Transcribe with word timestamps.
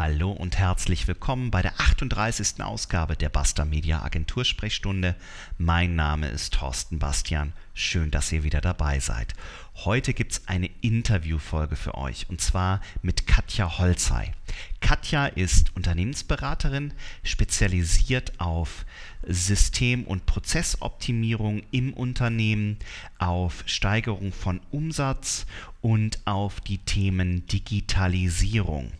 Hallo 0.00 0.30
und 0.30 0.56
herzlich 0.56 1.08
willkommen 1.08 1.50
bei 1.50 1.60
der 1.60 1.80
38. 1.80 2.62
Ausgabe 2.62 3.16
der 3.16 3.30
Basta 3.30 3.64
Media 3.64 4.00
Agentur 4.00 4.44
Sprechstunde. 4.44 5.16
Mein 5.58 5.96
Name 5.96 6.28
ist 6.28 6.54
Thorsten 6.54 7.00
Bastian. 7.00 7.52
Schön, 7.74 8.12
dass 8.12 8.30
ihr 8.30 8.44
wieder 8.44 8.60
dabei 8.60 9.00
seid. 9.00 9.34
Heute 9.74 10.14
gibt 10.14 10.30
es 10.30 10.42
eine 10.46 10.70
Interviewfolge 10.82 11.74
für 11.74 11.96
euch 11.96 12.30
und 12.30 12.40
zwar 12.40 12.80
mit 13.02 13.26
Katja 13.26 13.76
Holzei. 13.78 14.32
Katja 14.78 15.26
ist 15.26 15.74
Unternehmensberaterin, 15.74 16.94
spezialisiert 17.24 18.38
auf 18.38 18.86
System- 19.26 20.04
und 20.04 20.26
Prozessoptimierung 20.26 21.64
im 21.72 21.92
Unternehmen, 21.92 22.78
auf 23.18 23.64
Steigerung 23.66 24.32
von 24.32 24.60
Umsatz 24.70 25.44
und 25.80 26.20
auf 26.24 26.60
die 26.60 26.78
Themen 26.78 27.48
Digitalisierung 27.48 28.92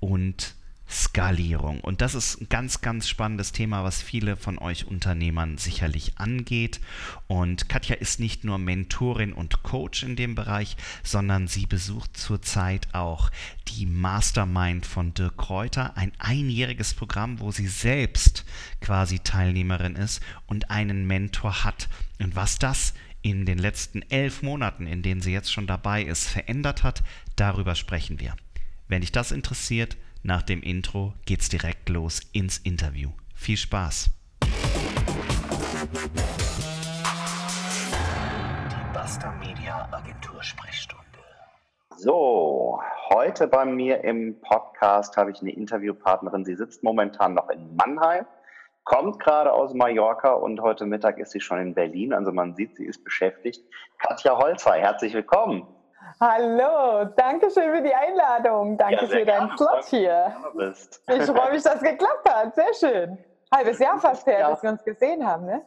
und 0.00 0.54
Skalierung. 0.90 1.80
Und 1.80 2.00
das 2.00 2.16
ist 2.16 2.40
ein 2.40 2.48
ganz, 2.48 2.80
ganz 2.80 3.08
spannendes 3.08 3.52
Thema, 3.52 3.84
was 3.84 4.02
viele 4.02 4.36
von 4.36 4.58
euch 4.58 4.86
Unternehmern 4.86 5.56
sicherlich 5.56 6.18
angeht. 6.18 6.80
Und 7.28 7.68
Katja 7.68 7.94
ist 7.94 8.18
nicht 8.18 8.42
nur 8.42 8.58
Mentorin 8.58 9.32
und 9.32 9.62
Coach 9.62 10.02
in 10.02 10.16
dem 10.16 10.34
Bereich, 10.34 10.76
sondern 11.04 11.46
sie 11.46 11.66
besucht 11.66 12.16
zurzeit 12.16 12.88
auch 12.92 13.30
die 13.68 13.86
Mastermind 13.86 14.84
von 14.84 15.14
Dirk 15.14 15.36
Kräuter, 15.36 15.96
ein 15.96 16.12
einjähriges 16.18 16.94
Programm, 16.94 17.38
wo 17.38 17.52
sie 17.52 17.68
selbst 17.68 18.44
quasi 18.80 19.20
Teilnehmerin 19.20 19.94
ist 19.94 20.20
und 20.48 20.70
einen 20.70 21.06
Mentor 21.06 21.62
hat. 21.62 21.88
Und 22.18 22.34
was 22.34 22.58
das 22.58 22.94
in 23.22 23.46
den 23.46 23.58
letzten 23.58 24.02
elf 24.10 24.42
Monaten, 24.42 24.88
in 24.88 25.02
denen 25.02 25.20
sie 25.20 25.32
jetzt 25.32 25.52
schon 25.52 25.68
dabei 25.68 26.02
ist, 26.02 26.26
verändert 26.26 26.82
hat, 26.82 27.04
darüber 27.36 27.76
sprechen 27.76 28.18
wir. 28.18 28.34
Wenn 28.90 29.02
dich 29.02 29.12
das 29.12 29.30
interessiert, 29.30 29.96
nach 30.24 30.42
dem 30.42 30.64
Intro 30.64 31.12
geht's 31.24 31.48
direkt 31.48 31.88
los 31.88 32.22
ins 32.32 32.58
Interview. 32.58 33.10
Viel 33.36 33.56
Spaß! 33.56 34.10
Die 38.68 38.92
Basta 38.92 39.30
Media 39.38 39.88
Agentur 39.92 40.42
Sprechstunde. 40.42 41.04
So, 41.98 42.80
heute 43.10 43.46
bei 43.46 43.64
mir 43.64 44.02
im 44.02 44.40
Podcast 44.40 45.16
habe 45.16 45.30
ich 45.30 45.40
eine 45.40 45.52
Interviewpartnerin. 45.52 46.44
Sie 46.44 46.56
sitzt 46.56 46.82
momentan 46.82 47.34
noch 47.34 47.48
in 47.48 47.76
Mannheim, 47.76 48.26
kommt 48.82 49.20
gerade 49.20 49.52
aus 49.52 49.72
Mallorca 49.72 50.32
und 50.32 50.60
heute 50.62 50.84
Mittag 50.84 51.18
ist 51.18 51.30
sie 51.30 51.40
schon 51.40 51.60
in 51.60 51.74
Berlin. 51.74 52.12
Also 52.12 52.32
man 52.32 52.56
sieht, 52.56 52.74
sie 52.74 52.86
ist 52.86 53.04
beschäftigt. 53.04 53.62
Katja 53.98 54.36
Holzer, 54.36 54.72
herzlich 54.72 55.14
willkommen. 55.14 55.64
Hallo, 56.22 57.06
danke 57.16 57.50
schön 57.50 57.74
für 57.74 57.80
die 57.80 57.94
Einladung. 57.94 58.76
Danke 58.76 59.06
ja, 59.06 59.06
für 59.06 59.24
deinen 59.24 59.56
Slot 59.56 59.84
hier. 59.86 60.36
Ich 61.08 61.24
freue 61.24 61.52
mich, 61.52 61.62
dass 61.62 61.76
es 61.76 61.82
geklappt 61.82 62.28
hat. 62.28 62.54
Sehr 62.54 62.74
schön. 62.74 63.18
Halbes 63.50 63.78
Jahr 63.78 63.98
fast 63.98 64.26
her, 64.26 64.40
ja. 64.40 64.50
dass 64.50 64.62
wir 64.62 64.68
uns 64.68 64.84
gesehen 64.84 65.26
haben, 65.26 65.46
ne? 65.46 65.62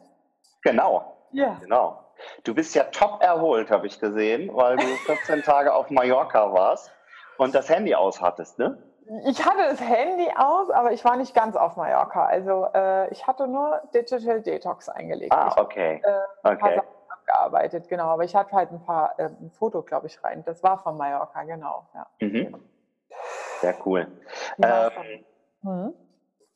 Genau. 0.62 1.18
Ja. 1.32 1.56
Genau. 1.60 2.04
Du 2.44 2.54
bist 2.54 2.72
ja 2.76 2.84
top 2.84 3.20
erholt, 3.20 3.72
habe 3.72 3.88
ich 3.88 3.98
gesehen, 3.98 4.48
weil 4.54 4.76
du 4.76 4.84
14 5.06 5.42
Tage 5.42 5.74
auf 5.74 5.90
Mallorca 5.90 6.52
warst 6.52 6.92
und 7.38 7.52
das 7.52 7.68
Handy 7.68 7.92
aus 7.96 8.22
hattest, 8.22 8.56
ne? 8.60 8.78
Ich 9.26 9.44
hatte 9.44 9.68
das 9.68 9.80
Handy 9.80 10.28
aus, 10.36 10.70
aber 10.70 10.92
ich 10.92 11.04
war 11.04 11.16
nicht 11.16 11.34
ganz 11.34 11.56
auf 11.56 11.76
Mallorca. 11.76 12.26
Also 12.26 12.68
äh, 12.72 13.10
ich 13.10 13.26
hatte 13.26 13.48
nur 13.48 13.82
Digital 13.92 14.40
Detox 14.40 14.88
eingelegt. 14.88 15.32
Ah, 15.32 15.52
okay. 15.56 15.96
Ich, 15.96 16.04
äh, 16.04 16.54
okay 16.54 16.80
gearbeitet, 17.26 17.88
genau. 17.88 18.04
Aber 18.04 18.24
ich 18.24 18.34
hatte 18.34 18.52
halt 18.52 18.70
ein 18.70 18.82
paar 18.84 19.18
äh, 19.18 19.24
ein 19.24 19.50
Foto, 19.50 19.82
glaube 19.82 20.06
ich, 20.06 20.22
rein. 20.22 20.42
Das 20.44 20.62
war 20.62 20.78
von 20.78 20.96
Mallorca, 20.96 21.42
genau. 21.44 21.86
Ja. 21.94 22.06
Mhm. 22.20 22.54
Sehr 23.60 23.76
cool. 23.86 24.06
Ähm, 24.62 25.24
mhm. 25.62 25.94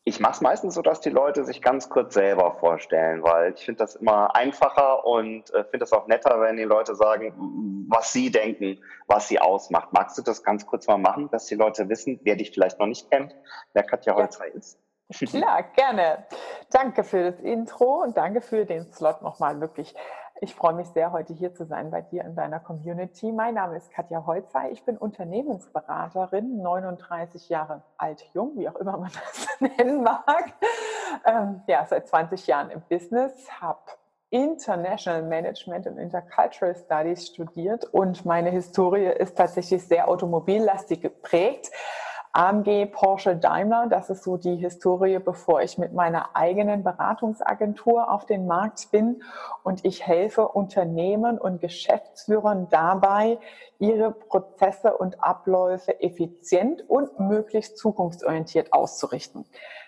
Ich 0.04 0.20
mache 0.20 0.32
es 0.32 0.40
meistens 0.40 0.74
so, 0.74 0.80
dass 0.80 1.00
die 1.00 1.10
Leute 1.10 1.44
sich 1.44 1.60
ganz 1.60 1.90
kurz 1.90 2.14
selber 2.14 2.56
vorstellen, 2.60 3.22
weil 3.22 3.52
ich 3.52 3.64
finde 3.64 3.80
das 3.80 3.96
immer 3.96 4.34
einfacher 4.34 5.04
und 5.04 5.52
äh, 5.52 5.64
finde 5.64 5.84
es 5.84 5.92
auch 5.92 6.06
netter, 6.06 6.40
wenn 6.40 6.56
die 6.56 6.64
Leute 6.64 6.94
sagen, 6.94 7.86
was 7.88 8.12
sie 8.12 8.30
denken, 8.30 8.82
was 9.06 9.28
sie 9.28 9.38
ausmacht. 9.38 9.92
Magst 9.92 10.16
du 10.16 10.22
das 10.22 10.42
ganz 10.42 10.64
kurz 10.66 10.86
mal 10.86 10.96
machen, 10.96 11.28
dass 11.30 11.44
die 11.44 11.56
Leute 11.56 11.88
wissen, 11.90 12.20
wer 12.22 12.36
dich 12.36 12.52
vielleicht 12.52 12.78
noch 12.78 12.86
nicht 12.86 13.10
kennt, 13.10 13.34
wer 13.74 13.82
Katja 13.82 14.14
Holzei 14.14 14.48
ja. 14.48 14.54
ist? 14.54 14.78
Klar, 15.10 15.62
gerne. 15.74 16.26
Danke 16.70 17.02
für 17.02 17.30
das 17.30 17.40
Intro 17.40 18.02
und 18.02 18.16
danke 18.16 18.40
für 18.40 18.64
den 18.66 18.84
Slot 18.92 19.22
nochmal 19.22 19.60
wirklich. 19.60 19.94
Ich 20.40 20.54
freue 20.54 20.74
mich 20.74 20.86
sehr, 20.88 21.10
heute 21.10 21.32
hier 21.32 21.52
zu 21.52 21.64
sein 21.64 21.90
bei 21.90 22.00
dir 22.00 22.24
in 22.24 22.36
deiner 22.36 22.60
Community. 22.60 23.32
Mein 23.32 23.54
Name 23.54 23.76
ist 23.76 23.90
Katja 23.90 24.24
Holzer. 24.24 24.70
Ich 24.70 24.84
bin 24.84 24.96
Unternehmensberaterin, 24.96 26.62
39 26.62 27.48
Jahre 27.48 27.82
alt, 27.96 28.24
jung, 28.34 28.52
wie 28.54 28.68
auch 28.68 28.76
immer 28.76 28.98
man 28.98 29.10
das 29.58 29.60
nennen 29.60 30.04
mag. 30.04 30.52
Ähm, 31.24 31.62
ja, 31.66 31.84
seit 31.86 32.06
20 32.06 32.46
Jahren 32.46 32.70
im 32.70 32.82
Business, 32.82 33.32
habe 33.60 33.80
International 34.30 35.22
Management 35.22 35.88
und 35.88 35.98
Intercultural 35.98 36.76
Studies 36.76 37.26
studiert 37.26 37.86
und 37.86 38.24
meine 38.24 38.50
Historie 38.50 39.06
ist 39.06 39.36
tatsächlich 39.36 39.82
sehr 39.82 40.06
automobillastig 40.06 41.00
geprägt. 41.00 41.72
AMG, 42.38 42.86
Porsche, 42.86 43.34
Daimler. 43.34 43.88
Das 43.90 44.10
ist 44.10 44.22
so 44.22 44.36
die 44.36 44.54
Historie, 44.54 45.18
bevor 45.18 45.60
ich 45.60 45.76
mit 45.76 45.92
meiner 45.92 46.36
eigenen 46.36 46.84
Beratungsagentur 46.84 48.08
auf 48.12 48.26
den 48.26 48.46
Markt 48.46 48.92
bin. 48.92 49.24
Und 49.64 49.84
ich 49.84 50.06
helfe 50.06 50.46
Unternehmen 50.46 51.36
und 51.36 51.60
Geschäftsführern 51.60 52.68
dabei, 52.70 53.38
ihre 53.78 54.12
Prozesse 54.12 54.96
und 54.96 55.22
Abläufe 55.22 56.00
effizient 56.00 56.88
und 56.88 57.20
möglichst 57.20 57.78
zukunftsorientiert 57.78 58.72
auszurichten. 58.72 59.44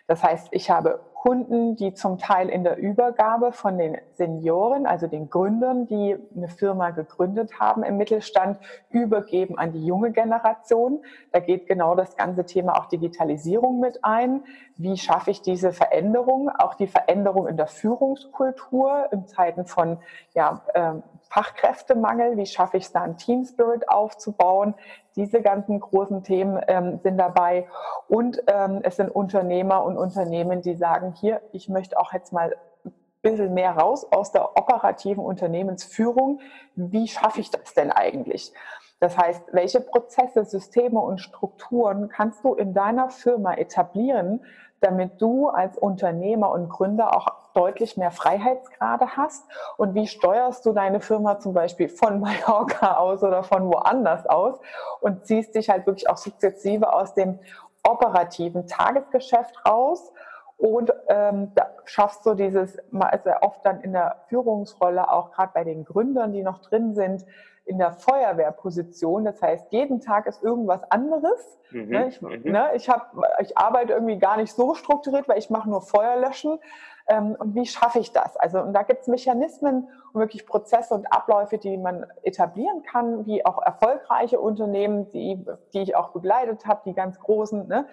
Das 0.07 0.25
heißt, 0.25 0.49
ich 0.51 0.71
habe 0.71 1.01
Kunden, 1.15 1.77
die 1.77 1.93
zum 1.93 2.19
Teil 2.19 2.49
in 2.49 2.65
der 2.65 2.79
Übergabe 2.79 3.53
von 3.53 3.77
den 3.77 3.99
Senioren, 4.13 4.87
also 4.87 5.07
den 5.07 5.29
Gründern, 5.29 5.87
die 5.87 6.17
eine 6.35 6.49
Firma 6.49 6.91
gegründet 6.91 7.61
haben 7.61 7.85
im 7.85 7.97
Mittelstand, 7.97 8.59
übergeben 8.89 9.59
an 9.59 9.73
die 9.73 9.85
junge 9.85 10.13
Generation. 10.13 11.05
Da 11.31 11.41
geht 11.41 11.67
genau 11.67 11.95
das 11.95 12.17
ganze 12.17 12.47
Thema 12.47 12.79
auch 12.79 12.87
Digitalisierung 12.87 13.81
mit 13.81 14.03
ein. 14.03 14.45
Wie 14.77 14.97
schaffe 14.97 15.31
ich 15.31 15.43
diese 15.43 15.73
Veränderung? 15.73 16.49
Auch 16.49 16.75
die 16.75 16.87
Veränderung 16.87 17.47
in 17.47 17.59
der 17.59 17.67
Führungskultur 17.67 19.13
in 19.13 19.27
Zeiten 19.27 19.67
von 19.67 19.99
ja, 20.35 20.63
ähm, 20.75 21.03
Fachkräftemangel, 21.31 22.37
wie 22.37 22.47
schaffe 22.47 22.77
ich 22.77 22.85
es 22.85 22.93
da, 22.93 23.03
einen 23.03 23.17
Team 23.17 23.45
Spirit 23.45 23.89
aufzubauen. 23.89 24.75
Diese 25.15 25.41
ganzen 25.41 25.79
großen 25.79 26.25
Themen 26.25 26.61
ähm, 26.67 26.99
sind 27.03 27.19
dabei. 27.19 27.69
Und 28.09 28.43
ähm, 28.49 28.81
es 28.83 28.97
sind 28.97 29.11
Unternehmer 29.11 29.85
und 29.85 29.97
Unternehmen, 29.97 30.61
die 30.61 30.75
sagen, 30.75 31.15
hier, 31.15 31.41
ich 31.53 31.69
möchte 31.69 31.99
auch 31.99 32.13
jetzt 32.13 32.33
mal 32.33 32.57
ein 32.85 32.93
bisschen 33.23 33.55
mehr 33.55 33.71
raus 33.73 34.07
aus 34.11 34.33
der 34.33 34.57
operativen 34.59 35.25
Unternehmensführung. 35.25 36.41
Wie 36.75 37.07
schaffe 37.07 37.41
ich 37.41 37.51
das 37.51 37.75
denn 37.75 37.93
eigentlich? 37.93 38.53
Das 38.99 39.17
heißt, 39.17 39.45
welche 39.53 39.81
Prozesse, 39.81 40.45
Systeme 40.45 41.01
und 41.01 41.21
Strukturen 41.21 42.09
kannst 42.09 42.45
du 42.45 42.55
in 42.55 42.75
deiner 42.75 43.09
Firma 43.09 43.55
etablieren, 43.55 44.45
damit 44.81 45.23
du 45.23 45.49
als 45.49 45.79
Unternehmer 45.79 46.51
und 46.51 46.69
Gründer 46.69 47.17
auch 47.17 47.40
deutlich 47.55 47.97
mehr 47.97 48.11
Freiheitsgrade 48.11 49.17
hast? 49.17 49.45
Und 49.77 49.95
wie 49.95 50.07
steuerst 50.07 50.65
du 50.67 50.73
deine 50.73 51.01
Firma 51.01 51.39
zum 51.39 51.53
Beispiel 51.53 51.89
von 51.89 52.21
Mallorca 52.21 52.97
aus 52.97 53.23
oder 53.23 53.43
von 53.43 53.69
woanders 53.69 54.27
aus 54.27 54.59
und 55.01 55.27
ziehst 55.27 55.55
dich 55.55 55.71
halt 55.71 55.87
wirklich 55.87 56.09
auch 56.09 56.17
sukzessive 56.17 56.93
aus 56.93 57.15
dem 57.15 57.39
operativen 57.83 58.67
Tagesgeschäft 58.67 59.65
raus? 59.67 60.13
Und 60.57 60.93
ähm, 61.09 61.53
da 61.55 61.71
schaffst 61.87 62.27
du 62.27 62.35
dieses, 62.35 62.77
also 62.93 63.31
oft 63.41 63.65
dann 63.65 63.81
in 63.81 63.95
der 63.95 64.25
Führungsrolle, 64.29 65.11
auch 65.11 65.33
gerade 65.33 65.53
bei 65.55 65.65
den 65.65 65.87
Gründern, 65.87 66.35
die 66.35 66.43
noch 66.43 66.61
drin 66.61 66.95
sind, 66.95 67.25
in 67.65 67.79
der 67.79 67.93
Feuerwehrposition. 67.93 69.25
Das 69.25 69.41
heißt, 69.41 69.73
jeden 69.73 70.01
Tag 70.01 70.27
ist 70.27 70.43
irgendwas 70.43 70.83
anderes. 70.91 71.59
Mhm, 71.71 71.89
ne, 71.89 72.09
ich, 72.09 72.21
mhm. 72.21 72.43
ne, 72.45 72.71
ich, 72.75 72.91
hab, 72.91 73.15
ich 73.41 73.57
arbeite 73.57 73.93
irgendwie 73.93 74.19
gar 74.19 74.37
nicht 74.37 74.53
so 74.53 74.75
strukturiert, 74.75 75.29
weil 75.29 75.39
ich 75.39 75.51
mache 75.51 75.71
nur 75.71 75.81
Feuerlöschen. 75.81 76.59
Ähm, 77.07 77.37
und 77.39 77.55
wie 77.55 77.67
schaffe 77.67 77.99
ich 77.99 78.13
das? 78.13 78.37
Also, 78.37 78.61
und 78.61 78.73
da 78.73 78.83
gibt 78.83 79.03
es 79.03 79.09
Mechanismen 79.09 79.89
und 80.13 80.21
wirklich 80.21 80.47
Prozesse 80.47 80.95
und 80.95 81.13
Abläufe, 81.13 81.59
die 81.59 81.77
man 81.77 82.07
etablieren 82.23 82.83
kann, 82.83 83.27
wie 83.27 83.45
auch 83.45 83.63
erfolgreiche 83.63 84.41
Unternehmen, 84.41 85.09
die, 85.11 85.45
die 85.73 85.83
ich 85.83 85.97
auch 85.97 86.11
begleitet 86.11 86.67
habe, 86.67 86.83
die 86.85 86.95
ganz 86.95 87.19
großen 87.19 87.69
ne, 87.69 87.87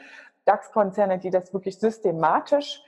DAX-Konzerne, 0.46 1.20
die 1.20 1.30
das 1.30 1.54
wirklich 1.54 1.80
systematisch 1.80 2.84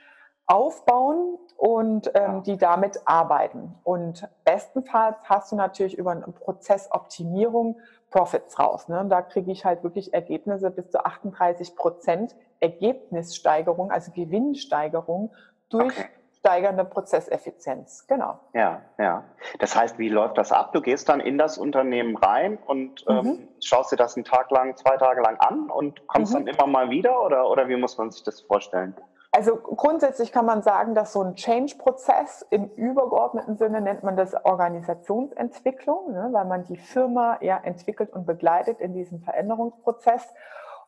aufbauen 0.46 1.38
und 1.56 2.10
ähm, 2.14 2.42
die 2.42 2.56
damit 2.56 3.00
arbeiten. 3.04 3.76
Und 3.84 4.28
bestenfalls 4.44 5.16
hast 5.24 5.52
du 5.52 5.56
natürlich 5.56 5.96
über 5.96 6.10
eine 6.10 6.22
Prozessoptimierung 6.22 7.76
Profits 8.10 8.58
raus. 8.58 8.88
Ne? 8.88 9.06
Da 9.08 9.22
kriege 9.22 9.52
ich 9.52 9.64
halt 9.64 9.84
wirklich 9.84 10.12
Ergebnisse 10.12 10.70
bis 10.70 10.90
zu 10.90 11.04
38 11.04 11.76
Prozent 11.76 12.34
Ergebnissteigerung, 12.58 13.92
also 13.92 14.10
Gewinnsteigerung 14.10 15.32
durch 15.70 15.98
okay. 15.98 16.08
steigernde 16.38 16.84
Prozesseffizienz. 16.84 18.06
Genau. 18.06 18.38
Ja, 18.52 18.82
ja. 18.98 19.24
Das 19.58 19.74
heißt, 19.74 19.98
wie 19.98 20.08
läuft 20.08 20.38
das 20.38 20.52
ab? 20.52 20.72
Du 20.72 20.80
gehst 20.80 21.08
dann 21.08 21.20
in 21.20 21.38
das 21.38 21.58
Unternehmen 21.58 22.16
rein 22.16 22.58
und 22.66 23.04
ähm, 23.08 23.16
mhm. 23.16 23.48
schaust 23.60 23.92
dir 23.92 23.96
das 23.96 24.16
einen 24.16 24.24
Tag 24.24 24.50
lang, 24.50 24.76
zwei 24.76 24.96
Tage 24.96 25.22
lang 25.22 25.36
an 25.38 25.70
und 25.70 26.06
kommst 26.06 26.34
mhm. 26.34 26.44
dann 26.44 26.54
immer 26.54 26.66
mal 26.66 26.90
wieder 26.90 27.24
oder, 27.24 27.48
oder 27.48 27.68
wie 27.68 27.76
muss 27.76 27.96
man 27.98 28.10
sich 28.10 28.22
das 28.22 28.40
vorstellen? 28.40 28.94
Also 29.32 29.56
grundsätzlich 29.56 30.32
kann 30.32 30.44
man 30.44 30.62
sagen, 30.62 30.96
dass 30.96 31.12
so 31.12 31.22
ein 31.22 31.36
Change-Prozess 31.36 32.44
im 32.50 32.68
übergeordneten 32.74 33.56
Sinne 33.56 33.80
nennt 33.80 34.02
man 34.02 34.16
das 34.16 34.34
Organisationsentwicklung, 34.44 36.12
ne, 36.12 36.30
weil 36.32 36.46
man 36.46 36.64
die 36.64 36.76
Firma 36.76 37.38
ja 37.40 37.56
entwickelt 37.62 38.12
und 38.12 38.26
begleitet 38.26 38.80
in 38.80 38.92
diesem 38.92 39.20
Veränderungsprozess. 39.20 40.26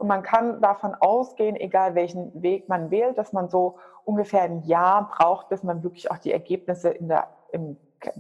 Und 0.03 0.09
man 0.09 0.25
kann 0.25 0.61
davon 0.61 0.97
ausgehen, 0.99 1.55
egal 1.55 1.95
welchen 1.95 2.43
Weg 2.43 2.69
man 2.69 2.91
wählt, 2.91 3.17
dass 3.19 3.33
man 3.33 3.49
so 3.49 3.77
ungefähr 4.05 4.43
ein 4.43 4.65
Jahr 4.65 5.09
braucht, 5.17 5.49
bis 5.49 5.63
man 5.63 5.85
wirklich 5.85 6.11
auch 6.11 6.19
die 6.19 6.33
Ergebnisse 6.33 6.91
in 6.91 7.07
der, 7.07 7.29
im 7.53 7.77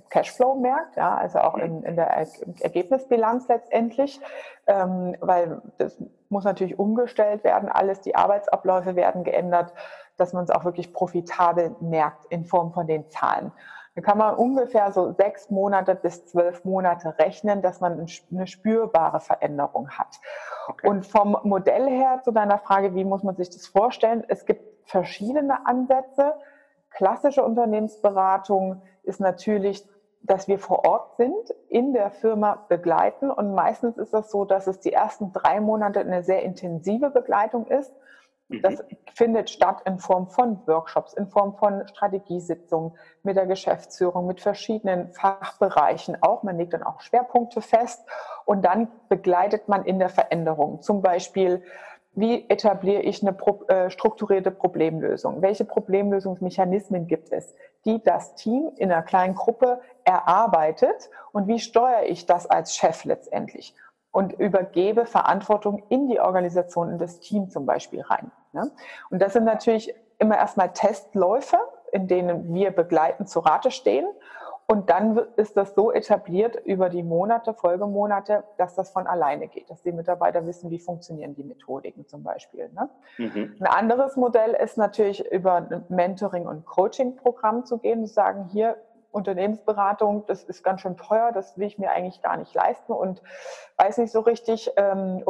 Cashflow 0.08 0.54
merkt, 0.54 0.94
ja, 0.94 1.16
also 1.16 1.40
auch 1.40 1.56
in, 1.56 1.82
in 1.82 1.96
der 1.96 2.24
Ergebnisbilanz 2.60 3.48
letztendlich, 3.48 4.20
ähm, 4.68 5.16
weil 5.18 5.60
das 5.78 6.00
muss 6.28 6.44
natürlich 6.44 6.78
umgestellt 6.78 7.42
werden, 7.42 7.68
alles, 7.68 8.00
die 8.00 8.14
Arbeitsabläufe 8.14 8.94
werden 8.94 9.24
geändert, 9.24 9.74
dass 10.16 10.32
man 10.32 10.44
es 10.44 10.50
auch 10.50 10.64
wirklich 10.64 10.92
profitabel 10.92 11.74
merkt 11.80 12.26
in 12.26 12.44
Form 12.44 12.72
von 12.72 12.86
den 12.86 13.10
Zahlen. 13.10 13.50
Dann 13.96 14.04
kann 14.04 14.18
man 14.18 14.36
ungefähr 14.36 14.92
so 14.92 15.12
sechs 15.12 15.50
Monate 15.50 15.96
bis 15.96 16.24
zwölf 16.26 16.64
Monate 16.64 17.18
rechnen, 17.18 17.60
dass 17.60 17.80
man 17.80 18.06
eine 18.30 18.46
spürbare 18.46 19.18
Veränderung 19.20 19.90
hat. 19.90 20.20
Okay. 20.68 20.88
Und 20.88 21.06
vom 21.06 21.36
Modell 21.42 21.88
her 21.88 22.20
zu 22.24 22.30
deiner 22.30 22.58
Frage, 22.58 22.94
wie 22.94 23.04
muss 23.04 23.22
man 23.22 23.36
sich 23.36 23.50
das 23.50 23.66
vorstellen? 23.66 24.24
Es 24.28 24.46
gibt 24.46 24.88
verschiedene 24.88 25.66
Ansätze. 25.66 26.34
Klassische 26.90 27.44
Unternehmensberatung 27.44 28.82
ist 29.02 29.20
natürlich, 29.20 29.84
dass 30.22 30.46
wir 30.46 30.58
vor 30.58 30.84
Ort 30.84 31.16
sind, 31.16 31.50
in 31.68 31.92
der 31.92 32.10
Firma 32.10 32.64
begleiten. 32.68 33.30
Und 33.30 33.54
meistens 33.54 33.98
ist 33.98 34.14
das 34.14 34.30
so, 34.30 34.44
dass 34.44 34.66
es 34.66 34.78
die 34.80 34.92
ersten 34.92 35.32
drei 35.32 35.60
Monate 35.60 36.00
eine 36.00 36.22
sehr 36.22 36.42
intensive 36.42 37.10
Begleitung 37.10 37.66
ist. 37.66 37.92
Das 38.60 38.82
mhm. 38.82 38.96
findet 39.14 39.50
statt 39.50 39.82
in 39.86 39.98
Form 39.98 40.28
von 40.28 40.60
Workshops, 40.66 41.14
in 41.14 41.26
Form 41.28 41.56
von 41.56 41.86
Strategiesitzungen 41.88 42.92
mit 43.22 43.36
der 43.36 43.46
Geschäftsführung, 43.46 44.26
mit 44.26 44.40
verschiedenen 44.40 45.12
Fachbereichen 45.12 46.22
auch. 46.22 46.42
Man 46.42 46.58
legt 46.58 46.74
dann 46.74 46.82
auch 46.82 47.00
Schwerpunkte 47.00 47.62
fest 47.62 48.06
und 48.44 48.64
dann 48.64 48.88
begleitet 49.08 49.68
man 49.68 49.84
in 49.84 49.98
der 49.98 50.08
Veränderung. 50.08 50.82
Zum 50.82 51.02
Beispiel 51.02 51.62
wie 52.14 52.48
etabliere 52.50 53.02
ich 53.02 53.26
eine 53.26 53.36
äh, 53.68 53.88
strukturierte 53.88 54.50
Problemlösung? 54.50 55.40
Welche 55.40 55.64
Problemlösungsmechanismen 55.64 57.06
gibt 57.06 57.32
es, 57.32 57.54
die 57.86 58.02
das 58.02 58.34
Team 58.34 58.70
in 58.76 58.92
einer 58.92 59.02
kleinen 59.02 59.34
Gruppe 59.34 59.80
erarbeitet? 60.04 61.08
Und 61.32 61.48
wie 61.48 61.58
steuere 61.58 62.04
ich 62.04 62.26
das 62.26 62.46
als 62.46 62.76
Chef 62.76 63.04
letztendlich? 63.04 63.74
Und 64.10 64.34
übergebe 64.34 65.06
Verantwortung 65.06 65.84
in 65.88 66.06
die 66.06 66.20
Organisation, 66.20 66.90
in 66.90 66.98
das 66.98 67.18
Team 67.20 67.48
zum 67.48 67.64
Beispiel 67.64 68.02
rein. 68.02 68.30
Ne? 68.52 68.70
Und 69.08 69.22
das 69.22 69.32
sind 69.32 69.44
natürlich 69.44 69.94
immer 70.18 70.36
erstmal 70.36 70.74
Testläufe, 70.74 71.56
in 71.92 72.08
denen 72.08 72.52
wir 72.52 72.72
begleitend 72.72 73.30
zu 73.30 73.40
Rate 73.40 73.70
stehen. 73.70 74.06
Und 74.66 74.90
dann 74.90 75.18
ist 75.36 75.56
das 75.56 75.74
so 75.74 75.92
etabliert 75.92 76.56
über 76.64 76.88
die 76.88 77.02
Monate, 77.02 77.52
Folgemonate, 77.52 78.44
dass 78.56 78.74
das 78.74 78.90
von 78.90 79.06
alleine 79.06 79.48
geht, 79.48 79.68
dass 79.68 79.82
die 79.82 79.92
Mitarbeiter 79.92 80.46
wissen, 80.46 80.70
wie 80.70 80.78
funktionieren 80.78 81.34
die 81.34 81.44
Methodiken 81.44 82.06
zum 82.06 82.22
Beispiel. 82.22 82.70
Ne? 82.72 82.88
Mhm. 83.18 83.56
Ein 83.60 83.66
anderes 83.66 84.16
Modell 84.16 84.52
ist 84.52 84.78
natürlich 84.78 85.30
über 85.30 85.56
ein 85.56 85.84
Mentoring- 85.88 86.46
und 86.46 86.64
Coaching-Programm 86.64 87.64
zu 87.66 87.78
gehen, 87.78 88.06
zu 88.06 88.12
sagen, 88.12 88.48
hier 88.50 88.76
Unternehmensberatung, 89.10 90.24
das 90.26 90.42
ist 90.44 90.64
ganz 90.64 90.80
schön 90.80 90.96
teuer, 90.96 91.32
das 91.32 91.58
will 91.58 91.66
ich 91.66 91.78
mir 91.78 91.90
eigentlich 91.90 92.22
gar 92.22 92.36
nicht 92.36 92.54
leisten 92.54 92.92
und 92.92 93.22
weiß 93.76 93.98
nicht 93.98 94.10
so 94.10 94.20
richtig. 94.20 94.70
Ähm, 94.76 95.22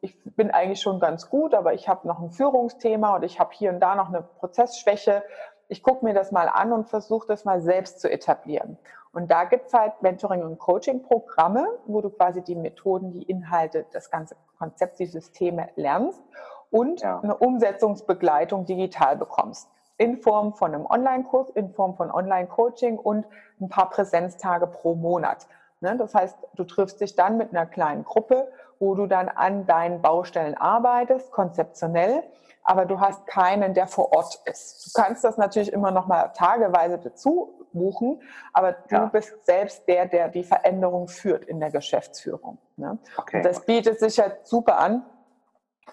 ich 0.00 0.16
bin 0.24 0.50
eigentlich 0.50 0.80
schon 0.80 1.00
ganz 1.00 1.28
gut, 1.28 1.54
aber 1.54 1.74
ich 1.74 1.88
habe 1.88 2.06
noch 2.06 2.20
ein 2.20 2.30
Führungsthema 2.30 3.16
und 3.16 3.24
ich 3.24 3.40
habe 3.40 3.50
hier 3.52 3.70
und 3.70 3.80
da 3.80 3.94
noch 3.94 4.08
eine 4.08 4.22
Prozessschwäche 4.22 5.22
ich 5.68 5.82
gucke 5.82 6.04
mir 6.04 6.14
das 6.14 6.32
mal 6.32 6.48
an 6.48 6.72
und 6.72 6.88
versuche 6.88 7.26
das 7.26 7.44
mal 7.44 7.60
selbst 7.60 8.00
zu 8.00 8.10
etablieren. 8.10 8.78
Und 9.12 9.30
da 9.30 9.44
gibt 9.44 9.68
es 9.68 9.72
halt 9.72 10.02
Mentoring- 10.02 10.42
und 10.42 10.58
Coaching-Programme, 10.58 11.66
wo 11.86 12.02
du 12.02 12.10
quasi 12.10 12.42
die 12.42 12.54
Methoden, 12.54 13.12
die 13.12 13.22
Inhalte, 13.22 13.86
das 13.92 14.10
ganze 14.10 14.36
Konzept, 14.58 14.98
die 14.98 15.06
Systeme 15.06 15.70
lernst 15.76 16.22
und 16.70 17.00
ja. 17.00 17.20
eine 17.20 17.36
Umsetzungsbegleitung 17.36 18.66
digital 18.66 19.16
bekommst. 19.16 19.68
In 19.96 20.18
Form 20.18 20.52
von 20.52 20.74
einem 20.74 20.84
Online-Kurs, 20.84 21.48
in 21.50 21.72
Form 21.72 21.96
von 21.96 22.10
Online-Coaching 22.10 22.98
und 22.98 23.26
ein 23.60 23.70
paar 23.70 23.88
Präsenztage 23.88 24.66
pro 24.66 24.94
Monat. 24.94 25.46
Ne, 25.80 25.96
das 25.96 26.14
heißt, 26.14 26.38
du 26.54 26.64
triffst 26.64 27.00
dich 27.00 27.16
dann 27.16 27.36
mit 27.36 27.50
einer 27.50 27.66
kleinen 27.66 28.04
Gruppe, 28.04 28.50
wo 28.78 28.94
du 28.94 29.06
dann 29.06 29.28
an 29.28 29.66
deinen 29.66 30.00
Baustellen 30.00 30.54
arbeitest, 30.54 31.30
konzeptionell 31.30 32.22
aber 32.66 32.84
du 32.84 33.00
hast 33.00 33.26
keinen, 33.26 33.74
der 33.74 33.86
vor 33.86 34.12
Ort 34.12 34.40
ist. 34.44 34.86
Du 34.86 35.00
kannst 35.00 35.22
das 35.22 35.38
natürlich 35.38 35.72
immer 35.72 35.92
noch 35.92 36.08
mal 36.08 36.28
tageweise 36.34 36.98
dazu 36.98 37.54
buchen, 37.72 38.20
aber 38.52 38.72
du 38.72 38.94
ja. 38.96 39.06
bist 39.06 39.34
selbst 39.46 39.86
der, 39.86 40.06
der 40.06 40.28
die 40.28 40.42
Veränderung 40.42 41.08
führt 41.08 41.44
in 41.44 41.60
der 41.60 41.70
Geschäftsführung. 41.70 42.58
Ne? 42.76 42.98
Okay. 43.16 43.36
Und 43.38 43.44
das 43.44 43.64
bietet 43.64 44.00
sich 44.00 44.18
halt 44.18 44.46
super 44.46 44.78
an 44.78 45.04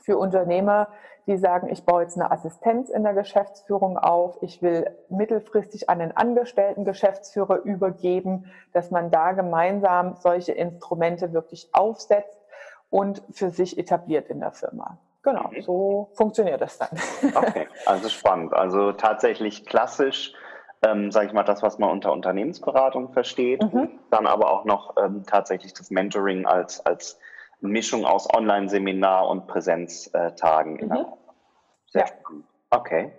für 0.02 0.18
Unternehmer, 0.18 0.88
die 1.28 1.38
sagen, 1.38 1.70
ich 1.70 1.86
baue 1.86 2.04
jetzt 2.04 2.18
eine 2.18 2.32
Assistenz 2.32 2.90
in 2.90 3.04
der 3.04 3.14
Geschäftsführung 3.14 3.98
auf, 3.98 4.38
ich 4.42 4.62
will 4.62 4.90
mittelfristig 5.10 5.90
an 5.90 6.00
den 6.00 6.16
angestellten 6.16 6.84
Geschäftsführer 6.84 7.60
übergeben, 7.64 8.52
dass 8.74 8.92
man 8.92 9.10
da 9.10 9.32
gemeinsam 9.32 10.16
solche 10.18 10.52
Instrumente 10.52 11.32
wirklich 11.34 11.70
aufsetzt 11.72 12.40
und 12.90 13.24
für 13.32 13.50
sich 13.50 13.78
etabliert 13.78 14.30
in 14.30 14.40
der 14.42 14.52
Firma. 14.52 14.98
Genau, 15.24 15.50
mhm. 15.52 15.62
so 15.62 16.10
funktioniert 16.14 16.60
das 16.60 16.78
dann. 16.78 16.90
Okay, 17.36 17.68
also 17.86 18.10
spannend. 18.10 18.54
Also 18.54 18.92
tatsächlich 18.92 19.66
klassisch, 19.66 20.34
ähm, 20.86 21.12
sage 21.12 21.28
ich 21.28 21.34
mal, 21.34 21.44
das, 21.44 21.64
was 21.64 21.80
man 21.80 21.90
unter 21.90 22.12
Unternehmensberatung 22.12 23.14
versteht, 23.14 23.64
mhm. 23.64 23.90
dann 24.12 24.28
aber 24.28 24.52
auch 24.52 24.66
noch 24.66 24.98
ähm, 24.98 25.24
tatsächlich 25.26 25.74
das 25.74 25.92
Mentoring 25.92 26.46
als, 26.46 26.86
als 26.86 27.20
Mischung 27.64 28.06
aus 28.06 28.28
Online-Seminar 28.34 29.28
und 29.30 29.48
Präsenztagen. 29.48 30.74
Mhm. 30.74 31.06
Sehr 31.88 32.02
ja. 32.02 32.08
spannend. 32.08 32.46
Okay. 32.70 33.12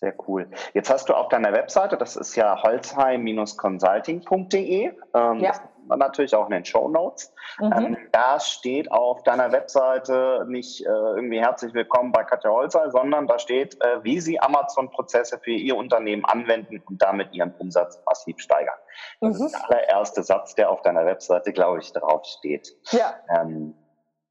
Sehr 0.00 0.14
cool. 0.26 0.50
Jetzt 0.72 0.90
hast 0.90 1.08
du 1.08 1.14
auf 1.14 1.28
deiner 1.28 1.52
Webseite, 1.52 1.96
das 1.96 2.16
ist 2.16 2.34
ja 2.34 2.60
holzheim-consulting.de, 2.62 4.92
ähm, 5.14 5.40
ja 5.40 5.52
natürlich 5.96 6.34
auch 6.34 6.46
in 6.46 6.52
den 6.52 6.64
Show 6.64 6.88
Notes. 6.88 7.32
Mhm. 7.58 7.72
Ähm, 7.76 7.96
da 8.12 8.40
steht 8.40 8.90
auf 8.92 9.22
deiner 9.22 9.52
Webseite 9.52 10.44
nicht 10.48 10.84
äh, 10.84 10.88
irgendwie 10.88 11.40
herzlich 11.40 11.74
willkommen 11.74 12.12
bei 12.12 12.24
Katja 12.24 12.50
Holzer, 12.50 12.90
sondern 12.90 13.26
da 13.26 13.38
steht, 13.38 13.76
äh, 13.82 14.02
wie 14.02 14.20
Sie 14.20 14.40
Amazon-Prozesse 14.40 15.40
für 15.42 15.50
Ihr 15.50 15.76
Unternehmen 15.76 16.24
anwenden 16.24 16.82
und 16.86 17.00
damit 17.02 17.32
Ihren 17.32 17.54
Umsatz 17.58 18.00
massiv 18.06 18.38
steigern. 18.38 18.78
Das 19.20 19.38
mhm. 19.38 19.46
ist 19.46 19.52
der 19.52 19.70
allererste 19.70 20.22
Satz, 20.22 20.54
der 20.54 20.70
auf 20.70 20.82
deiner 20.82 21.06
Webseite, 21.06 21.52
glaube 21.52 21.80
ich, 21.80 21.92
drauf 21.92 22.24
steht. 22.24 22.74
Ja. 22.90 23.14
Ähm, 23.28 23.74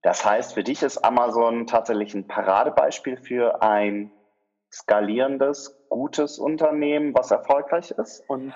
das 0.01 0.25
heißt, 0.25 0.53
für 0.53 0.63
dich 0.63 0.82
ist 0.82 1.00
Amazon 1.00 1.67
tatsächlich 1.67 2.13
ein 2.13 2.25
Paradebeispiel 2.25 3.17
für 3.17 3.62
ein 3.62 4.12
skalierendes, 4.71 5.88
gutes 5.89 6.39
Unternehmen, 6.39 7.13
was 7.13 7.31
erfolgreich 7.31 7.91
ist 7.91 8.23
und 8.29 8.53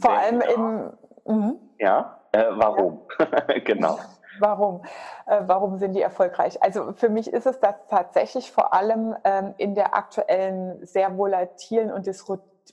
vor 0.00 0.12
allem 0.12 0.40
im 0.40 0.92
mhm. 1.26 1.58
ja 1.78 2.20
äh, 2.34 2.46
warum? 2.50 3.02
Ja. 3.18 3.58
genau. 3.64 3.98
Warum? 4.40 4.82
Äh, 5.26 5.42
warum 5.46 5.78
sind 5.78 5.92
die 5.92 6.02
erfolgreich? 6.02 6.60
Also 6.62 6.92
für 6.92 7.08
mich 7.08 7.32
ist 7.32 7.46
es 7.46 7.60
das 7.60 7.76
tatsächlich 7.88 8.50
vor 8.50 8.74
allem 8.74 9.14
ähm, 9.22 9.54
in 9.58 9.76
der 9.76 9.94
aktuellen 9.94 10.84
sehr 10.84 11.16
volatilen 11.16 11.92
und 11.92 12.06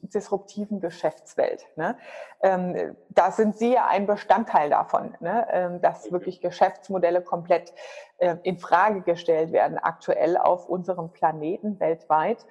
disruptiven 0.01 0.79
Geschäftswelt. 0.79 1.67
Ne? 1.75 1.95
Ähm, 2.41 2.95
da 3.10 3.29
sind 3.29 3.55
Sie 3.57 3.74
ja 3.74 3.86
ein 3.88 4.07
Bestandteil 4.07 4.71
davon, 4.71 5.15
ne? 5.19 5.45
ähm, 5.51 5.81
dass 5.81 6.07
mhm. 6.07 6.13
wirklich 6.13 6.41
Geschäftsmodelle 6.41 7.21
komplett 7.21 7.74
äh, 8.17 8.38
in 8.41 8.57
Frage 8.57 9.01
gestellt 9.01 9.51
werden, 9.51 9.77
aktuell 9.77 10.38
auf 10.38 10.67
unserem 10.67 11.12
Planeten 11.12 11.79
weltweit. 11.79 12.43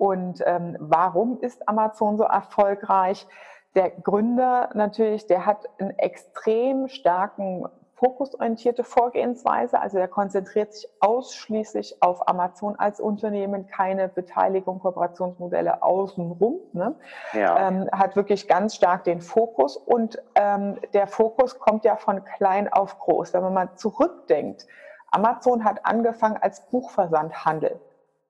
Und 0.00 0.42
ähm, 0.46 0.78
warum 0.80 1.38
ist 1.40 1.68
Amazon 1.68 2.16
so 2.16 2.24
erfolgreich? 2.24 3.26
Der 3.74 3.90
Gründer 3.90 4.70
natürlich, 4.72 5.26
der 5.26 5.44
hat 5.44 5.66
einen 5.78 5.90
extrem 5.98 6.88
starken 6.88 7.66
fokusorientierte 7.96 8.82
Vorgehensweise. 8.82 9.78
Also 9.78 9.98
er 9.98 10.08
konzentriert 10.08 10.72
sich 10.72 10.88
ausschließlich 11.00 12.02
auf 12.02 12.26
Amazon 12.26 12.76
als 12.78 12.98
Unternehmen, 12.98 13.66
keine 13.66 14.08
Beteiligung, 14.08 14.78
Kooperationsmodelle 14.78 15.82
außenrum. 15.82 16.60
Ne? 16.72 16.94
Ja. 17.34 17.68
Ähm, 17.68 17.90
hat 17.92 18.16
wirklich 18.16 18.48
ganz 18.48 18.76
stark 18.76 19.04
den 19.04 19.20
Fokus 19.20 19.76
und 19.76 20.18
ähm, 20.34 20.78
der 20.94 21.08
Fokus 21.08 21.58
kommt 21.58 21.84
ja 21.84 21.96
von 21.96 22.24
klein 22.24 22.72
auf 22.72 22.98
groß. 22.98 23.34
Wenn 23.34 23.42
man 23.42 23.52
mal 23.52 23.74
zurückdenkt, 23.74 24.66
Amazon 25.10 25.62
hat 25.62 25.84
angefangen 25.84 26.38
als 26.40 26.66
Buchversandhandel 26.70 27.78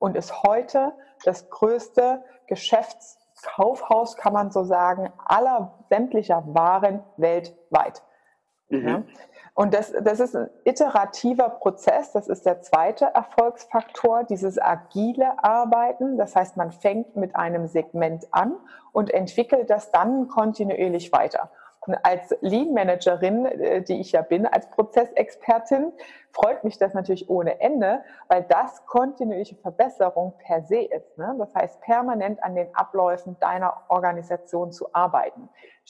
und 0.00 0.16
ist 0.16 0.42
heute 0.42 0.92
das 1.24 1.48
größte 1.50 2.24
Geschäfts 2.48 3.20
Kaufhaus, 3.42 4.16
kann 4.16 4.32
man 4.32 4.50
so 4.50 4.64
sagen, 4.64 5.12
aller 5.24 5.72
sämtlicher 5.88 6.42
Waren 6.48 7.02
weltweit. 7.16 8.02
Mhm. 8.68 8.88
Ja? 8.88 9.02
Und 9.54 9.74
das, 9.74 9.92
das 10.02 10.20
ist 10.20 10.36
ein 10.36 10.48
iterativer 10.64 11.50
Prozess. 11.50 12.12
Das 12.12 12.28
ist 12.28 12.46
der 12.46 12.62
zweite 12.62 13.06
Erfolgsfaktor, 13.06 14.24
dieses 14.24 14.58
agile 14.58 15.42
Arbeiten. 15.42 16.16
Das 16.16 16.36
heißt, 16.36 16.56
man 16.56 16.70
fängt 16.70 17.16
mit 17.16 17.36
einem 17.36 17.66
Segment 17.66 18.28
an 18.30 18.56
und 18.92 19.10
entwickelt 19.10 19.68
das 19.68 19.90
dann 19.90 20.28
kontinuierlich 20.28 21.12
weiter. 21.12 21.50
Als 22.02 22.36
Lean 22.42 22.74
Managerin, 22.74 23.46
äh, 23.46 23.82
die 23.82 24.00
ich 24.00 24.12
ja 24.12 24.22
bin, 24.22 24.46
als 24.46 24.68
Prozessexpertin, 24.70 25.92
freut 26.32 26.62
mich 26.62 26.78
das 26.78 26.92
natürlich 26.92 27.30
ohne 27.30 27.60
Ende, 27.60 28.02
weil 28.28 28.42
das 28.44 28.84
kontinuierliche 28.86 29.56
Verbesserung 29.56 30.34
per 30.38 30.62
se 30.62 30.82
ist. 30.82 31.16
Ne? 31.16 31.34
Das 31.38 31.54
heißt, 31.54 31.80
permanent 31.80 32.42
an 32.42 32.54
den 32.54 32.74
Abläufen 32.74 33.36
deiner 33.40 33.84
Organisation 33.88 34.72
zu 34.72 34.94
arbeiten. 34.94 35.48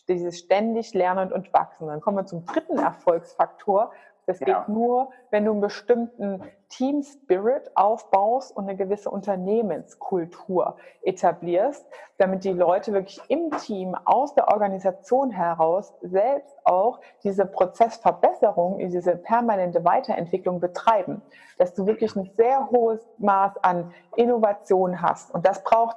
Dieses 0.08 0.38
ständig 0.38 0.94
Lernen 0.94 1.32
und 1.32 1.52
Wachsen. 1.52 1.88
Dann 1.88 2.00
kommen 2.00 2.16
wir 2.16 2.26
zum 2.26 2.46
dritten 2.46 2.78
Erfolgsfaktor, 2.78 3.92
das 4.30 4.40
ja. 4.40 4.46
geht 4.60 4.68
nur, 4.68 5.10
wenn 5.30 5.44
du 5.44 5.52
einen 5.52 5.60
bestimmten 5.60 6.42
Team 6.68 7.02
Spirit 7.02 7.70
aufbaust 7.74 8.56
und 8.56 8.64
eine 8.64 8.76
gewisse 8.76 9.10
Unternehmenskultur 9.10 10.76
etablierst, 11.02 11.84
damit 12.16 12.44
die 12.44 12.52
Leute 12.52 12.92
wirklich 12.92 13.20
im 13.28 13.50
Team, 13.58 13.96
aus 14.04 14.34
der 14.34 14.48
Organisation 14.48 15.30
heraus 15.30 15.92
selbst 16.00 16.54
auch 16.64 17.00
diese 17.24 17.44
Prozessverbesserung, 17.44 18.78
diese 18.78 19.16
permanente 19.16 19.84
Weiterentwicklung 19.84 20.60
betreiben. 20.60 21.22
Dass 21.58 21.74
du 21.74 21.86
wirklich 21.86 22.14
ein 22.14 22.30
sehr 22.36 22.70
hohes 22.70 23.04
Maß 23.18 23.58
an 23.62 23.92
Innovation 24.16 25.02
hast. 25.02 25.34
Und 25.34 25.46
das 25.46 25.64
braucht 25.64 25.96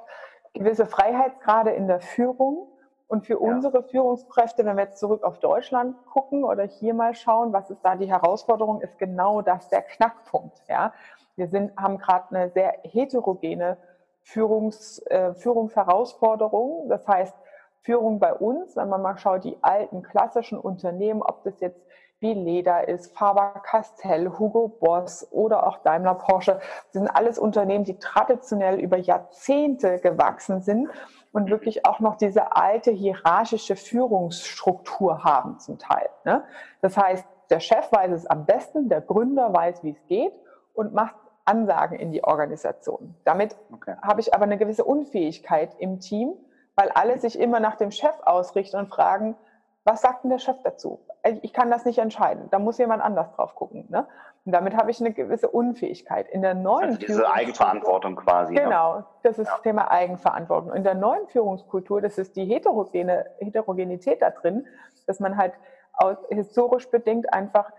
gewisse 0.54 0.86
Freiheitsgrade 0.86 1.70
in 1.70 1.86
der 1.86 2.00
Führung 2.00 2.68
und 3.06 3.26
für 3.26 3.34
ja. 3.34 3.38
unsere 3.38 3.82
Führungskräfte, 3.82 4.64
wenn 4.64 4.76
wir 4.76 4.84
jetzt 4.84 4.98
zurück 4.98 5.22
auf 5.22 5.38
Deutschland 5.38 5.96
gucken 6.06 6.44
oder 6.44 6.64
hier 6.64 6.94
mal 6.94 7.14
schauen, 7.14 7.52
was 7.52 7.70
ist 7.70 7.84
da 7.84 7.96
die 7.96 8.10
Herausforderung, 8.10 8.80
ist 8.80 8.98
genau 8.98 9.42
das 9.42 9.68
der 9.68 9.82
Knackpunkt. 9.82 10.62
Ja? 10.68 10.92
Wir 11.36 11.48
sind, 11.48 11.76
haben 11.76 11.98
gerade 11.98 12.34
eine 12.34 12.50
sehr 12.50 12.74
heterogene 12.82 13.76
Führungs, 14.22 15.00
äh, 15.06 15.34
Führungsherausforderung. 15.34 16.88
Das 16.88 17.06
heißt, 17.06 17.34
Führung 17.82 18.18
bei 18.18 18.32
uns, 18.32 18.74
wenn 18.76 18.88
man 18.88 19.02
mal 19.02 19.18
schaut, 19.18 19.44
die 19.44 19.58
alten 19.60 20.02
klassischen 20.02 20.58
Unternehmen, 20.58 21.22
ob 21.22 21.44
das 21.44 21.60
jetzt 21.60 21.80
wie 22.20 22.32
Leder 22.32 22.88
ist, 22.88 23.14
Faber-Castell, 23.14 24.30
Hugo 24.38 24.68
Boss 24.68 25.28
oder 25.30 25.66
auch 25.66 25.78
Daimler 25.78 26.14
Porsche, 26.14 26.58
sind 26.90 27.08
alles 27.08 27.38
Unternehmen, 27.38 27.84
die 27.84 27.98
traditionell 27.98 28.80
über 28.80 28.96
Jahrzehnte 28.96 29.98
gewachsen 29.98 30.62
sind 30.62 30.88
und 31.34 31.50
wirklich 31.50 31.84
auch 31.84 31.98
noch 31.98 32.14
diese 32.14 32.54
alte 32.56 32.92
hierarchische 32.92 33.74
Führungsstruktur 33.74 35.24
haben 35.24 35.58
zum 35.58 35.80
Teil. 35.80 36.08
Ne? 36.24 36.44
Das 36.80 36.96
heißt, 36.96 37.26
der 37.50 37.58
Chef 37.58 37.90
weiß 37.90 38.12
es 38.12 38.24
am 38.24 38.46
besten, 38.46 38.88
der 38.88 39.00
Gründer 39.00 39.52
weiß, 39.52 39.82
wie 39.82 39.90
es 39.90 40.06
geht 40.06 40.32
und 40.74 40.94
macht 40.94 41.16
Ansagen 41.44 41.98
in 41.98 42.12
die 42.12 42.22
Organisation. 42.22 43.16
Damit 43.24 43.56
okay. 43.72 43.96
habe 44.00 44.20
ich 44.20 44.32
aber 44.32 44.44
eine 44.44 44.56
gewisse 44.56 44.84
Unfähigkeit 44.84 45.74
im 45.78 45.98
Team, 45.98 46.34
weil 46.76 46.90
alle 46.90 47.18
sich 47.18 47.36
immer 47.36 47.58
nach 47.58 47.74
dem 47.74 47.90
Chef 47.90 48.14
ausrichten 48.22 48.76
und 48.76 48.88
fragen, 48.88 49.36
was 49.82 50.02
sagt 50.02 50.22
denn 50.22 50.30
der 50.30 50.38
Chef 50.38 50.62
dazu? 50.62 51.00
Ich 51.42 51.52
kann 51.52 51.70
das 51.70 51.84
nicht 51.84 51.98
entscheiden. 51.98 52.48
Da 52.50 52.58
muss 52.58 52.78
jemand 52.78 53.02
anders 53.02 53.32
drauf 53.32 53.54
gucken. 53.54 53.86
Ne? 53.88 54.06
Und 54.44 54.52
damit 54.52 54.76
habe 54.76 54.90
ich 54.90 55.00
eine 55.00 55.12
gewisse 55.12 55.48
Unfähigkeit. 55.48 56.28
In 56.28 56.42
der 56.42 56.54
neuen 56.54 56.84
also 56.84 56.98
diese 56.98 57.30
Eigenverantwortung 57.30 58.16
quasi. 58.16 58.52
Ne? 58.52 58.62
Genau, 58.62 58.96
ne? 58.96 59.04
das 59.22 59.38
ist 59.38 59.46
ja. 59.46 59.54
das 59.54 59.62
Thema 59.62 59.90
Eigenverantwortung. 59.90 60.74
In 60.74 60.84
der 60.84 60.94
neuen 60.94 61.26
Führungskultur, 61.28 62.02
das 62.02 62.18
ist 62.18 62.36
die 62.36 62.44
Heterogene, 62.44 63.24
Heterogenität 63.38 64.20
da 64.20 64.30
drin, 64.30 64.66
dass 65.06 65.18
man 65.18 65.38
halt 65.38 65.54
aus, 65.94 66.18
historisch 66.28 66.90
bedingt 66.90 67.32
einfach 67.32 67.70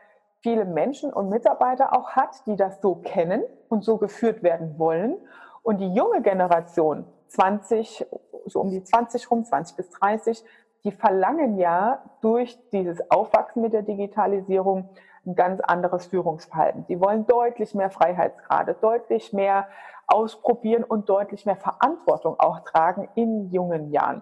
viele 0.41 0.65
Menschen 0.65 1.13
und 1.13 1.29
Mitarbeiter 1.29 1.95
auch 1.95 2.11
hat, 2.11 2.45
die 2.47 2.55
das 2.55 2.81
so 2.81 2.95
kennen 2.95 3.43
und 3.69 3.83
so 3.83 3.97
geführt 3.97 4.41
werden 4.41 4.79
wollen. 4.79 5.17
Und 5.61 5.79
die 5.79 5.93
junge 5.93 6.21
Generation, 6.21 7.05
20, 7.27 8.05
so 8.45 8.61
um 8.61 8.69
die 8.69 8.83
20 8.83 9.29
rum, 9.29 9.43
20 9.43 9.75
bis 9.75 9.89
30, 9.91 10.43
die 10.85 10.91
verlangen 10.91 11.57
ja 11.57 12.03
durch 12.21 12.57
dieses 12.69 13.11
Aufwachsen 13.11 13.61
mit 13.61 13.73
der 13.73 13.81
Digitalisierung 13.81 14.89
ein 15.25 15.35
ganz 15.35 15.59
anderes 15.59 16.05
Führungsverhalten. 16.05 16.85
Die 16.87 17.01
wollen 17.01 17.25
deutlich 17.25 17.73
mehr 17.73 17.89
Freiheitsgrade, 17.89 18.75
deutlich 18.79 19.33
mehr 19.33 19.67
ausprobieren 20.05 20.83
und 20.83 21.09
deutlich 21.09 21.47
mehr 21.47 21.55
Verantwortung 21.55 22.39
auch 22.39 22.59
tragen 22.59 23.09
in 23.15 23.51
jungen 23.51 23.91
Jahren. 23.91 24.21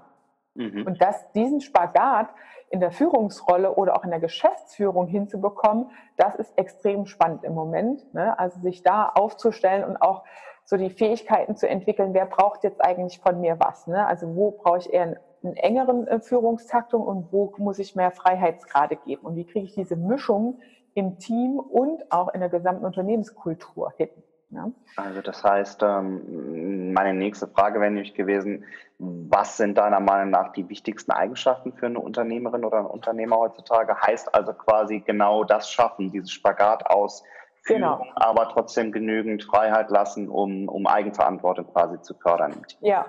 Mhm. 0.55 0.87
Und 0.87 1.01
das, 1.01 1.29
diesen 1.33 1.59
Spagat 1.59 2.29
in 2.69 2.79
der 2.79 2.91
Führungsrolle 2.91 3.73
oder 3.75 3.97
auch 3.97 4.05
in 4.05 4.11
der 4.11 4.21
Geschäftsführung 4.21 5.07
hinzubekommen, 5.07 5.91
das 6.15 6.35
ist 6.35 6.57
extrem 6.57 7.05
spannend 7.05 7.43
im 7.43 7.53
Moment. 7.53 8.13
Ne? 8.13 8.39
Also 8.39 8.61
sich 8.61 8.83
da 8.83 9.11
aufzustellen 9.13 9.83
und 9.83 9.97
auch 9.97 10.23
so 10.63 10.77
die 10.77 10.89
Fähigkeiten 10.89 11.57
zu 11.57 11.67
entwickeln, 11.67 12.13
wer 12.13 12.25
braucht 12.25 12.63
jetzt 12.63 12.83
eigentlich 12.83 13.19
von 13.19 13.41
mir 13.41 13.59
was? 13.59 13.87
Ne? 13.87 14.07
Also 14.07 14.33
wo 14.35 14.51
brauche 14.51 14.77
ich 14.77 14.93
eher 14.93 15.03
einen 15.03 15.17
engeren 15.43 16.07
äh, 16.07 16.19
Führungstaktung 16.19 17.01
und 17.01 17.31
wo 17.31 17.53
muss 17.57 17.79
ich 17.79 17.95
mehr 17.95 18.11
Freiheitsgrade 18.11 18.95
geben? 18.95 19.25
Und 19.25 19.35
wie 19.35 19.45
kriege 19.45 19.65
ich 19.65 19.75
diese 19.75 19.95
Mischung 19.95 20.59
im 20.93 21.19
Team 21.19 21.59
und 21.59 22.11
auch 22.11 22.33
in 22.33 22.39
der 22.39 22.49
gesamten 22.49 22.85
Unternehmenskultur 22.85 23.93
hin? 23.97 24.09
Ja? 24.51 24.71
Also 24.95 25.21
das 25.21 25.43
heißt, 25.43 25.83
ähm, 25.83 26.93
meine 26.93 27.13
nächste 27.13 27.47
Frage 27.47 27.79
wäre 27.79 27.91
nämlich 27.91 28.13
gewesen, 28.13 28.65
was 28.99 29.57
sind 29.57 29.77
deiner 29.77 29.99
Meinung 29.99 30.29
nach 30.29 30.53
die 30.53 30.69
wichtigsten 30.69 31.11
Eigenschaften 31.11 31.73
für 31.73 31.87
eine 31.87 31.99
Unternehmerin 31.99 32.63
oder 32.63 32.77
einen 32.77 32.87
Unternehmer 32.87 33.37
heutzutage? 33.37 33.99
Heißt 33.99 34.33
also 34.33 34.53
quasi 34.53 34.99
genau 34.99 35.43
das 35.43 35.69
schaffen, 35.69 36.11
dieses 36.11 36.31
Spagat 36.31 36.85
aus 36.87 37.23
Genau. 37.65 37.97
Führung, 37.97 38.11
aber 38.15 38.49
trotzdem 38.49 38.91
genügend 38.91 39.43
Freiheit 39.43 39.89
lassen, 39.89 40.29
um, 40.29 40.67
um 40.67 40.85
Eigenverantwortung 40.85 41.71
quasi 41.71 42.01
zu 42.01 42.13
fördern. 42.13 42.61
Ja, 42.81 43.05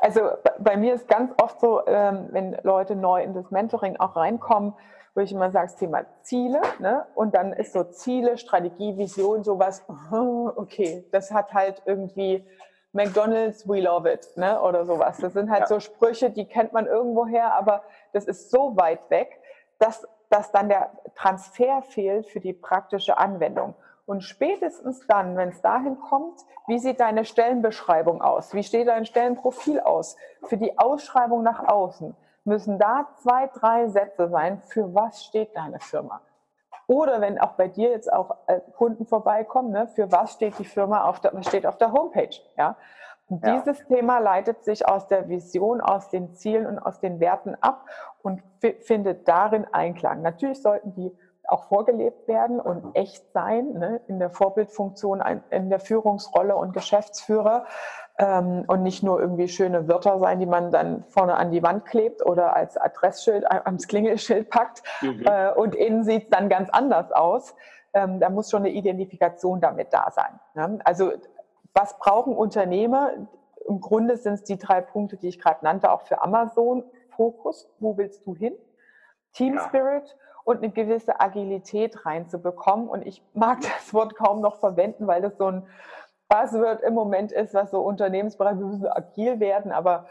also 0.00 0.30
bei 0.58 0.76
mir 0.76 0.94
ist 0.94 1.06
ganz 1.08 1.32
oft 1.40 1.60
so, 1.60 1.86
ähm, 1.86 2.28
wenn 2.30 2.56
Leute 2.62 2.96
neu 2.96 3.22
in 3.22 3.32
das 3.32 3.50
Mentoring 3.50 3.96
auch 3.98 4.16
reinkommen, 4.16 4.74
wo 5.14 5.20
ich 5.20 5.30
immer 5.30 5.50
sage, 5.50 5.66
das 5.66 5.76
Thema 5.76 6.04
Ziele, 6.22 6.60
ne? 6.78 7.06
und 7.14 7.34
dann 7.34 7.52
ist 7.52 7.72
so 7.72 7.84
Ziele, 7.84 8.38
Strategie, 8.38 8.96
Vision, 8.96 9.44
sowas, 9.44 9.84
okay, 10.56 11.04
das 11.12 11.30
hat 11.30 11.52
halt 11.52 11.82
irgendwie 11.84 12.44
McDonald's, 12.92 13.68
we 13.68 13.80
love 13.80 14.10
it, 14.10 14.28
ne? 14.36 14.60
oder 14.60 14.84
sowas. 14.84 15.18
Das 15.18 15.32
sind 15.32 15.50
halt 15.50 15.62
ja. 15.62 15.66
so 15.66 15.80
Sprüche, 15.80 16.30
die 16.30 16.46
kennt 16.46 16.72
man 16.72 16.86
irgendwoher, 16.86 17.54
aber 17.54 17.82
das 18.12 18.24
ist 18.24 18.50
so 18.50 18.76
weit 18.76 19.10
weg, 19.10 19.40
dass, 19.78 20.06
dass 20.30 20.50
dann 20.50 20.68
der 20.68 20.90
Transfer 21.14 21.82
fehlt 21.82 22.26
für 22.26 22.40
die 22.40 22.52
praktische 22.52 23.18
Anwendung. 23.18 23.74
Und 24.04 24.22
spätestens 24.22 25.06
dann, 25.06 25.36
wenn 25.36 25.50
es 25.50 25.62
dahin 25.62 25.98
kommt, 26.00 26.40
wie 26.66 26.78
sieht 26.78 27.00
deine 27.00 27.24
Stellenbeschreibung 27.24 28.20
aus? 28.20 28.52
Wie 28.52 28.64
steht 28.64 28.88
dein 28.88 29.06
Stellenprofil 29.06 29.80
aus? 29.80 30.16
Für 30.44 30.56
die 30.56 30.78
Ausschreibung 30.78 31.42
nach 31.42 31.66
außen 31.66 32.14
müssen 32.44 32.78
da 32.78 33.08
zwei, 33.22 33.46
drei 33.48 33.88
Sätze 33.88 34.28
sein, 34.28 34.60
für 34.62 34.94
was 34.94 35.24
steht 35.24 35.56
deine 35.56 35.78
Firma? 35.78 36.20
Oder 36.88 37.20
wenn 37.20 37.38
auch 37.38 37.52
bei 37.52 37.68
dir 37.68 37.90
jetzt 37.90 38.12
auch 38.12 38.36
äh, 38.48 38.60
Kunden 38.76 39.06
vorbeikommen, 39.06 39.70
ne, 39.70 39.86
für 39.88 40.10
was 40.10 40.32
steht 40.32 40.58
die 40.58 40.64
Firma 40.64 41.04
auf 41.04 41.20
der, 41.20 41.40
steht 41.42 41.64
auf 41.64 41.78
der 41.78 41.92
Homepage? 41.92 42.36
Ja? 42.56 42.76
Und 43.28 43.44
ja. 43.44 43.60
dieses 43.60 43.86
Thema 43.86 44.18
leitet 44.18 44.64
sich 44.64 44.86
aus 44.86 45.06
der 45.06 45.28
Vision, 45.28 45.80
aus 45.80 46.10
den 46.10 46.34
Zielen 46.34 46.66
und 46.66 46.78
aus 46.78 47.00
den 47.00 47.20
Werten 47.20 47.56
ab 47.60 47.86
und 48.22 48.42
findet 48.80 49.26
darin 49.28 49.66
Einklang. 49.72 50.22
Natürlich 50.22 50.60
sollten 50.60 50.92
die 50.94 51.16
auch 51.48 51.64
vorgelebt 51.64 52.28
werden 52.28 52.60
und 52.60 52.94
echt 52.94 53.32
sein, 53.32 53.72
ne, 53.72 54.00
in 54.06 54.18
der 54.18 54.30
Vorbildfunktion, 54.30 55.22
in 55.50 55.70
der 55.70 55.80
Führungsrolle 55.80 56.56
und 56.56 56.72
Geschäftsführer 56.72 57.66
ähm, 58.18 58.64
und 58.66 58.82
nicht 58.82 59.02
nur 59.02 59.20
irgendwie 59.20 59.48
schöne 59.48 59.88
Wörter 59.88 60.18
sein, 60.18 60.38
die 60.38 60.46
man 60.46 60.70
dann 60.70 61.04
vorne 61.08 61.36
an 61.36 61.50
die 61.50 61.62
Wand 61.62 61.84
klebt 61.84 62.24
oder 62.24 62.54
als 62.54 62.76
Adressschild 62.76 63.44
äh, 63.44 63.60
ans 63.64 63.88
Klingelschild 63.88 64.50
packt 64.50 64.82
mhm. 65.00 65.24
äh, 65.26 65.52
und 65.52 65.74
innen 65.74 66.04
sieht 66.04 66.24
es 66.24 66.30
dann 66.30 66.48
ganz 66.48 66.70
anders 66.70 67.10
aus. 67.12 67.54
Ähm, 67.94 68.20
da 68.20 68.30
muss 68.30 68.50
schon 68.50 68.62
eine 68.62 68.70
Identifikation 68.70 69.60
damit 69.60 69.92
da 69.92 70.10
sein. 70.10 70.40
Ne? 70.54 70.78
Also 70.84 71.12
was 71.74 71.98
brauchen 71.98 72.36
Unternehmer? 72.36 73.10
Im 73.66 73.80
Grunde 73.80 74.16
sind 74.16 74.34
es 74.34 74.44
die 74.44 74.58
drei 74.58 74.80
Punkte, 74.80 75.16
die 75.16 75.28
ich 75.28 75.40
gerade 75.40 75.64
nannte, 75.64 75.90
auch 75.90 76.02
für 76.02 76.22
Amazon. 76.22 76.84
Fokus, 77.16 77.70
wo 77.78 77.96
willst 77.96 78.26
du 78.26 78.34
hin? 78.34 78.54
Team 79.32 79.58
Spirit 79.58 80.16
und 80.44 80.58
eine 80.58 80.70
gewisse 80.70 81.20
Agilität 81.20 82.04
reinzubekommen. 82.04 82.88
Und 82.88 83.06
ich 83.06 83.22
mag 83.34 83.60
das 83.62 83.92
Wort 83.94 84.14
kaum 84.14 84.40
noch 84.40 84.56
verwenden, 84.56 85.06
weil 85.06 85.22
das 85.22 85.36
so 85.36 85.46
ein 85.46 85.66
Buzzword 86.28 86.80
im 86.82 86.94
Moment 86.94 87.30
ist, 87.32 87.52
was 87.54 87.70
so 87.70 87.80
Unternehmensbereich, 87.80 88.58
wir 88.58 88.66
müssen 88.66 88.86
agil 88.86 89.38
werden, 89.38 89.70
aber 89.70 90.06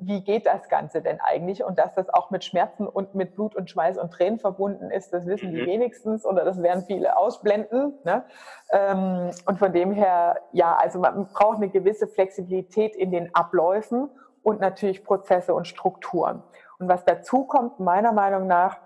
wie 0.00 0.22
geht 0.22 0.46
das 0.46 0.68
Ganze 0.68 1.02
denn 1.02 1.18
eigentlich? 1.20 1.64
Und 1.64 1.78
dass 1.78 1.94
das 1.94 2.08
auch 2.08 2.30
mit 2.30 2.44
Schmerzen 2.44 2.86
und 2.86 3.14
mit 3.14 3.34
Blut 3.34 3.56
und 3.56 3.68
Schweiß 3.68 3.98
und 3.98 4.12
Tränen 4.12 4.38
verbunden 4.38 4.90
ist, 4.90 5.12
das 5.12 5.26
wissen 5.26 5.50
die 5.52 5.62
mhm. 5.62 5.66
wenigstens 5.66 6.24
oder 6.24 6.44
das 6.44 6.62
werden 6.62 6.84
viele 6.84 7.16
ausblenden. 7.16 7.94
Ne? 8.04 8.22
Ähm, 8.70 9.30
und 9.46 9.58
von 9.58 9.72
dem 9.72 9.92
her, 9.92 10.40
ja, 10.52 10.76
also 10.76 11.00
man 11.00 11.26
braucht 11.26 11.56
eine 11.56 11.68
gewisse 11.68 12.06
Flexibilität 12.06 12.94
in 12.94 13.10
den 13.10 13.34
Abläufen 13.34 14.08
und 14.42 14.60
natürlich 14.60 15.04
Prozesse 15.04 15.52
und 15.52 15.66
Strukturen. 15.66 16.42
Und 16.78 16.88
was 16.88 17.04
dazu 17.04 17.44
kommt, 17.44 17.80
meiner 17.80 18.12
Meinung 18.12 18.46
nach, 18.46 18.78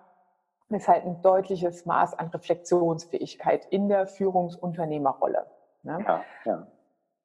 ist 0.75 0.89
halt 0.89 1.05
ein 1.05 1.23
deutliches 1.23 1.87
Maß 1.87 2.19
an 2.19 2.29
Reflexionsfähigkeit 2.29 3.67
in 3.71 3.89
der 3.89 4.07
Führungsunternehmerrolle. 4.07 5.47
Ne? 5.83 6.05
Ja, 6.07 6.25
ja. 6.45 6.67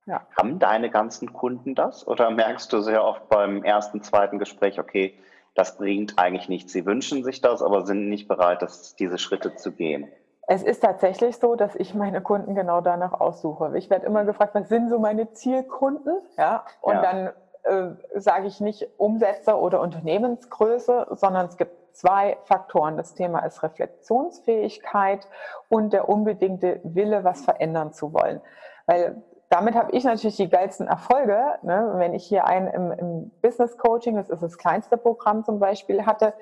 Ja. 0.08 0.26
Haben 0.38 0.58
deine 0.58 0.90
ganzen 0.90 1.34
Kunden 1.34 1.76
das 1.76 2.08
oder 2.08 2.32
merkst 2.32 2.72
du 2.72 2.80
sehr 2.80 3.04
oft 3.04 3.28
beim 3.28 3.64
ersten, 3.66 4.02
zweiten 4.02 4.40
Gespräch, 4.40 4.80
okay, 4.80 5.20
das 5.54 5.78
bringt 5.78 6.18
eigentlich 6.18 6.48
nichts. 6.48 6.72
Sie 6.72 6.86
wünschen 6.86 7.26
sich 7.26 7.42
das, 7.42 7.62
aber 7.62 7.86
sind 7.86 8.08
nicht 8.08 8.28
bereit, 8.30 8.62
das, 8.62 8.96
diese 8.96 9.18
Schritte 9.18 9.56
zu 9.56 9.74
gehen? 9.74 10.08
Es 10.48 10.64
ist 10.64 10.80
tatsächlich 10.80 11.36
so, 11.38 11.56
dass 11.56 11.76
ich 11.76 11.94
meine 11.94 12.22
Kunden 12.22 12.56
genau 12.56 12.80
danach 12.80 13.12
aussuche. 13.20 13.78
Ich 13.78 13.90
werde 13.90 14.06
immer 14.06 14.24
gefragt, 14.24 14.56
was 14.56 14.70
sind 14.70 14.88
so 14.88 14.98
meine 14.98 15.34
Zielkunden? 15.34 16.22
Ja, 16.38 16.64
und 16.80 16.96
ja. 16.96 17.02
dann 17.02 17.34
äh, 17.64 18.20
sage 18.20 18.48
ich 18.48 18.62
nicht 18.62 18.88
Umsätze 18.98 19.58
oder 19.58 19.82
Unternehmensgröße, 19.82 21.08
sondern 21.12 21.48
es 21.48 21.58
gibt 21.58 21.74
zwei 21.98 22.38
Faktoren. 22.46 22.96
Das 22.96 23.16
Thema 23.16 23.40
ist 23.40 23.64
Reflexionsfähigkeit 23.64 25.28
und 25.68 25.94
der 25.94 26.08
unbedingte 26.08 26.80
Wille, 26.84 27.24
was 27.24 27.42
verändern 27.42 27.92
zu 27.92 28.14
wollen. 28.14 28.40
Weil 28.86 29.22
damit 29.50 29.76
habe 29.76 29.92
ich 29.92 30.04
natürlich 30.04 30.36
die 30.36 30.50
geilsten 30.50 30.88
Erfolge. 30.88 31.58
Ne? 31.64 31.94
Wenn 31.96 32.14
ich 32.14 32.26
hier 32.26 32.46
einen 32.46 32.68
im, 32.68 32.92
im 32.92 33.32
Business 33.42 33.78
Coaching, 33.78 34.16
das 34.16 34.30
ist 34.30 34.44
das 34.44 34.58
kleinste 34.58 34.98
Programm 34.98 35.44
zum 35.44 35.60
Beispiel, 35.60 36.06
hatte, 36.06 36.34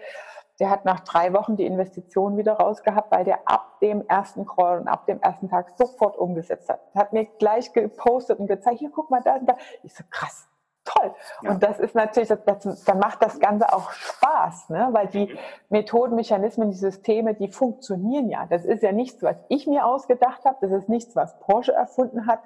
der 0.59 0.69
hat 0.69 0.85
nach 0.85 1.01
drei 1.01 1.33
Wochen 1.33 1.55
die 1.55 1.65
Investition 1.65 2.37
wieder 2.37 2.53
rausgehabt, 2.53 3.11
weil 3.11 3.23
der 3.23 3.39
ab 3.45 3.79
dem 3.81 4.05
ersten 4.07 4.45
Call 4.45 4.79
und 4.79 4.87
ab 4.87 5.05
dem 5.05 5.21
ersten 5.21 5.49
Tag 5.49 5.73
sofort 5.77 6.17
umgesetzt 6.17 6.69
hat. 6.69 6.81
Hat 6.95 7.13
mir 7.13 7.25
gleich 7.25 7.73
gepostet 7.73 8.39
und 8.39 8.47
gezeigt, 8.47 8.79
hier 8.79 8.91
guck 8.93 9.09
mal 9.09 9.21
da 9.21 9.39
da. 9.39 9.55
Ich 9.83 9.93
so 9.93 10.03
krass, 10.09 10.47
toll. 10.85 11.13
Ja. 11.41 11.51
Und 11.51 11.63
das 11.63 11.79
ist 11.79 11.95
natürlich, 11.95 12.29
das, 12.29 12.43
das, 12.45 12.83
dann 12.83 12.99
macht 12.99 13.21
das 13.21 13.39
Ganze 13.39 13.73
auch 13.73 13.91
Spaß, 13.91 14.69
ne? 14.69 14.89
weil 14.91 15.07
die 15.07 15.27
mhm. 15.27 15.37
Methoden, 15.69 16.15
Mechanismen, 16.15 16.69
die 16.69 16.77
Systeme, 16.77 17.33
die 17.33 17.49
funktionieren 17.49 18.29
ja. 18.29 18.45
Das 18.49 18.63
ist 18.63 18.83
ja 18.83 18.91
nichts, 18.91 19.21
was 19.23 19.35
ich 19.49 19.67
mir 19.67 19.85
ausgedacht 19.85 20.45
habe, 20.45 20.57
das 20.61 20.71
ist 20.71 20.89
nichts, 20.89 21.15
was 21.15 21.37
Porsche 21.39 21.73
erfunden 21.73 22.27
hat. 22.27 22.39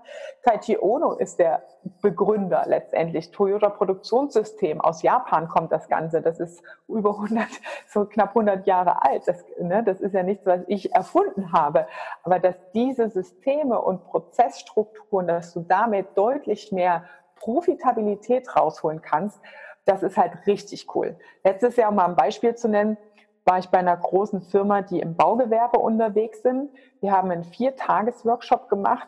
Taichi 0.44 0.78
Ono 0.80 1.14
ist 1.14 1.40
der 1.40 1.64
Begründer 2.02 2.64
letztendlich. 2.66 3.32
Toyota 3.32 3.70
Produktionssystem 3.70 4.82
aus 4.82 5.02
Japan 5.02 5.48
kommt 5.48 5.72
das 5.72 5.88
Ganze. 5.88 6.22
Das 6.22 6.40
ist 6.40 6.64
über 6.88 7.12
100, 7.12 7.46
so 7.88 8.06
knapp 8.06 8.30
100 8.30 8.66
Jahre 8.66 9.04
alt. 9.04 9.28
Das, 9.28 9.44
ne? 9.60 9.84
das 9.84 10.02
ist 10.02 10.14
ja 10.14 10.24
nichts, 10.24 10.46
was 10.46 10.62
ich 10.68 10.94
erfunden 10.94 11.52
habe. 11.52 11.88
Aber 12.24 12.40
dass 12.40 12.56
diese 12.74 13.10
Systeme 13.10 13.80
und 13.82 14.06
Prozessstrukturen, 14.06 15.28
dass 15.28 15.54
du 15.54 15.62
damit 15.62 16.18
deutlich 16.18 16.72
mehr 16.72 17.04
Profitabilität 17.40 18.56
rausholen 18.56 19.02
kannst, 19.02 19.40
das 19.86 20.04
ist 20.04 20.18
halt 20.18 20.46
richtig 20.46 20.94
cool. 20.96 21.18
Letztes 21.44 21.76
Jahr, 21.76 21.90
um 21.90 21.96
mal 21.96 22.06
ein 22.06 22.16
Beispiel 22.16 22.56
zu 22.56 22.70
nennen, 22.70 22.98
war 23.46 23.58
ich 23.58 23.70
bei 23.70 23.80
einer 23.80 23.98
großen 23.98 24.44
Firma, 24.44 24.84
die 24.84 25.00
im 25.00 25.16
Baugewerbe 25.16 25.80
unterwegs 25.80 26.44
sind. 26.44 26.70
Wir 27.02 27.12
haben 27.12 27.32
einen 27.32 27.44
Vier-Tages-Workshop 27.44 28.70
gemacht 28.70 29.08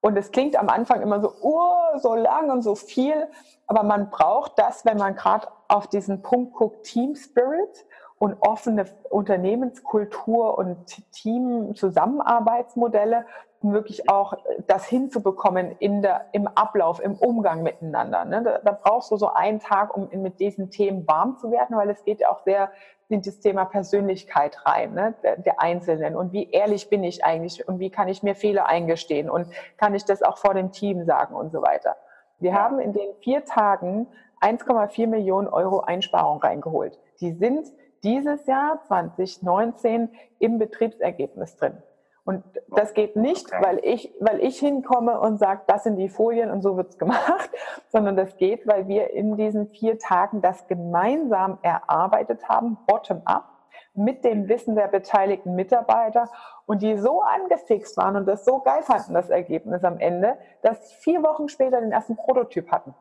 und 0.00 0.16
es 0.16 0.32
klingt 0.32 0.56
am 0.56 0.68
Anfang 0.68 1.02
immer 1.02 1.20
so, 1.20 1.32
oh, 1.42 1.98
so 1.98 2.14
lang 2.14 2.50
und 2.50 2.62
so 2.62 2.74
viel, 2.74 3.28
aber 3.66 3.82
man 3.82 4.10
braucht 4.10 4.58
das, 4.58 4.84
wenn 4.84 4.96
man 4.96 5.14
gerade 5.14 5.46
auf 5.68 5.86
diesen 5.86 6.22
Punkt 6.22 6.54
guckt, 6.54 6.84
Team 6.84 7.14
Spirit 7.14 7.86
und 8.18 8.36
offene 8.40 8.86
Unternehmenskultur 9.08 10.58
und 10.58 10.86
Team-Zusammenarbeitsmodelle, 11.12 13.26
wirklich 13.62 14.08
auch 14.08 14.34
das 14.66 14.86
hinzubekommen 14.86 15.76
in 15.78 16.02
der, 16.02 16.26
im 16.32 16.46
Ablauf, 16.48 17.00
im 17.00 17.14
Umgang 17.14 17.62
miteinander. 17.62 18.24
Ne? 18.24 18.42
Da, 18.42 18.58
da, 18.58 18.72
brauchst 18.72 19.10
du 19.10 19.16
so 19.16 19.28
einen 19.28 19.60
Tag, 19.60 19.94
um 19.94 20.08
mit 20.22 20.40
diesen 20.40 20.70
Themen 20.70 21.06
warm 21.06 21.36
zu 21.36 21.50
werden, 21.50 21.76
weil 21.76 21.90
es 21.90 22.02
geht 22.04 22.20
ja 22.20 22.30
auch 22.30 22.42
sehr 22.44 22.70
in 23.08 23.22
das 23.22 23.40
Thema 23.40 23.64
Persönlichkeit 23.64 24.64
rein, 24.64 24.94
ne? 24.94 25.14
der, 25.22 25.36
der 25.36 25.60
Einzelnen. 25.60 26.16
Und 26.16 26.32
wie 26.32 26.50
ehrlich 26.50 26.88
bin 26.88 27.04
ich 27.04 27.24
eigentlich 27.24 27.66
und 27.66 27.80
wie 27.80 27.90
kann 27.90 28.08
ich 28.08 28.22
mir 28.22 28.34
Fehler 28.34 28.66
eingestehen 28.66 29.28
und 29.28 29.48
kann 29.76 29.94
ich 29.94 30.04
das 30.04 30.22
auch 30.22 30.38
vor 30.38 30.54
dem 30.54 30.70
Team 30.72 31.04
sagen 31.04 31.34
und 31.34 31.52
so 31.52 31.60
weiter. 31.60 31.96
Wir 32.38 32.54
haben 32.54 32.78
in 32.78 32.92
den 32.92 33.14
vier 33.20 33.44
Tagen 33.44 34.06
1,4 34.40 35.06
Millionen 35.06 35.48
Euro 35.48 35.80
Einsparung 35.80 36.38
reingeholt. 36.38 36.98
Die 37.20 37.32
sind 37.32 37.66
dieses 38.02 38.46
Jahr 38.46 38.80
2019 38.84 40.08
im 40.38 40.58
Betriebsergebnis 40.58 41.56
drin. 41.56 41.82
Und 42.30 42.44
das 42.68 42.94
geht 42.94 43.16
nicht, 43.16 43.50
weil, 43.50 43.80
ich, 43.82 44.14
weil 44.20 44.38
ich 44.38 44.60
hinkomme 44.60 45.18
und 45.18 45.38
sage, 45.38 45.62
das 45.66 45.82
sind 45.82 45.96
die 45.96 46.08
Folien 46.08 46.52
und 46.52 46.62
so 46.62 46.76
wird's 46.76 46.96
gemacht, 46.96 47.50
sondern 47.88 48.14
das 48.14 48.36
geht, 48.36 48.68
weil 48.68 48.86
wir 48.86 49.10
in 49.10 49.36
diesen 49.36 49.66
vier 49.66 49.98
Tagen 49.98 50.40
das 50.40 50.68
gemeinsam 50.68 51.58
erarbeitet 51.62 52.48
haben, 52.48 52.78
bottom-up, 52.86 53.48
mit 53.94 54.24
dem 54.24 54.48
Wissen 54.48 54.76
der 54.76 54.86
beteiligten 54.86 55.56
Mitarbeiter 55.56 56.28
und 56.66 56.82
die 56.82 56.98
so 56.98 57.20
angefixt 57.20 57.96
waren 57.96 58.14
und 58.14 58.26
das 58.26 58.44
so 58.44 58.60
geil 58.60 58.84
fanden, 58.84 59.12
das 59.14 59.28
Ergebnis 59.28 59.82
am 59.82 59.98
Ende, 59.98 60.38
dass 60.62 60.88
sie 60.88 60.94
vier 61.00 61.24
Wochen 61.24 61.48
später 61.48 61.80
den 61.80 61.90
ersten 61.90 62.14
Prototyp 62.14 62.70
hatten. 62.70 62.94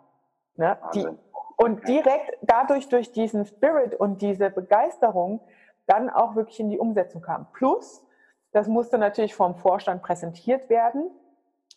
Ne? 0.56 0.76
Die, 0.96 1.08
und 1.56 1.88
direkt 1.88 2.36
dadurch, 2.42 2.89
durch 2.89 3.12
diesen 3.12 3.46
Spirit 3.46 3.94
und 3.94 4.24
diese 4.24 4.50
Begeisterung, 4.50 5.39
dann 5.86 6.10
auch 6.10 6.36
wirklich 6.36 6.60
in 6.60 6.72
die 6.72 6.80
Umsetzung 6.80 7.22
kam. 7.22 7.46
Plus, 7.54 8.04
das 8.51 8.67
musste 8.67 8.97
natürlich 8.97 9.35
vom 9.35 9.55
Vorstand 9.55 10.01
präsentiert 10.01 10.69
werden. 10.69 11.09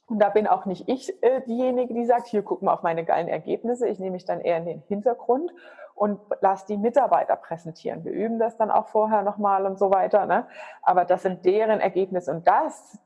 Und 0.07 0.19
da 0.19 0.29
bin 0.29 0.47
auch 0.47 0.67
nicht 0.67 0.89
ich 0.89 1.23
äh, 1.23 1.41
diejenige, 1.43 1.95
die 1.95 2.05
sagt, 2.05 2.27
hier 2.27 2.43
guck 2.43 2.63
mal 2.63 2.75
auf 2.75 2.83
meine 2.83 3.05
geilen 3.05 3.29
Ergebnisse. 3.29 3.89
Ich 3.89 3.99
nehme 3.99 4.13
mich 4.13 4.25
dann 4.25 4.41
eher 4.41 4.59
in 4.59 4.67
den 4.67 4.83
Hintergrund 4.89 5.53
und 5.95 6.21
lasse 6.41 6.67
die 6.67 6.77
Mitarbeiter 6.77 7.37
präsentieren. 7.37 8.05
Wir 8.05 8.13
üben 8.13 8.39
das 8.39 8.57
dann 8.57 8.71
auch 8.71 8.89
vorher 8.89 9.23
nochmal 9.23 9.67
und 9.67 9.79
so 9.79 9.91
weiter. 9.91 10.27
Ne? 10.27 10.47
Aber 10.83 11.05
das 11.05 11.23
sind 11.23 11.45
deren 11.45 11.81
Ergebnisse 11.81 12.31
und 12.31 12.47
das 12.47 12.99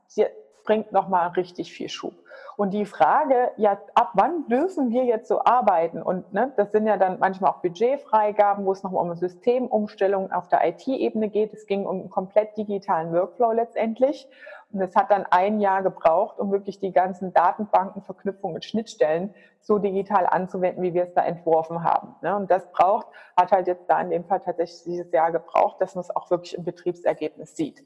bringt 0.67 0.91
nochmal 0.91 1.29
richtig 1.29 1.71
viel 1.71 1.89
Schub. 1.89 2.13
Und 2.57 2.71
die 2.71 2.85
Frage, 2.85 3.51
ja, 3.55 3.79
ab 3.95 4.11
wann 4.13 4.47
dürfen 4.47 4.89
wir 4.89 5.05
jetzt 5.05 5.27
so 5.27 5.43
arbeiten? 5.43 6.01
Und 6.01 6.33
ne, 6.33 6.51
das 6.57 6.71
sind 6.71 6.85
ja 6.85 6.97
dann 6.97 7.19
manchmal 7.19 7.51
auch 7.51 7.61
Budgetfreigaben, 7.61 8.65
wo 8.65 8.71
es 8.73 8.83
nochmal 8.83 9.01
um 9.01 9.11
eine 9.11 9.17
Systemumstellung 9.17 10.31
auf 10.31 10.47
der 10.49 10.67
IT-Ebene 10.67 11.29
geht. 11.29 11.53
Es 11.53 11.67
ging 11.67 11.85
um 11.85 11.99
einen 12.01 12.09
komplett 12.09 12.57
digitalen 12.57 13.13
Workflow 13.13 13.53
letztendlich. 13.53 14.27
Und 14.73 14.81
es 14.81 14.95
hat 14.95 15.09
dann 15.09 15.25
ein 15.29 15.61
Jahr 15.61 15.81
gebraucht, 15.81 16.39
um 16.39 16.51
wirklich 16.51 16.79
die 16.79 16.91
ganzen 16.91 17.31
Datenbanken, 17.31 18.01
Verknüpfungen 18.01 18.55
und 18.55 18.65
Schnittstellen 18.65 19.33
so 19.61 19.77
digital 19.77 20.25
anzuwenden, 20.25 20.83
wie 20.83 20.93
wir 20.93 21.03
es 21.03 21.13
da 21.13 21.23
entworfen 21.23 21.83
haben. 21.83 22.15
Ne? 22.21 22.35
Und 22.35 22.51
das 22.51 22.69
braucht, 22.71 23.07
hat 23.37 23.51
halt 23.51 23.67
jetzt 23.67 23.89
da 23.89 24.01
in 24.01 24.09
dem 24.09 24.25
Fall 24.25 24.41
tatsächlich 24.41 24.83
dieses 24.83 25.11
Jahr 25.13 25.31
gebraucht, 25.31 25.79
dass 25.79 25.95
man 25.95 26.01
es 26.01 26.13
auch 26.13 26.29
wirklich 26.29 26.57
im 26.57 26.65
Betriebsergebnis 26.65 27.55
sieht. 27.55 27.85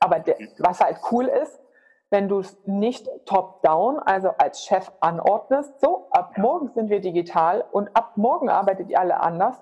Aber 0.00 0.24
was 0.58 0.80
halt 0.80 0.98
cool 1.10 1.26
ist, 1.26 1.60
wenn 2.10 2.28
du 2.28 2.38
es 2.38 2.56
nicht 2.66 3.08
top-down, 3.24 3.98
also 3.98 4.30
als 4.38 4.64
Chef 4.64 4.90
anordnest, 5.00 5.80
so, 5.80 6.06
ab 6.10 6.38
morgen 6.38 6.68
sind 6.68 6.88
wir 6.88 7.00
digital 7.00 7.64
und 7.72 7.94
ab 7.96 8.12
morgen 8.16 8.48
arbeitet 8.48 8.90
ihr 8.90 9.00
alle 9.00 9.20
anders, 9.20 9.56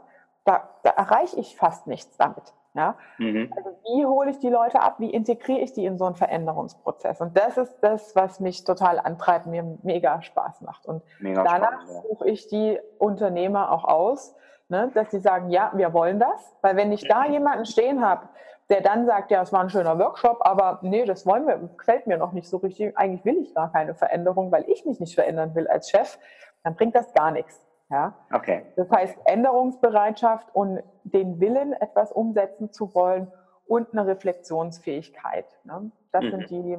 da, 0.44 0.68
da 0.82 0.90
erreiche 0.90 1.38
ich 1.40 1.56
fast 1.56 1.86
nichts 1.86 2.16
damit. 2.18 2.52
Ja? 2.74 2.96
Mhm. 3.18 3.50
Also 3.56 3.70
wie 3.84 4.04
hole 4.04 4.30
ich 4.30 4.38
die 4.40 4.50
Leute 4.50 4.80
ab, 4.80 4.96
wie 4.98 5.10
integriere 5.10 5.60
ich 5.60 5.72
die 5.72 5.86
in 5.86 5.96
so 5.96 6.04
einen 6.04 6.16
Veränderungsprozess? 6.16 7.20
Und 7.20 7.36
das 7.36 7.56
ist 7.56 7.76
das, 7.80 8.14
was 8.14 8.40
mich 8.40 8.64
total 8.64 8.98
antreibt, 8.98 9.46
mir 9.46 9.78
mega 9.82 10.20
Spaß 10.20 10.60
macht. 10.62 10.84
Und 10.86 11.02
mega 11.20 11.44
danach 11.44 11.82
spannend, 11.82 11.90
ja. 11.90 12.02
suche 12.02 12.28
ich 12.28 12.48
die 12.48 12.78
Unternehmer 12.98 13.72
auch 13.72 13.84
aus, 13.84 14.34
ne, 14.68 14.90
dass 14.92 15.10
sie 15.10 15.20
sagen, 15.20 15.50
ja, 15.50 15.70
wir 15.74 15.92
wollen 15.92 16.18
das. 16.18 16.54
Weil 16.62 16.76
wenn 16.76 16.92
ich 16.92 17.06
da 17.06 17.24
jemanden 17.26 17.64
stehen 17.64 18.04
habe, 18.04 18.28
der 18.70 18.80
dann 18.80 19.06
sagt, 19.06 19.30
ja, 19.30 19.42
es 19.42 19.52
war 19.52 19.60
ein 19.60 19.70
schöner 19.70 19.98
Workshop, 19.98 20.38
aber 20.40 20.78
nee, 20.82 21.04
das 21.04 21.26
wollen 21.26 21.46
wir, 21.46 21.58
gefällt 21.76 22.06
mir 22.06 22.16
noch 22.16 22.32
nicht 22.32 22.48
so 22.48 22.58
richtig. 22.58 22.96
Eigentlich 22.96 23.24
will 23.24 23.38
ich 23.42 23.54
gar 23.54 23.70
keine 23.70 23.94
Veränderung, 23.94 24.50
weil 24.50 24.68
ich 24.68 24.84
mich 24.86 25.00
nicht 25.00 25.14
verändern 25.14 25.54
will 25.54 25.68
als 25.68 25.90
Chef. 25.90 26.18
Dann 26.62 26.74
bringt 26.74 26.94
das 26.94 27.12
gar 27.12 27.30
nichts. 27.30 27.60
Ja? 27.90 28.14
Okay. 28.32 28.64
Das 28.76 28.90
heißt, 28.90 29.16
Änderungsbereitschaft 29.24 30.48
und 30.54 30.82
den 31.04 31.40
Willen, 31.40 31.74
etwas 31.74 32.10
umsetzen 32.10 32.72
zu 32.72 32.94
wollen 32.94 33.30
und 33.66 33.92
eine 33.92 34.06
Reflexionsfähigkeit. 34.06 35.46
Ne? 35.64 35.90
Das 36.12 36.24
mhm. 36.24 36.30
sind 36.30 36.50
die 36.50 36.78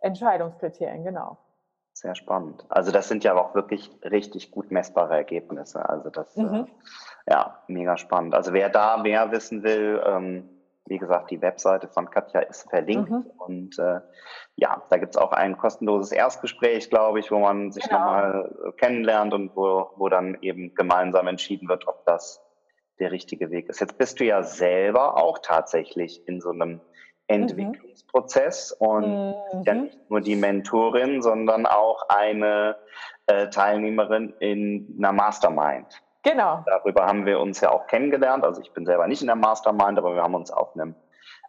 Entscheidungskriterien, 0.00 1.04
genau. 1.04 1.36
Sehr 1.92 2.14
spannend. 2.14 2.64
Also 2.68 2.92
das 2.92 3.08
sind 3.08 3.24
ja 3.24 3.34
auch 3.34 3.54
wirklich 3.54 3.90
richtig 4.04 4.52
gut 4.52 4.70
messbare 4.70 5.16
Ergebnisse. 5.16 5.86
Also 5.88 6.10
das, 6.10 6.36
mhm. 6.36 6.68
äh, 7.26 7.32
ja, 7.32 7.62
mega 7.66 7.96
spannend. 7.96 8.34
Also 8.34 8.52
wer 8.52 8.68
da 8.68 8.98
mehr 8.98 9.32
wissen 9.32 9.62
will, 9.62 10.00
ähm, 10.06 10.48
wie 10.88 10.98
gesagt, 10.98 11.30
die 11.30 11.40
Webseite 11.42 11.88
von 11.88 12.10
Katja 12.10 12.40
ist 12.40 12.68
verlinkt. 12.70 13.10
Mhm. 13.10 13.30
Und 13.38 13.78
äh, 13.78 14.00
ja, 14.56 14.82
da 14.90 14.96
gibt 14.96 15.14
es 15.14 15.20
auch 15.20 15.32
ein 15.32 15.56
kostenloses 15.58 16.12
Erstgespräch, 16.12 16.90
glaube 16.90 17.20
ich, 17.20 17.30
wo 17.30 17.38
man 17.38 17.72
sich 17.72 17.84
genau. 17.84 17.98
nochmal 17.98 18.56
äh, 18.66 18.72
kennenlernt 18.72 19.34
und 19.34 19.54
wo, 19.54 19.90
wo 19.96 20.08
dann 20.08 20.38
eben 20.40 20.74
gemeinsam 20.74 21.26
entschieden 21.26 21.68
wird, 21.68 21.86
ob 21.86 22.04
das 22.06 22.42
der 22.98 23.12
richtige 23.12 23.50
Weg 23.50 23.68
ist. 23.68 23.80
Jetzt 23.80 23.98
bist 23.98 24.18
du 24.18 24.24
ja 24.24 24.42
selber 24.42 25.22
auch 25.22 25.38
tatsächlich 25.38 26.26
in 26.26 26.40
so 26.40 26.50
einem 26.50 26.80
Entwicklungsprozess 27.28 28.76
mhm. 28.80 28.86
und 28.86 29.06
mhm. 29.06 29.62
ja 29.64 29.74
nicht 29.74 30.10
nur 30.10 30.20
die 30.20 30.36
Mentorin, 30.36 31.22
sondern 31.22 31.66
auch 31.66 32.08
eine 32.08 32.76
äh, 33.26 33.48
Teilnehmerin 33.50 34.34
in 34.40 34.96
einer 34.98 35.12
Mastermind. 35.12 36.02
Genau. 36.22 36.64
Darüber 36.66 37.06
haben 37.06 37.26
wir 37.26 37.38
uns 37.38 37.60
ja 37.60 37.70
auch 37.70 37.86
kennengelernt. 37.86 38.44
Also 38.44 38.60
ich 38.60 38.72
bin 38.72 38.84
selber 38.86 39.06
nicht 39.06 39.20
in 39.20 39.28
der 39.28 39.36
Mastermind, 39.36 39.98
aber 39.98 40.14
wir 40.14 40.22
haben 40.22 40.34
uns 40.34 40.50
auf 40.50 40.74
einem 40.74 40.94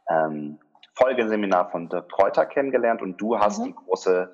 ähm, 0.09 0.59
Folgeseminar 0.95 1.69
von 1.71 1.89
Dirk 1.89 2.11
Kräuter 2.11 2.45
kennengelernt 2.45 3.01
und 3.01 3.17
du 3.17 3.37
hast 3.39 3.59
mhm. 3.59 3.65
die 3.65 3.75
große 3.75 4.31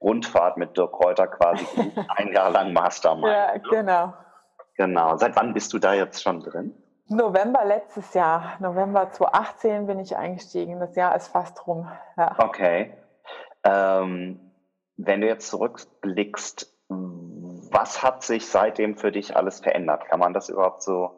Rundfahrt 0.00 0.56
mit 0.56 0.76
Dirk 0.76 0.92
Kräuter 0.92 1.26
quasi 1.26 1.66
ein 2.16 2.32
Jahr 2.32 2.50
lang 2.50 2.72
Mastermind. 2.72 3.32
Ja, 3.32 3.56
genau. 3.70 4.14
Genau. 4.76 5.16
Seit 5.16 5.36
wann 5.36 5.54
bist 5.54 5.72
du 5.72 5.78
da 5.78 5.94
jetzt 5.94 6.22
schon 6.22 6.40
drin? 6.40 6.74
November 7.08 7.64
letztes 7.64 8.12
Jahr, 8.14 8.56
November 8.60 9.10
2018 9.10 9.86
bin 9.86 9.98
ich 9.98 10.16
eingestiegen. 10.16 10.78
Das 10.78 10.94
Jahr 10.94 11.16
ist 11.16 11.28
fast 11.28 11.66
rum. 11.66 11.88
Ja. 12.16 12.36
Okay. 12.38 12.92
Ähm, 13.64 14.52
wenn 14.96 15.20
du 15.20 15.26
jetzt 15.26 15.48
zurückblickst, 15.48 16.72
was 17.70 18.02
hat 18.02 18.22
sich 18.22 18.48
seitdem 18.48 18.96
für 18.96 19.12
dich 19.12 19.36
alles 19.36 19.60
verändert? 19.60 20.06
Kann 20.06 20.20
man 20.20 20.32
das 20.34 20.48
überhaupt 20.48 20.82
so 20.82 21.10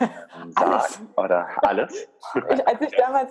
ähm, 0.00 0.52
sagen? 0.58 1.10
Oder 1.16 1.48
alles? 1.62 2.08
Ich, 2.50 2.68
als 2.68 2.80
ich 2.82 2.94
damals, 2.96 3.30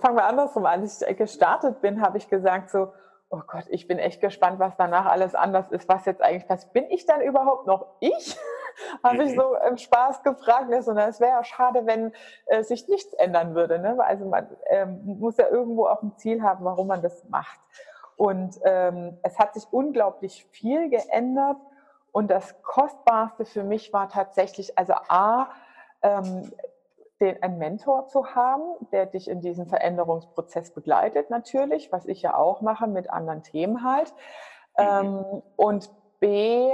fangen 0.00 0.16
wir 0.16 0.24
andersrum 0.24 0.64
an, 0.64 0.80
als 0.80 1.02
ich 1.02 1.16
gestartet 1.16 1.80
bin, 1.82 2.00
habe 2.00 2.16
ich 2.16 2.28
gesagt 2.28 2.70
so, 2.70 2.92
oh 3.30 3.40
Gott, 3.46 3.64
ich 3.68 3.86
bin 3.86 3.98
echt 3.98 4.20
gespannt, 4.20 4.58
was 4.58 4.76
danach 4.76 5.06
alles 5.06 5.34
anders 5.34 5.70
ist, 5.70 5.88
was 5.88 6.06
jetzt 6.06 6.22
eigentlich 6.22 6.48
passiert. 6.48 6.72
Bin 6.72 6.90
ich 6.90 7.04
dann 7.04 7.20
überhaupt 7.20 7.66
noch 7.66 7.86
ich? 8.00 8.36
Habe 9.02 9.24
ich 9.24 9.32
mhm. 9.32 9.36
so 9.36 9.56
im 9.68 9.76
Spaß 9.76 10.22
gefragt. 10.22 10.70
Ne? 10.70 10.76
Es 10.76 10.86
wäre 11.20 11.32
ja 11.32 11.44
schade, 11.44 11.84
wenn 11.84 12.12
äh, 12.46 12.62
sich 12.62 12.86
nichts 12.88 13.12
ändern 13.14 13.54
würde. 13.54 13.78
Ne? 13.78 13.96
Also 13.98 14.24
man 14.24 14.48
ähm, 14.70 15.00
muss 15.04 15.36
ja 15.36 15.48
irgendwo 15.48 15.86
auch 15.86 16.02
ein 16.02 16.16
Ziel 16.16 16.42
haben, 16.42 16.64
warum 16.64 16.86
man 16.86 17.02
das 17.02 17.24
macht. 17.28 17.58
Und 18.16 18.58
ähm, 18.64 19.18
es 19.22 19.38
hat 19.38 19.54
sich 19.54 19.64
unglaublich 19.70 20.46
viel 20.50 20.90
geändert. 20.90 21.56
Und 22.12 22.30
das 22.30 22.62
Kostbarste 22.62 23.44
für 23.44 23.64
mich 23.64 23.92
war 23.92 24.08
tatsächlich, 24.08 24.78
also 24.78 24.94
A, 25.08 25.48
ähm, 26.02 26.50
den, 27.20 27.42
einen 27.42 27.58
Mentor 27.58 28.06
zu 28.06 28.34
haben, 28.34 28.62
der 28.92 29.06
dich 29.06 29.28
in 29.28 29.40
diesem 29.40 29.66
Veränderungsprozess 29.66 30.72
begleitet, 30.72 31.30
natürlich, 31.30 31.90
was 31.92 32.06
ich 32.06 32.22
ja 32.22 32.36
auch 32.36 32.60
mache 32.60 32.86
mit 32.86 33.10
anderen 33.10 33.42
Themen 33.42 33.82
halt. 33.82 34.12
Mhm. 34.76 34.84
Ähm, 34.84 35.42
und 35.56 35.90
B, 36.20 36.70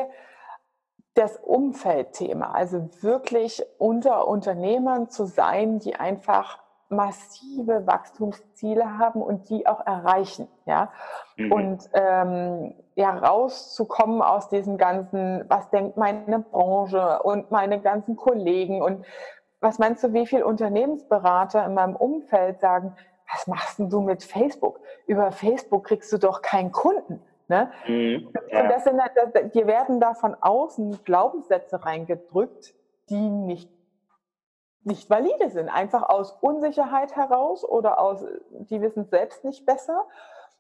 das 1.15 1.37
Umfeldthema, 1.37 2.51
also 2.51 2.89
wirklich 3.01 3.65
unter 3.79 4.27
Unternehmern 4.27 5.09
zu 5.11 5.27
sein, 5.27 5.79
die 5.79 5.95
einfach 5.95 6.64
massive 6.89 7.87
Wachstumsziele 7.87 8.99
haben 8.99 9.23
und 9.23 9.49
die 9.49 9.67
auch 9.67 9.85
erreichen, 9.87 10.49
ja. 10.67 10.93
Mhm. 11.37 11.53
Und 11.53 11.91
ähm, 11.95 12.75
ja, 12.95 13.17
rauszukommen 13.17 14.23
aus 14.23 14.49
diesem 14.49 14.77
ganzen, 14.77 15.45
was 15.49 15.71
denkt 15.71 15.97
meine 15.97 16.41
Branche 16.41 17.23
und 17.23 17.51
meine 17.51 17.81
ganzen 17.81 18.17
Kollegen 18.17 18.83
und 18.83 19.05
was 19.61 19.79
meinst 19.79 20.05
du, 20.05 20.13
wie 20.13 20.27
viele 20.27 20.47
Unternehmensberater 20.47 21.65
in 21.65 21.75
meinem 21.75 21.97
Umfeld 21.97 22.61
sagen, 22.61 22.95
was 23.33 23.47
machst 23.47 23.79
denn 23.79 23.89
du 23.89 24.01
mit 24.01 24.23
Facebook? 24.23 24.81
Über 25.07 25.33
Facebook 25.33 25.85
kriegst 25.85 26.13
du 26.13 26.19
doch 26.19 26.43
keinen 26.43 26.71
Kunden. 26.71 27.23
Ne? 27.49 27.71
Mhm, 27.87 28.29
ja. 28.51 28.63
Und 28.63 28.69
das 28.71 28.85
sind, 28.85 29.01
halt, 29.01 29.55
dir 29.55 29.67
werden 29.67 30.01
da 30.01 30.15
von 30.15 30.37
außen 30.41 31.05
Glaubenssätze 31.05 31.85
reingedrückt, 31.85 32.75
die 33.11 33.29
nicht, 33.29 33.71
nicht 34.85 35.09
valide 35.11 35.51
sind. 35.51 35.69
Einfach 35.69 36.09
aus 36.09 36.33
Unsicherheit 36.41 37.17
heraus 37.17 37.65
oder 37.65 37.99
aus, 37.99 38.25
die 38.51 38.81
wissen 38.81 39.03
es 39.03 39.11
selbst 39.11 39.45
nicht 39.45 39.67
besser. 39.67 40.07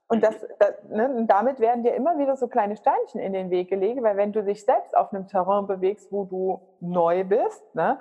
Und 0.06 0.22
das, 0.22 0.34
das 0.58 0.74
ne, 0.88 1.24
damit 1.26 1.60
werden 1.60 1.82
dir 1.82 1.94
immer 1.94 2.18
wieder 2.18 2.36
so 2.36 2.48
kleine 2.48 2.76
Steinchen 2.76 3.20
in 3.20 3.32
den 3.32 3.50
Weg 3.50 3.68
gelegt, 3.68 4.02
weil 4.02 4.16
wenn 4.16 4.32
du 4.32 4.42
dich 4.42 4.64
selbst 4.64 4.96
auf 4.96 5.12
einem 5.12 5.26
Terrain 5.28 5.66
bewegst, 5.66 6.12
wo 6.12 6.24
du 6.24 6.60
neu 6.80 7.24
bist, 7.24 7.74
ne, 7.74 7.98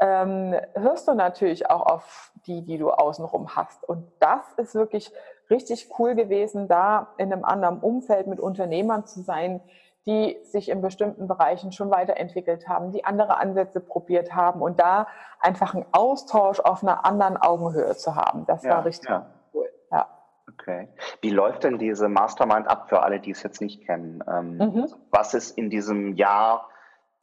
ähm, 0.00 0.54
hörst 0.74 1.06
du 1.06 1.14
natürlich 1.14 1.70
auch 1.70 1.86
auf 1.86 2.32
die, 2.46 2.62
die 2.62 2.78
du 2.78 2.90
außenrum 2.90 3.54
hast. 3.54 3.88
Und 3.88 4.10
das 4.18 4.52
ist 4.56 4.74
wirklich 4.74 5.12
richtig 5.50 5.88
cool 5.98 6.14
gewesen, 6.14 6.66
da 6.68 7.14
in 7.18 7.32
einem 7.32 7.44
anderen 7.44 7.80
Umfeld 7.80 8.26
mit 8.26 8.40
Unternehmern 8.40 9.06
zu 9.06 9.20
sein, 9.20 9.60
die 10.06 10.38
sich 10.42 10.68
in 10.68 10.82
bestimmten 10.82 11.26
Bereichen 11.28 11.72
schon 11.72 11.90
weiterentwickelt 11.90 12.68
haben, 12.68 12.92
die 12.92 13.04
andere 13.04 13.38
Ansätze 13.38 13.80
probiert 13.80 14.34
haben 14.34 14.60
und 14.60 14.78
da 14.78 15.06
einfach 15.40 15.74
einen 15.74 15.86
Austausch 15.92 16.60
auf 16.60 16.82
einer 16.82 17.06
anderen 17.06 17.36
Augenhöhe 17.36 17.96
zu 17.96 18.14
haben. 18.14 18.44
Das 18.46 18.64
ja, 18.64 18.70
war 18.70 18.84
richtig 18.84 19.08
ja. 19.08 19.26
cool. 19.54 19.68
Ja. 19.90 20.06
Okay. 20.52 20.88
Wie 21.22 21.30
läuft 21.30 21.64
denn 21.64 21.78
diese 21.78 22.08
Mastermind 22.08 22.68
ab 22.68 22.88
für 22.88 23.02
alle, 23.02 23.18
die 23.18 23.30
es 23.30 23.42
jetzt 23.42 23.62
nicht 23.62 23.86
kennen? 23.86 24.22
Ähm, 24.28 24.58
mhm. 24.58 24.86
Was 25.10 25.32
ist 25.32 25.56
in 25.56 25.70
diesem 25.70 26.14
Jahr 26.14 26.68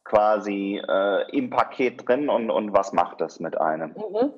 quasi 0.04 0.82
äh, 0.88 1.38
im 1.38 1.52
Paket 1.52 2.08
drin 2.08 2.30
und, 2.30 2.50
und 2.50 2.74
was 2.74 2.94
macht 2.94 3.22
das 3.22 3.40
mit 3.40 3.60
einem? 3.60 3.92
Mhm. 3.92 4.34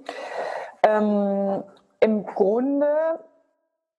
Ähm, 0.86 1.64
Im 2.02 2.26
Grunde, 2.26 3.24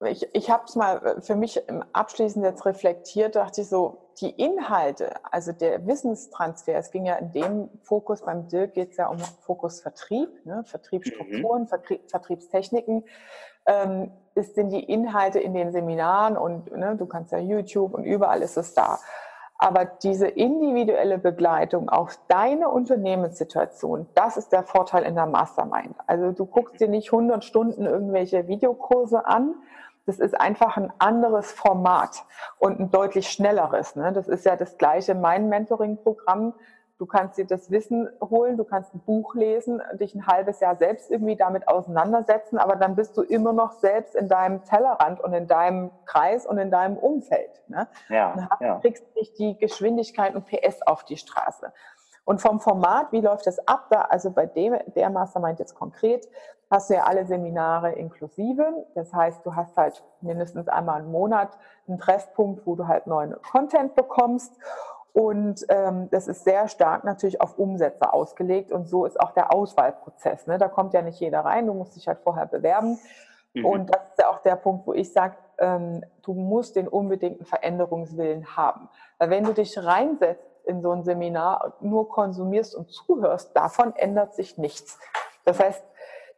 ich, 0.04 0.28
ich 0.35 0.50
habe 0.50 0.64
es 0.66 0.76
mal 0.76 1.22
für 1.22 1.35
mich 1.35 1.62
abschließend 1.94 2.44
jetzt 2.44 2.66
reflektiert, 2.66 3.37
dachte 3.37 3.62
ich 3.62 3.68
so, 3.68 4.04
die 4.20 4.31
Inhalte, 4.31 5.12
also 5.31 5.53
der 5.53 5.87
Wissenstransfer, 5.87 6.74
es 6.77 6.90
ging 6.90 7.07
ja 7.07 7.14
in 7.16 7.33
dem 7.33 7.68
Fokus, 7.83 8.22
beim 8.22 8.48
Dirk 8.48 8.74
geht 8.74 8.92
es 8.92 8.96
ja 8.96 9.09
um 9.09 9.18
Fokus 9.18 9.81
Vertrieb, 9.81 10.44
ne, 10.44 10.64
Vertriebsstrukturen, 10.64 11.62
mhm. 11.62 11.68
Vertrieb, 11.68 12.11
Vertriebstechniken, 12.11 13.05
ähm, 13.66 14.11
ist, 14.35 14.55
sind 14.55 14.70
die 14.70 14.83
Inhalte 14.83 15.38
in 15.38 15.55
den 15.55 15.72
Seminaren 15.72 16.37
und 16.37 16.70
ne, 16.77 16.96
du 16.96 17.07
kannst 17.07 17.33
ja 17.33 17.38
YouTube 17.38 17.94
und 17.94 18.05
überall 18.05 18.42
ist 18.42 18.57
es 18.57 18.74
da. 18.74 18.98
Aber 19.57 19.85
diese 19.85 20.27
individuelle 20.27 21.16
Begleitung 21.16 21.88
auf 21.88 22.18
deine 22.29 22.68
Unternehmenssituation, 22.68 24.09
das 24.14 24.37
ist 24.37 24.53
der 24.53 24.64
Vorteil 24.64 25.05
in 25.05 25.14
der 25.14 25.27
Mastermind. 25.27 25.94
Also 26.07 26.33
du 26.33 26.44
guckst 26.44 26.81
dir 26.81 26.88
nicht 26.88 27.12
100 27.12 27.44
Stunden 27.44 27.87
irgendwelche 27.87 28.48
Videokurse 28.48 29.27
an. 29.27 29.55
Das 30.07 30.19
ist 30.19 30.38
einfach 30.38 30.77
ein 30.77 30.93
anderes 30.99 31.53
Format 31.53 32.25
und 32.59 32.79
ein 32.79 32.90
deutlich 32.90 33.31
schnelleres. 33.31 33.97
Ne? 33.97 34.12
Das 34.12 34.29
ist 34.29 34.45
ja 34.45 34.57
das 34.57 34.77
gleiche 34.77 35.14
mein 35.14 35.49
Mentoring-Programm. 35.49 36.55
Du 36.97 37.07
kannst 37.07 37.38
dir 37.38 37.47
das 37.47 37.73
Wissen 37.73 38.09
holen, 38.21 38.57
du 38.57 38.62
kannst 38.62 38.95
ein 38.95 39.01
Buch 39.01 39.35
lesen, 39.35 39.83
dich 39.95 40.14
ein 40.14 40.29
halbes 40.29 40.61
Jahr 40.61 40.77
selbst 40.77 41.11
irgendwie 41.11 41.35
damit 41.35 41.67
auseinandersetzen, 41.67 42.57
aber 42.57 42.77
dann 42.77 42.95
bist 42.95 43.17
du 43.17 43.23
immer 43.23 43.53
noch 43.53 43.73
selbst 43.73 44.14
in 44.14 44.29
deinem 44.29 44.64
Tellerrand 44.64 45.21
und 45.21 45.33
in 45.33 45.49
deinem 45.49 45.90
Kreis 46.07 46.47
und 46.47 46.57
in 46.59 46.71
deinem 46.71 46.97
Umfeld. 46.97 47.62
Ne? 47.67 47.88
Ja, 48.09 48.35
dann 48.37 48.49
ja. 48.61 48.79
kriegst 48.79 49.05
du 49.05 49.19
nicht 49.19 49.38
die 49.38 49.59
Geschwindigkeit 49.59 50.37
und 50.37 50.47
PS 50.47 50.83
auf 50.83 51.05
die 51.05 51.17
Straße. 51.17 51.73
Und 52.25 52.41
vom 52.41 52.59
Format, 52.61 53.13
wie 53.13 53.21
läuft 53.21 53.47
das 53.47 53.67
ab? 53.69 53.87
Da, 53.91 54.03
also 54.03 54.31
bei 54.31 54.47
dem, 54.47 54.77
der 54.95 55.11
Mastermind 55.11 55.59
jetzt 55.59 55.75
konkret, 55.75 56.27
hast 56.71 56.91
du 56.91 56.95
ja 56.95 57.05
alle 57.05 57.27
Seminare 57.27 57.93
inklusive. 57.93 58.87
Das 58.95 59.13
heißt, 59.13 59.45
du 59.45 59.55
hast 59.55 59.77
halt 59.77 60.03
mindestens 60.21 60.69
einmal 60.69 61.01
im 61.01 61.13
Monat 61.13 61.51
einen 61.87 61.99
Treffpunkt, 61.99 62.67
wo 62.67 62.77
du 62.77 62.89
halt 62.89 63.07
neuen 63.07 63.35
Content 63.43 63.95
bekommst. 63.95 64.55
Und 65.13 65.65
ähm, 65.69 66.09
das 66.11 66.27
ist 66.27 66.43
sehr 66.43 66.67
stark 66.67 67.05
natürlich 67.05 67.41
auf 67.41 67.57
Umsätze 67.57 68.13
ausgelegt 68.13 68.73
und 68.73 68.89
so 68.89 69.05
ist 69.05 69.21
auch 69.21 69.31
der 69.31 69.55
Auswahlprozess. 69.55 70.49
Ne? 70.49 70.59
Da 70.59 70.67
kommt 70.67 70.93
ja 70.93 71.03
nicht 71.03 71.21
jeder 71.21 71.41
rein, 71.45 71.69
du 71.69 71.75
musst 71.75 71.95
dich 71.95 72.09
halt 72.09 72.19
vorher 72.25 72.47
bewerben. 72.47 72.99
Mhm. 73.53 73.65
Und 73.65 73.95
das 73.95 74.03
ist 74.09 74.19
ja 74.19 74.29
auch 74.29 74.41
der 74.41 74.57
Punkt, 74.57 74.89
wo 74.89 74.93
ich 74.93 75.13
sage, 75.13 75.37
ähm, 75.59 76.05
du 76.23 76.35
musst 76.35 76.75
den 76.75 76.89
unbedingten 76.89 77.45
Veränderungswillen 77.45 78.57
haben. 78.57 78.89
Weil 79.19 79.31
wenn 79.31 79.45
du 79.45 79.53
dich 79.53 79.79
reinsetzt 79.79 80.54
in 80.66 80.83
so 80.83 80.90
ein 80.92 81.05
Seminar, 81.05 81.74
nur 81.81 82.09
konsumierst 82.09 82.74
und 82.74 82.90
zuhörst, 82.90 83.57
davon 83.57 83.94
ändert 83.96 84.35
sich 84.35 84.59
nichts. 84.59 84.98
Das 85.44 85.61
heißt, 85.61 85.85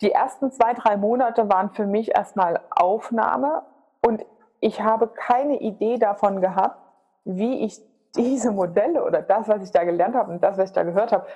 die 0.01 0.13
ersten 0.13 0.51
zwei, 0.51 0.75
drei 0.75 0.97
Monate 0.97 1.49
waren 1.49 1.71
für 1.71 1.87
mich 1.87 2.15
erstmal 2.15 2.61
Aufnahme 2.71 3.63
und 4.05 4.25
ich 4.61 4.83
habe 4.83 5.09
keine 5.09 5.61
Idee 5.61 5.99
davon 5.99 6.41
gehabt, 6.41 6.79
wie 7.25 7.65
ich 7.65 7.81
diese 8.15 8.51
Modelle 8.51 9.05
oder 9.05 9.23
das, 9.23 9.49
was 9.49 9.63
ich 9.63 9.71
da 9.71 9.85
gelernt 9.85 10.15
habe 10.15 10.33
und 10.33 10.43
das, 10.43 10.59
was 10.59 10.71
ich 10.71 10.75
da 10.75 10.83
gehört 10.83 11.13
habe, 11.13 11.27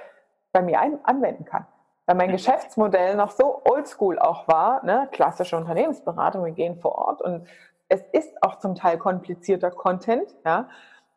bei 0.52 0.62
mir 0.62 0.80
anwenden 1.04 1.44
kann. 1.44 1.66
Weil 2.06 2.16
mein 2.16 2.32
Geschäftsmodell 2.32 3.14
noch 3.16 3.30
so 3.30 3.62
oldschool 3.64 4.18
auch 4.18 4.48
war, 4.48 4.84
ne? 4.84 5.08
klassische 5.12 5.56
Unternehmensberatung, 5.56 6.44
wir 6.44 6.52
gehen 6.52 6.80
vor 6.80 6.96
Ort 6.96 7.22
und 7.22 7.46
es 7.88 8.02
ist 8.12 8.42
auch 8.42 8.56
zum 8.58 8.74
Teil 8.74 8.98
komplizierter 8.98 9.70
Content, 9.70 10.34
ja. 10.44 10.68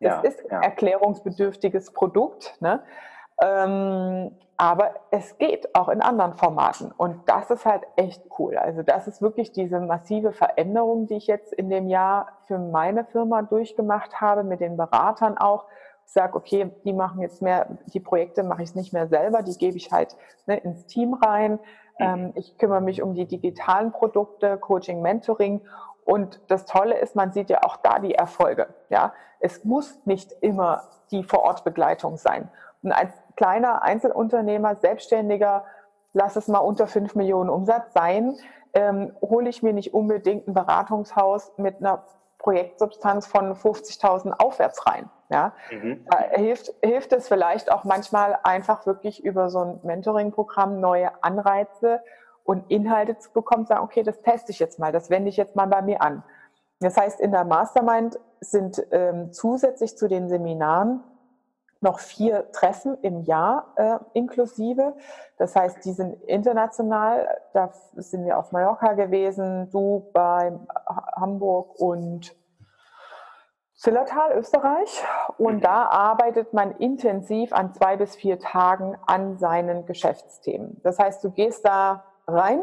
Es 0.04 0.12
ja, 0.12 0.20
ist 0.20 0.42
ja. 0.50 0.60
erklärungsbedürftiges 0.60 1.92
Produkt, 1.92 2.56
ne? 2.60 2.82
Ähm, 3.42 4.30
aber 4.56 4.94
es 5.10 5.36
geht 5.38 5.74
auch 5.74 5.88
in 5.88 6.00
anderen 6.00 6.34
Formaten 6.34 6.92
und 6.96 7.28
das 7.28 7.50
ist 7.50 7.66
halt 7.66 7.82
echt 7.96 8.22
cool. 8.38 8.56
Also 8.56 8.82
das 8.82 9.08
ist 9.08 9.20
wirklich 9.20 9.50
diese 9.50 9.80
massive 9.80 10.32
Veränderung, 10.32 11.08
die 11.08 11.16
ich 11.16 11.26
jetzt 11.26 11.52
in 11.52 11.70
dem 11.70 11.88
Jahr 11.88 12.28
für 12.46 12.58
meine 12.58 13.04
Firma 13.04 13.42
durchgemacht 13.42 14.20
habe, 14.20 14.44
mit 14.44 14.60
den 14.60 14.76
Beratern 14.76 15.36
auch. 15.38 15.64
Ich 16.06 16.12
sage, 16.12 16.36
okay, 16.36 16.70
die 16.84 16.92
machen 16.92 17.20
jetzt 17.20 17.42
mehr, 17.42 17.66
die 17.86 17.98
Projekte 17.98 18.44
mache 18.44 18.62
ich 18.62 18.76
nicht 18.76 18.92
mehr 18.92 19.08
selber, 19.08 19.42
die 19.42 19.58
gebe 19.58 19.76
ich 19.76 19.90
halt 19.90 20.14
ne, 20.46 20.58
ins 20.58 20.86
Team 20.86 21.14
rein. 21.14 21.52
Mhm. 21.98 22.04
Ähm, 22.04 22.32
ich 22.36 22.56
kümmere 22.56 22.80
mich 22.80 23.02
um 23.02 23.14
die 23.14 23.26
digitalen 23.26 23.90
Produkte, 23.90 24.56
Coaching, 24.58 25.02
Mentoring 25.02 25.62
Und 26.04 26.40
das 26.48 26.66
Tolle 26.66 26.98
ist, 26.98 27.16
man 27.16 27.32
sieht 27.32 27.50
ja 27.50 27.62
auch 27.62 27.76
da 27.78 27.98
die 27.98 28.14
Erfolge. 28.14 28.68
Ja, 28.90 29.12
es 29.40 29.64
muss 29.64 29.98
nicht 30.04 30.32
immer 30.40 30.82
die 31.10 31.24
Vorortbegleitung 31.24 32.16
sein. 32.16 32.50
Und 32.82 32.92
als 32.92 33.12
kleiner 33.36 33.82
Einzelunternehmer, 33.82 34.76
Selbstständiger, 34.76 35.64
lass 36.12 36.36
es 36.36 36.48
mal 36.48 36.58
unter 36.58 36.86
5 36.86 37.14
Millionen 37.14 37.50
Umsatz 37.50 37.92
sein, 37.94 38.36
ähm, 38.74 39.14
hole 39.22 39.48
ich 39.48 39.62
mir 39.62 39.72
nicht 39.72 39.94
unbedingt 39.94 40.46
ein 40.46 40.54
Beratungshaus 40.54 41.52
mit 41.56 41.78
einer 41.78 42.04
Projektsubstanz 42.38 43.26
von 43.26 43.54
50.000 43.54 44.32
aufwärts 44.32 44.86
rein. 44.86 45.08
Ja? 45.30 45.54
Mhm. 45.70 46.04
Da 46.10 46.18
hilft, 46.18 46.74
hilft 46.82 47.12
es 47.14 47.28
vielleicht 47.28 47.72
auch 47.72 47.84
manchmal 47.84 48.38
einfach 48.42 48.84
wirklich 48.84 49.24
über 49.24 49.48
so 49.48 49.60
ein 49.60 49.80
Mentoring-Programm 49.82 50.80
neue 50.80 51.10
Anreize 51.22 52.00
und 52.44 52.70
Inhalte 52.70 53.18
zu 53.18 53.32
bekommen, 53.32 53.66
sagen, 53.66 53.82
okay, 53.82 54.02
das 54.02 54.20
teste 54.22 54.52
ich 54.52 54.58
jetzt 54.58 54.78
mal, 54.78 54.92
das 54.92 55.10
wende 55.10 55.30
ich 55.30 55.36
jetzt 55.36 55.56
mal 55.56 55.66
bei 55.66 55.82
mir 55.82 56.00
an. 56.02 56.22
Das 56.80 56.96
heißt, 56.96 57.20
in 57.20 57.32
der 57.32 57.44
Mastermind 57.44 58.18
sind 58.40 58.86
ähm, 58.90 59.32
zusätzlich 59.32 59.96
zu 59.96 60.06
den 60.06 60.28
Seminaren 60.28 61.02
noch 61.80 62.00
vier 62.00 62.50
Treffen 62.52 62.96
im 63.02 63.22
Jahr 63.22 63.72
äh, 63.76 63.98
inklusive. 64.14 64.94
Das 65.38 65.54
heißt, 65.54 65.84
die 65.84 65.92
sind 65.92 66.14
international. 66.24 67.28
Da 67.52 67.70
sind 67.94 68.24
wir 68.24 68.38
auf 68.38 68.52
Mallorca 68.52 68.94
gewesen, 68.94 69.70
Dubai, 69.70 70.58
Hamburg 71.16 71.78
und 71.78 72.34
Zillertal, 73.74 74.32
Österreich. 74.32 75.04
Und 75.36 75.62
da 75.62 75.84
arbeitet 75.84 76.54
man 76.54 76.72
intensiv 76.78 77.52
an 77.52 77.74
zwei 77.74 77.96
bis 77.96 78.16
vier 78.16 78.38
Tagen 78.38 78.96
an 79.06 79.36
seinen 79.38 79.84
Geschäftsthemen. 79.84 80.80
Das 80.82 80.98
heißt, 80.98 81.22
du 81.22 81.30
gehst 81.30 81.66
da 81.66 82.04
rein, 82.26 82.62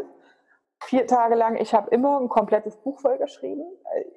vier 0.84 1.08
Tage 1.08 1.36
lang. 1.36 1.56
Ich 1.58 1.74
habe 1.74 1.90
immer 1.90 2.20
ein 2.20 2.30
komplettes 2.30 2.78
Buch 2.78 3.00
vollgeschrieben. 3.00 3.66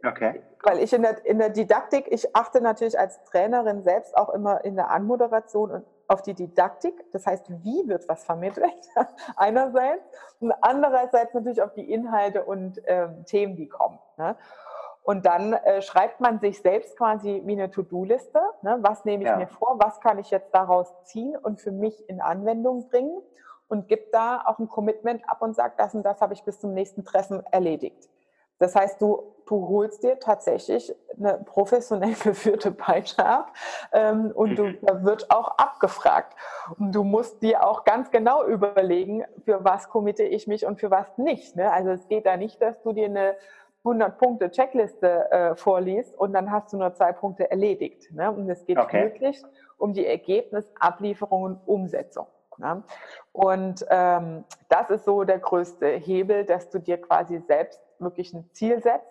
Okay. 0.06 0.42
Weil 0.62 0.78
ich 0.80 0.92
in 0.92 1.02
der, 1.02 1.24
in 1.24 1.38
der 1.38 1.50
Didaktik, 1.50 2.06
ich 2.10 2.34
achte 2.34 2.60
natürlich 2.60 2.98
als 2.98 3.22
Trainerin 3.24 3.82
selbst 3.82 4.16
auch 4.16 4.30
immer 4.30 4.64
in 4.64 4.76
der 4.76 4.90
Anmoderation 4.90 5.70
und 5.70 5.84
auf 6.08 6.22
die 6.22 6.34
Didaktik. 6.34 6.94
Das 7.12 7.26
heißt, 7.26 7.50
wie 7.64 7.88
wird 7.88 8.08
was 8.08 8.24
vermittelt? 8.24 8.70
Einerseits. 9.36 10.02
Und 10.40 10.52
andererseits 10.60 11.34
natürlich 11.34 11.62
auf 11.62 11.72
die 11.74 11.90
Inhalte 11.90 12.44
und 12.44 12.80
ähm, 12.86 13.24
Themen, 13.24 13.56
die 13.56 13.68
kommen. 13.68 13.98
Ne? 14.16 14.36
Und 15.02 15.26
dann 15.26 15.52
äh, 15.52 15.82
schreibt 15.82 16.20
man 16.20 16.40
sich 16.40 16.62
selbst 16.62 16.96
quasi 16.96 17.42
wie 17.44 17.52
eine 17.52 17.70
To-Do-Liste. 17.70 18.40
Ne? 18.62 18.78
Was 18.80 19.04
nehme 19.04 19.24
ich 19.24 19.28
ja. 19.28 19.36
mir 19.36 19.48
vor? 19.48 19.78
Was 19.78 20.00
kann 20.00 20.18
ich 20.18 20.30
jetzt 20.30 20.54
daraus 20.54 20.94
ziehen 21.04 21.36
und 21.36 21.60
für 21.60 21.72
mich 21.72 22.08
in 22.08 22.20
Anwendung 22.20 22.88
bringen? 22.88 23.20
Und 23.74 23.88
gibt 23.88 24.14
da 24.14 24.42
auch 24.46 24.60
ein 24.60 24.68
Commitment 24.68 25.28
ab 25.28 25.42
und 25.42 25.56
sagt, 25.56 25.80
das 25.80 25.94
und 25.94 26.04
das 26.04 26.20
habe 26.20 26.32
ich 26.32 26.44
bis 26.44 26.60
zum 26.60 26.72
nächsten 26.74 27.04
Treffen 27.04 27.42
erledigt. 27.50 28.08
Das 28.58 28.76
heißt, 28.76 29.02
du, 29.02 29.34
du 29.46 29.68
holst 29.68 30.04
dir 30.04 30.20
tatsächlich 30.20 30.94
eine 31.18 31.38
professionell 31.44 32.14
geführte 32.22 32.70
Peitsche 32.70 33.26
ab 33.26 33.52
ähm, 33.92 34.30
und 34.32 34.56
du, 34.56 34.72
da 34.80 35.02
wird 35.02 35.28
auch 35.32 35.58
abgefragt. 35.58 36.36
Und 36.78 36.94
du 36.94 37.02
musst 37.02 37.42
dir 37.42 37.66
auch 37.66 37.84
ganz 37.84 38.12
genau 38.12 38.44
überlegen, 38.46 39.24
für 39.44 39.64
was 39.64 39.88
committe 39.88 40.22
ich 40.22 40.46
mich 40.46 40.64
und 40.64 40.78
für 40.78 40.92
was 40.92 41.18
nicht. 41.18 41.56
Ne? 41.56 41.70
Also 41.72 41.90
es 41.90 42.06
geht 42.06 42.26
da 42.26 42.36
nicht, 42.36 42.62
dass 42.62 42.80
du 42.82 42.92
dir 42.92 43.06
eine 43.06 43.34
100-Punkte-Checkliste 43.84 45.30
äh, 45.32 45.56
vorliest 45.56 46.16
und 46.16 46.32
dann 46.32 46.52
hast 46.52 46.72
du 46.72 46.78
nur 46.78 46.94
zwei 46.94 47.12
Punkte 47.12 47.50
erledigt. 47.50 48.12
Ne? 48.12 48.30
Und 48.30 48.48
es 48.48 48.64
geht 48.64 48.78
okay. 48.78 49.02
wirklich 49.02 49.42
um 49.78 49.92
die 49.92 50.06
Ergebnisablieferung 50.06 51.42
und 51.42 51.60
Umsetzung. 51.66 52.28
Ne? 52.58 52.82
Und 53.32 53.84
ähm, 53.90 54.44
das 54.68 54.90
ist 54.90 55.04
so 55.04 55.24
der 55.24 55.38
größte 55.38 55.86
Hebel, 55.86 56.44
dass 56.44 56.70
du 56.70 56.78
dir 56.78 57.00
quasi 57.00 57.38
selbst 57.40 57.80
wirklich 57.98 58.32
ein 58.32 58.48
Ziel 58.52 58.82
setzt. 58.82 59.10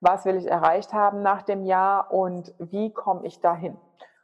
Was 0.00 0.24
will 0.24 0.36
ich 0.36 0.46
erreicht 0.46 0.92
haben 0.92 1.22
nach 1.22 1.42
dem 1.42 1.64
Jahr 1.64 2.12
und 2.12 2.54
wie 2.58 2.92
komme 2.92 3.26
ich 3.26 3.40
dahin? 3.40 3.76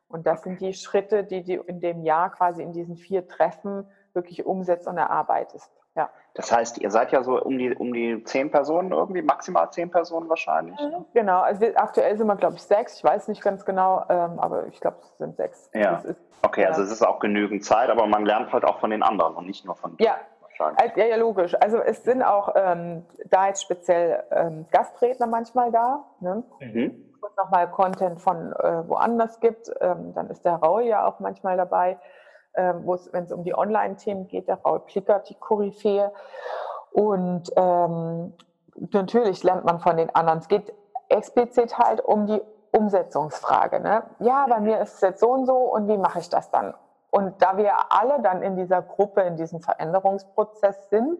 Und 0.09 0.27
das 0.27 0.43
sind 0.43 0.61
die 0.61 0.75
Schritte, 0.75 1.25
die 1.25 1.43
du 1.43 1.63
in 1.63 1.81
dem 1.81 2.05
Jahr 2.05 2.31
quasi 2.31 2.63
in 2.63 2.73
diesen 2.73 2.97
vier 2.97 3.27
Treffen 3.27 3.89
wirklich 4.13 4.47
umsetzt 4.47 4.87
und 4.87 4.97
erarbeitest. 4.97 5.73
Ja. 5.97 6.11
Das 6.35 6.51
heißt, 6.51 6.79
ihr 6.79 6.91
seid 6.91 7.13
ja 7.13 7.23
so 7.23 7.41
um 7.41 7.57
die, 7.57 7.73
um 7.75 7.93
die 7.93 8.23
zehn 8.25 8.51
Personen 8.51 8.91
irgendwie, 8.91 9.23
maximal 9.23 9.71
zehn 9.71 9.91
Personen 9.91 10.29
wahrscheinlich. 10.29 10.79
Mhm, 10.81 11.05
genau, 11.15 11.41
also 11.41 11.61
wir, 11.61 11.81
aktuell 11.81 12.17
sind 12.19 12.27
wir, 12.27 12.35
glaube 12.37 12.57
ich, 12.57 12.63
sechs. 12.63 12.97
Ich 12.97 13.05
weiß 13.05 13.29
nicht 13.29 13.43
ganz 13.43 13.65
genau, 13.65 14.05
ähm, 14.09 14.41
aber 14.41 14.67
ich 14.67 14.81
glaube, 14.81 14.97
es 15.03 15.19
sind 15.19 15.37
sechs. 15.37 15.71
Ja. 15.73 15.99
Ist, 15.99 16.17
okay, 16.43 16.63
ja. 16.63 16.69
also 16.69 16.83
es 16.83 16.91
ist 16.91 17.07
auch 17.07 17.21
genügend 17.21 17.65
Zeit, 17.65 17.89
aber 17.89 18.07
man 18.07 18.27
lernt 18.27 18.53
halt 18.53 18.65
auch 18.65 18.81
von 18.81 18.91
den 18.91 19.05
anderen 19.05 19.37
und 19.37 19.47
nicht 19.47 19.65
nur 19.65 19.77
von 19.77 19.97
dir. 19.97 20.07
Ja. 20.07 20.17
Wahrscheinlich. 20.59 20.97
Ja, 20.97 21.05
ja, 21.07 21.17
logisch. 21.17 21.55
Also 21.61 21.79
es 21.79 22.05
sind 22.05 22.23
auch 22.23 22.55
ähm, 22.55 23.05
da 23.27 23.49
jetzt 23.49 23.63
speziell 23.63 24.23
ähm, 24.31 24.67
Gastredner 24.71 25.27
manchmal 25.27 25.73
da. 25.73 26.05
Ne? 26.21 26.45
Mhm. 26.61 27.13
Und 27.21 27.37
nochmal 27.37 27.69
Content 27.71 28.21
von 28.21 28.53
äh, 28.53 28.89
woanders 28.89 29.41
gibt. 29.41 29.71
Ähm, 29.81 30.15
dann 30.15 30.31
ist 30.31 30.45
der 30.45 30.55
Raue 30.55 30.85
ja 30.85 31.07
auch 31.07 31.19
manchmal 31.19 31.57
dabei 31.57 31.99
ähm, 32.57 32.87
wenn 33.13 33.25
es 33.25 33.33
um 33.33 33.45
die 33.45 33.57
Online-Themen 33.57 34.29
geht, 34.29 34.49
der 34.49 34.61
Raul 34.63 34.81
Plickert, 34.81 35.29
die 35.29 35.35
Koryphäe. 35.35 36.13
Und 36.93 37.51
ähm, 37.57 38.35
natürlich 38.93 39.43
lernt 39.43 39.65
man 39.65 39.81
von 39.81 39.97
den 39.97 40.15
anderen. 40.15 40.39
Es 40.39 40.49
geht 40.49 40.73
explizit 41.09 41.79
halt 41.79 42.01
um 42.01 42.27
die 42.27 42.41
Umsetzungsfrage. 42.73 43.81
Ne? 43.81 44.03
Ja, 44.19 44.47
bei 44.49 44.61
mir 44.61 44.81
ist 44.81 44.95
es 44.95 45.01
jetzt 45.01 45.21
so 45.21 45.31
und 45.31 45.47
so 45.47 45.57
und 45.57 45.89
wie 45.89 45.99
mache 45.99 46.19
ich 46.19 46.29
das 46.29 46.51
dann? 46.51 46.75
Und 47.11 47.41
da 47.41 47.57
wir 47.57 47.93
alle 47.93 48.21
dann 48.21 48.43
in 48.43 48.57
dieser 48.57 48.83
Gruppe, 48.83 49.21
in 49.23 49.37
diesem 49.37 49.61
Veränderungsprozess 49.61 50.91
sind, 50.91 51.19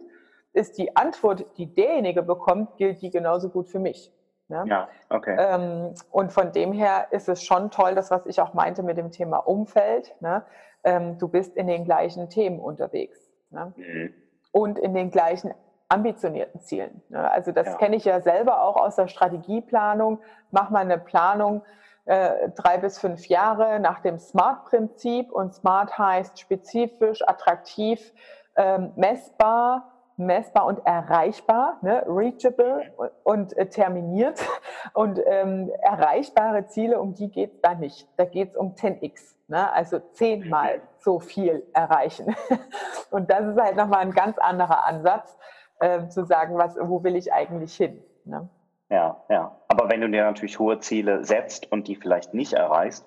ist 0.51 0.77
die 0.77 0.95
Antwort, 0.95 1.45
die 1.57 1.73
derjenige 1.73 2.21
bekommt, 2.21 2.75
gilt 2.77 3.01
die 3.01 3.09
genauso 3.09 3.49
gut 3.49 3.69
für 3.69 3.79
mich. 3.79 4.11
Ne? 4.47 4.63
Ja, 4.67 4.87
okay. 5.09 5.35
Ähm, 5.39 5.93
und 6.11 6.31
von 6.31 6.51
dem 6.51 6.71
her 6.71 7.07
ist 7.11 7.29
es 7.29 7.43
schon 7.43 7.71
toll, 7.71 7.95
das, 7.95 8.11
was 8.11 8.25
ich 8.25 8.41
auch 8.41 8.53
meinte 8.53 8.83
mit 8.83 8.97
dem 8.97 9.11
Thema 9.11 9.37
Umfeld. 9.37 10.13
Ne? 10.19 10.43
Ähm, 10.85 11.17
du 11.17 11.27
bist 11.27 11.57
in 11.57 11.67
den 11.67 11.83
gleichen 11.83 12.29
Themen 12.29 12.59
unterwegs. 12.59 13.19
Ne? 13.49 13.73
Mhm. 13.75 14.13
Und 14.51 14.79
in 14.79 14.93
den 14.93 15.11
gleichen 15.11 15.53
ambitionierten 15.89 16.61
Zielen. 16.61 17.01
Ne? 17.09 17.29
Also 17.29 17.51
das 17.51 17.67
ja. 17.67 17.75
kenne 17.75 17.97
ich 17.97 18.05
ja 18.05 18.21
selber 18.21 18.61
auch 18.61 18.77
aus 18.77 18.95
der 18.95 19.07
Strategieplanung. 19.07 20.19
Mach 20.51 20.69
mal 20.69 20.79
eine 20.79 20.97
Planung 20.97 21.63
äh, 22.05 22.49
drei 22.55 22.77
bis 22.77 22.99
fünf 22.99 23.27
Jahre 23.27 23.79
nach 23.79 23.99
dem 23.99 24.19
SMART-Prinzip. 24.19 25.31
Und 25.31 25.53
SMART 25.53 25.97
heißt 25.97 26.39
spezifisch, 26.39 27.27
attraktiv, 27.27 28.13
ähm, 28.55 28.93
messbar, 28.95 29.91
messbar 30.17 30.65
und 30.65 30.85
erreichbar, 30.85 31.77
ne? 31.81 32.03
reachable 32.07 32.93
und 33.23 33.57
äh, 33.57 33.67
terminiert. 33.67 34.39
Und 34.93 35.19
ähm, 35.25 35.71
erreichbare 35.81 36.67
Ziele, 36.67 37.01
um 37.01 37.15
die 37.15 37.29
geht 37.29 37.55
es 37.55 37.61
da 37.61 37.73
nicht. 37.73 38.07
Da 38.17 38.23
geht 38.23 38.51
es 38.51 38.55
um 38.55 38.75
10x, 38.75 39.34
ne? 39.47 39.71
also 39.71 39.99
zehnmal 40.13 40.81
so 40.99 41.19
viel 41.19 41.63
erreichen. 41.73 42.35
Und 43.11 43.29
das 43.29 43.45
ist 43.45 43.59
halt 43.59 43.75
nochmal 43.75 44.01
ein 44.01 44.11
ganz 44.11 44.37
anderer 44.37 44.85
Ansatz, 44.85 45.37
äh, 45.79 46.07
zu 46.07 46.25
sagen, 46.25 46.57
was, 46.57 46.77
wo 46.79 47.03
will 47.03 47.15
ich 47.15 47.33
eigentlich 47.33 47.75
hin. 47.75 48.03
Ne? 48.23 48.49
Ja, 48.89 49.23
ja. 49.29 49.55
Aber 49.67 49.89
wenn 49.89 50.01
du 50.01 50.09
dir 50.09 50.23
natürlich 50.23 50.59
hohe 50.59 50.79
Ziele 50.79 51.23
setzt 51.25 51.71
und 51.71 51.87
die 51.87 51.95
vielleicht 51.95 52.33
nicht 52.33 52.53
erreichst, 52.53 53.05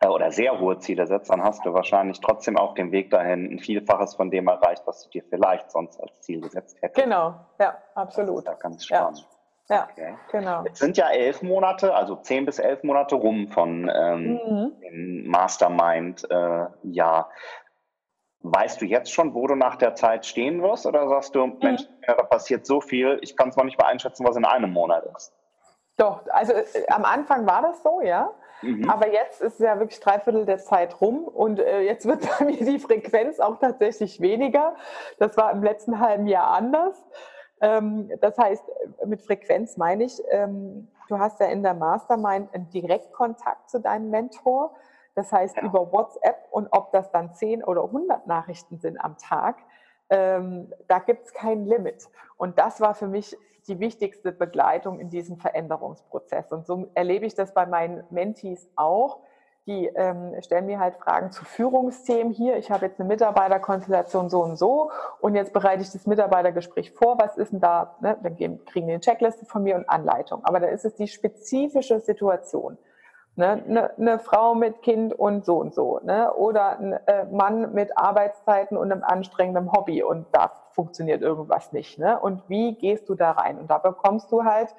äh, 0.00 0.08
oder 0.08 0.30
sehr 0.30 0.60
hohe 0.60 0.78
Ziele 0.78 1.06
setzt, 1.06 1.30
dann 1.30 1.42
hast 1.42 1.64
du 1.64 1.72
wahrscheinlich 1.72 2.20
trotzdem 2.20 2.56
auf 2.56 2.74
dem 2.74 2.92
Weg 2.92 3.10
dahin 3.10 3.52
ein 3.52 3.58
Vielfaches 3.58 4.14
von 4.14 4.30
dem 4.30 4.48
erreicht, 4.48 4.82
was 4.86 5.04
du 5.04 5.10
dir 5.10 5.24
vielleicht 5.28 5.70
sonst 5.70 6.00
als 6.00 6.20
Ziel 6.20 6.40
gesetzt 6.40 6.76
hättest. 6.80 7.02
Genau, 7.02 7.34
ja, 7.58 7.76
absolut. 7.94 8.46
Das 8.46 8.54
ist 8.54 8.62
ja 8.62 8.68
ganz 8.68 8.86
spannend. 8.86 9.18
Ja. 9.20 9.33
Ja, 9.68 9.88
okay. 9.90 10.14
genau. 10.30 10.64
Es 10.70 10.78
sind 10.78 10.98
ja 10.98 11.08
elf 11.10 11.42
Monate, 11.42 11.94
also 11.94 12.16
zehn 12.16 12.44
bis 12.44 12.58
elf 12.58 12.82
Monate 12.82 13.14
rum 13.14 13.48
von 13.48 13.90
ähm, 13.94 14.40
mhm. 14.46 14.80
dem 14.80 15.26
Mastermind-Jahr. 15.26 17.30
Äh, 17.30 17.34
weißt 18.44 18.82
du 18.82 18.84
jetzt 18.84 19.10
schon, 19.10 19.34
wo 19.34 19.46
du 19.46 19.54
nach 19.54 19.76
der 19.76 19.94
Zeit 19.94 20.26
stehen 20.26 20.62
wirst? 20.62 20.84
Oder 20.84 21.08
sagst 21.08 21.34
du, 21.34 21.46
mhm. 21.46 21.58
Mensch, 21.62 21.82
ja, 22.06 22.14
da 22.14 22.24
passiert 22.24 22.66
so 22.66 22.80
viel, 22.80 23.18
ich 23.22 23.36
kann 23.36 23.48
es 23.48 23.56
noch 23.56 23.64
nicht 23.64 23.78
mal 23.78 23.86
einschätzen, 23.86 24.26
was 24.26 24.36
in 24.36 24.44
einem 24.44 24.70
Monat 24.70 25.04
ist? 25.16 25.32
Doch, 25.96 26.20
also 26.28 26.52
äh, 26.52 26.64
am 26.88 27.04
Anfang 27.04 27.46
war 27.46 27.62
das 27.62 27.82
so, 27.82 28.02
ja. 28.02 28.30
Mhm. 28.60 28.88
Aber 28.88 29.10
jetzt 29.10 29.40
ist 29.40 29.60
ja 29.60 29.78
wirklich 29.78 30.00
dreiviertel 30.00 30.44
der 30.44 30.58
Zeit 30.58 31.00
rum 31.00 31.24
und 31.24 31.58
äh, 31.58 31.80
jetzt 31.80 32.06
wird 32.06 32.20
bei 32.38 32.44
mir 32.44 32.64
die 32.64 32.78
Frequenz 32.78 33.40
auch 33.40 33.58
tatsächlich 33.58 34.20
weniger. 34.20 34.76
Das 35.18 35.36
war 35.36 35.50
im 35.52 35.62
letzten 35.62 36.00
halben 36.00 36.26
Jahr 36.26 36.50
anders. 36.50 37.02
Ähm, 37.60 38.10
das 38.20 38.36
heißt, 38.38 38.64
mit 39.06 39.22
Frequenz 39.22 39.76
meine 39.76 40.04
ich, 40.04 40.22
ähm, 40.30 40.88
du 41.08 41.18
hast 41.18 41.40
ja 41.40 41.46
in 41.46 41.62
der 41.62 41.74
Mastermind 41.74 42.52
einen 42.54 42.68
Direktkontakt 42.70 43.70
zu 43.70 43.80
deinem 43.80 44.10
Mentor. 44.10 44.74
Das 45.14 45.32
heißt, 45.32 45.56
ja. 45.56 45.62
über 45.62 45.92
WhatsApp 45.92 46.48
und 46.50 46.68
ob 46.72 46.92
das 46.92 47.10
dann 47.12 47.34
10 47.34 47.62
oder 47.62 47.84
100 47.84 48.26
Nachrichten 48.26 48.78
sind 48.78 48.98
am 48.98 49.16
Tag, 49.16 49.58
ähm, 50.10 50.72
da 50.88 50.98
gibt 50.98 51.26
es 51.26 51.32
kein 51.32 51.64
Limit. 51.66 52.08
Und 52.36 52.58
das 52.58 52.80
war 52.80 52.94
für 52.94 53.06
mich 53.06 53.36
die 53.68 53.80
wichtigste 53.80 54.32
Begleitung 54.32 55.00
in 55.00 55.08
diesem 55.08 55.38
Veränderungsprozess. 55.38 56.52
Und 56.52 56.66
so 56.66 56.90
erlebe 56.94 57.24
ich 57.24 57.34
das 57.34 57.54
bei 57.54 57.66
meinen 57.66 58.04
Mentees 58.10 58.68
auch. 58.76 59.20
Die 59.66 59.86
ähm, 59.86 60.34
stellen 60.42 60.66
mir 60.66 60.78
halt 60.78 60.96
Fragen 60.96 61.30
zu 61.30 61.44
Führungsthemen 61.44 62.32
hier. 62.32 62.56
Ich 62.58 62.70
habe 62.70 62.86
jetzt 62.86 63.00
eine 63.00 63.08
Mitarbeiterkonstellation 63.08 64.28
so 64.28 64.42
und 64.42 64.56
so 64.56 64.90
und 65.20 65.34
jetzt 65.34 65.52
bereite 65.52 65.82
ich 65.82 65.90
das 65.90 66.06
Mitarbeitergespräch 66.06 66.92
vor. 66.92 67.18
Was 67.18 67.38
ist 67.38 67.52
denn 67.52 67.60
da? 67.60 67.96
Ne? 68.00 68.18
Dann 68.22 68.36
kriegen 68.36 68.86
die 68.86 68.92
eine 68.92 69.00
Checkliste 69.00 69.46
von 69.46 69.62
mir 69.62 69.76
und 69.76 69.88
Anleitung. 69.88 70.44
Aber 70.44 70.60
da 70.60 70.66
ist 70.66 70.84
es 70.84 70.94
die 70.96 71.08
spezifische 71.08 72.00
Situation. 72.00 72.76
Ne? 73.36 73.64
Eine, 73.66 73.96
eine 73.96 74.18
Frau 74.18 74.54
mit 74.54 74.82
Kind 74.82 75.12
und 75.12 75.44
so 75.46 75.56
und 75.56 75.74
so. 75.74 75.98
Ne? 76.04 76.32
Oder 76.34 76.78
ein 76.78 76.92
äh, 76.92 77.24
Mann 77.24 77.72
mit 77.72 77.96
Arbeitszeiten 77.96 78.76
und 78.76 78.92
einem 78.92 79.02
anstrengenden 79.02 79.72
Hobby 79.72 80.02
und 80.02 80.26
da 80.32 80.52
funktioniert 80.72 81.22
irgendwas 81.22 81.72
nicht. 81.72 81.98
Ne? 81.98 82.18
Und 82.18 82.42
wie 82.48 82.74
gehst 82.74 83.08
du 83.08 83.14
da 83.14 83.32
rein? 83.32 83.58
Und 83.58 83.70
da 83.70 83.78
bekommst 83.78 84.30
du 84.30 84.44
halt 84.44 84.74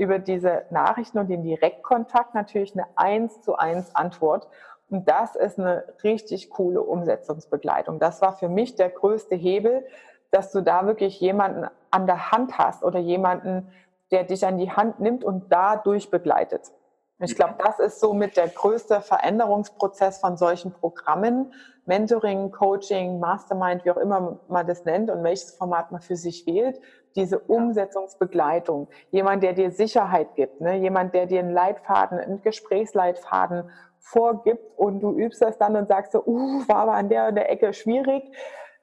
über 0.00 0.18
diese 0.18 0.64
Nachrichten 0.70 1.18
und 1.18 1.28
den 1.28 1.42
Direktkontakt 1.42 2.34
natürlich 2.34 2.72
eine 2.72 2.86
eins 2.96 3.42
zu 3.42 3.56
eins 3.56 3.94
Antwort. 3.94 4.48
Und 4.88 5.06
das 5.10 5.36
ist 5.36 5.58
eine 5.58 5.84
richtig 6.02 6.48
coole 6.48 6.82
Umsetzungsbegleitung. 6.82 7.98
Das 7.98 8.22
war 8.22 8.32
für 8.32 8.48
mich 8.48 8.76
der 8.76 8.88
größte 8.88 9.34
Hebel, 9.34 9.86
dass 10.30 10.52
du 10.52 10.62
da 10.62 10.86
wirklich 10.86 11.20
jemanden 11.20 11.66
an 11.90 12.06
der 12.06 12.32
Hand 12.32 12.56
hast 12.56 12.82
oder 12.82 12.98
jemanden, 12.98 13.70
der 14.10 14.24
dich 14.24 14.46
an 14.46 14.56
die 14.56 14.72
Hand 14.72 15.00
nimmt 15.00 15.22
und 15.22 15.52
dadurch 15.52 16.10
begleitet. 16.10 16.72
Ich 17.18 17.36
glaube, 17.36 17.56
das 17.58 17.78
ist 17.78 18.00
somit 18.00 18.38
der 18.38 18.48
größte 18.48 19.02
Veränderungsprozess 19.02 20.18
von 20.18 20.38
solchen 20.38 20.72
Programmen. 20.72 21.52
Mentoring, 21.84 22.50
Coaching, 22.50 23.20
Mastermind, 23.20 23.84
wie 23.84 23.90
auch 23.90 23.98
immer 23.98 24.38
man 24.48 24.66
das 24.66 24.86
nennt 24.86 25.10
und 25.10 25.22
welches 25.22 25.54
Format 25.54 25.92
man 25.92 26.00
für 26.00 26.16
sich 26.16 26.46
wählt. 26.46 26.80
Diese 27.16 27.38
Umsetzungsbegleitung. 27.38 28.88
Jemand, 29.10 29.42
der 29.42 29.52
dir 29.52 29.70
Sicherheit 29.70 30.34
gibt, 30.36 30.60
ne? 30.60 30.76
jemand, 30.76 31.14
der 31.14 31.26
dir 31.26 31.40
einen 31.40 31.52
Leitfaden, 31.52 32.18
einen 32.18 32.42
Gesprächsleitfaden 32.42 33.70
vorgibt 33.98 34.78
und 34.78 35.00
du 35.00 35.12
übst 35.12 35.42
das 35.42 35.58
dann 35.58 35.76
und 35.76 35.88
sagst 35.88 36.12
so, 36.12 36.22
uh, 36.24 36.62
war 36.68 36.76
aber 36.76 36.92
an 36.92 37.08
der 37.08 37.28
und 37.28 37.34
der 37.34 37.50
Ecke 37.50 37.72
schwierig. 37.72 38.24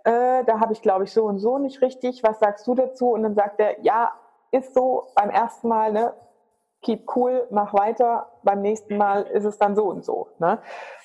Äh, 0.03 0.43
da 0.45 0.59
habe 0.59 0.73
ich, 0.73 0.81
glaube 0.81 1.05
ich, 1.05 1.11
so 1.11 1.25
und 1.25 1.39
so 1.39 1.57
nicht 1.57 1.81
richtig. 1.81 2.23
Was 2.23 2.39
sagst 2.39 2.67
du 2.67 2.75
dazu? 2.75 3.11
Und 3.11 3.23
dann 3.23 3.35
sagt 3.35 3.59
er, 3.59 3.81
ja, 3.81 4.11
ist 4.51 4.73
so 4.73 5.07
beim 5.15 5.29
ersten 5.29 5.67
Mal, 5.67 5.91
ne? 5.91 6.13
keep 6.81 7.07
cool, 7.15 7.47
mach 7.49 7.73
weiter, 7.73 8.31
beim 8.43 8.61
nächsten 8.61 8.97
Mal 8.97 9.23
ist 9.23 9.45
es 9.45 9.57
dann 9.57 9.75
so 9.75 9.85
und 9.85 10.05
so. 10.05 10.29
Ne? 10.39 10.59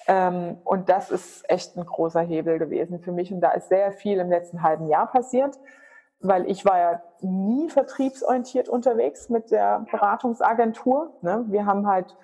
Ähm, 0.06 0.58
und 0.64 0.88
das 0.88 1.10
ist 1.10 1.48
echt 1.50 1.76
ein 1.76 1.86
großer 1.86 2.20
Hebel 2.20 2.58
gewesen 2.58 3.00
für 3.00 3.12
mich. 3.12 3.32
Und 3.32 3.40
da 3.40 3.52
ist 3.52 3.68
sehr 3.68 3.92
viel 3.92 4.20
im 4.20 4.28
letzten 4.30 4.62
halben 4.62 4.86
Jahr 4.86 5.10
passiert, 5.10 5.58
weil 6.20 6.48
ich 6.48 6.64
war 6.64 6.78
ja 6.78 7.02
nie 7.22 7.68
vertriebsorientiert 7.68 8.68
unterwegs 8.68 9.28
mit 9.28 9.50
der 9.50 9.86
Beratungsagentur. 9.90 11.12
Ne? 11.22 11.44
Wir 11.48 11.66
haben 11.66 11.86
halt 11.86 12.16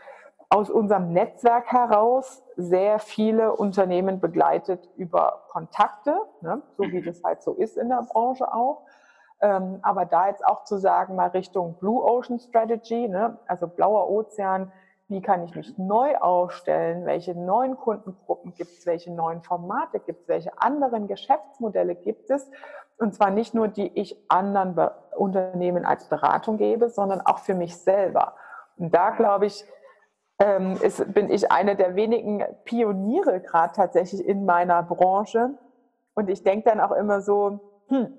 aus 0.50 0.70
unserem 0.70 1.12
Netzwerk 1.12 1.70
heraus 1.70 2.42
sehr 2.56 2.98
viele 2.98 3.54
Unternehmen 3.54 4.18
begleitet 4.20 4.88
über 4.96 5.44
Kontakte, 5.48 6.16
ne? 6.40 6.62
so 6.76 6.84
wie 6.84 7.02
das 7.02 7.22
halt 7.22 7.42
so 7.42 7.52
ist 7.52 7.76
in 7.76 7.88
der 7.88 8.02
Branche 8.02 8.52
auch. 8.52 8.82
Ähm, 9.40 9.78
aber 9.82 10.04
da 10.04 10.28
jetzt 10.28 10.44
auch 10.44 10.64
zu 10.64 10.78
sagen, 10.78 11.14
mal 11.14 11.28
Richtung 11.28 11.74
Blue 11.74 12.02
Ocean 12.02 12.40
Strategy, 12.40 13.08
ne? 13.08 13.38
also 13.46 13.68
blauer 13.68 14.08
Ozean, 14.10 14.72
wie 15.08 15.22
kann 15.22 15.42
ich 15.44 15.54
mich 15.54 15.76
neu 15.78 16.16
aufstellen, 16.16 17.06
welche 17.06 17.34
neuen 17.34 17.76
Kundengruppen 17.76 18.54
gibt 18.54 18.70
es, 18.78 18.86
welche 18.86 19.12
neuen 19.12 19.42
Formate 19.42 20.00
gibt 20.00 20.22
es, 20.22 20.28
welche 20.28 20.60
anderen 20.60 21.08
Geschäftsmodelle 21.08 21.94
gibt 21.94 22.30
es. 22.30 22.50
Und 22.98 23.14
zwar 23.14 23.30
nicht 23.30 23.54
nur, 23.54 23.68
die 23.68 23.90
ich 23.98 24.16
anderen 24.28 24.74
Be 24.74 24.92
Unternehmen 25.16 25.84
als 25.84 26.08
Beratung 26.08 26.58
gebe, 26.58 26.90
sondern 26.90 27.20
auch 27.20 27.38
für 27.38 27.54
mich 27.54 27.76
selber. 27.76 28.34
Und 28.76 28.94
da 28.94 29.10
glaube 29.10 29.46
ich, 29.46 29.64
ähm, 30.38 30.76
ist, 30.80 31.12
bin 31.12 31.28
ich 31.30 31.50
eine 31.50 31.74
der 31.74 31.96
wenigen 31.96 32.44
Pioniere 32.64 33.40
gerade 33.40 33.72
tatsächlich 33.72 34.24
in 34.24 34.44
meiner 34.44 34.82
Branche. 34.84 35.58
Und 36.14 36.30
ich 36.30 36.44
denke 36.44 36.70
dann 36.70 36.80
auch 36.80 36.92
immer 36.92 37.20
so, 37.20 37.60
hm, 37.88 38.16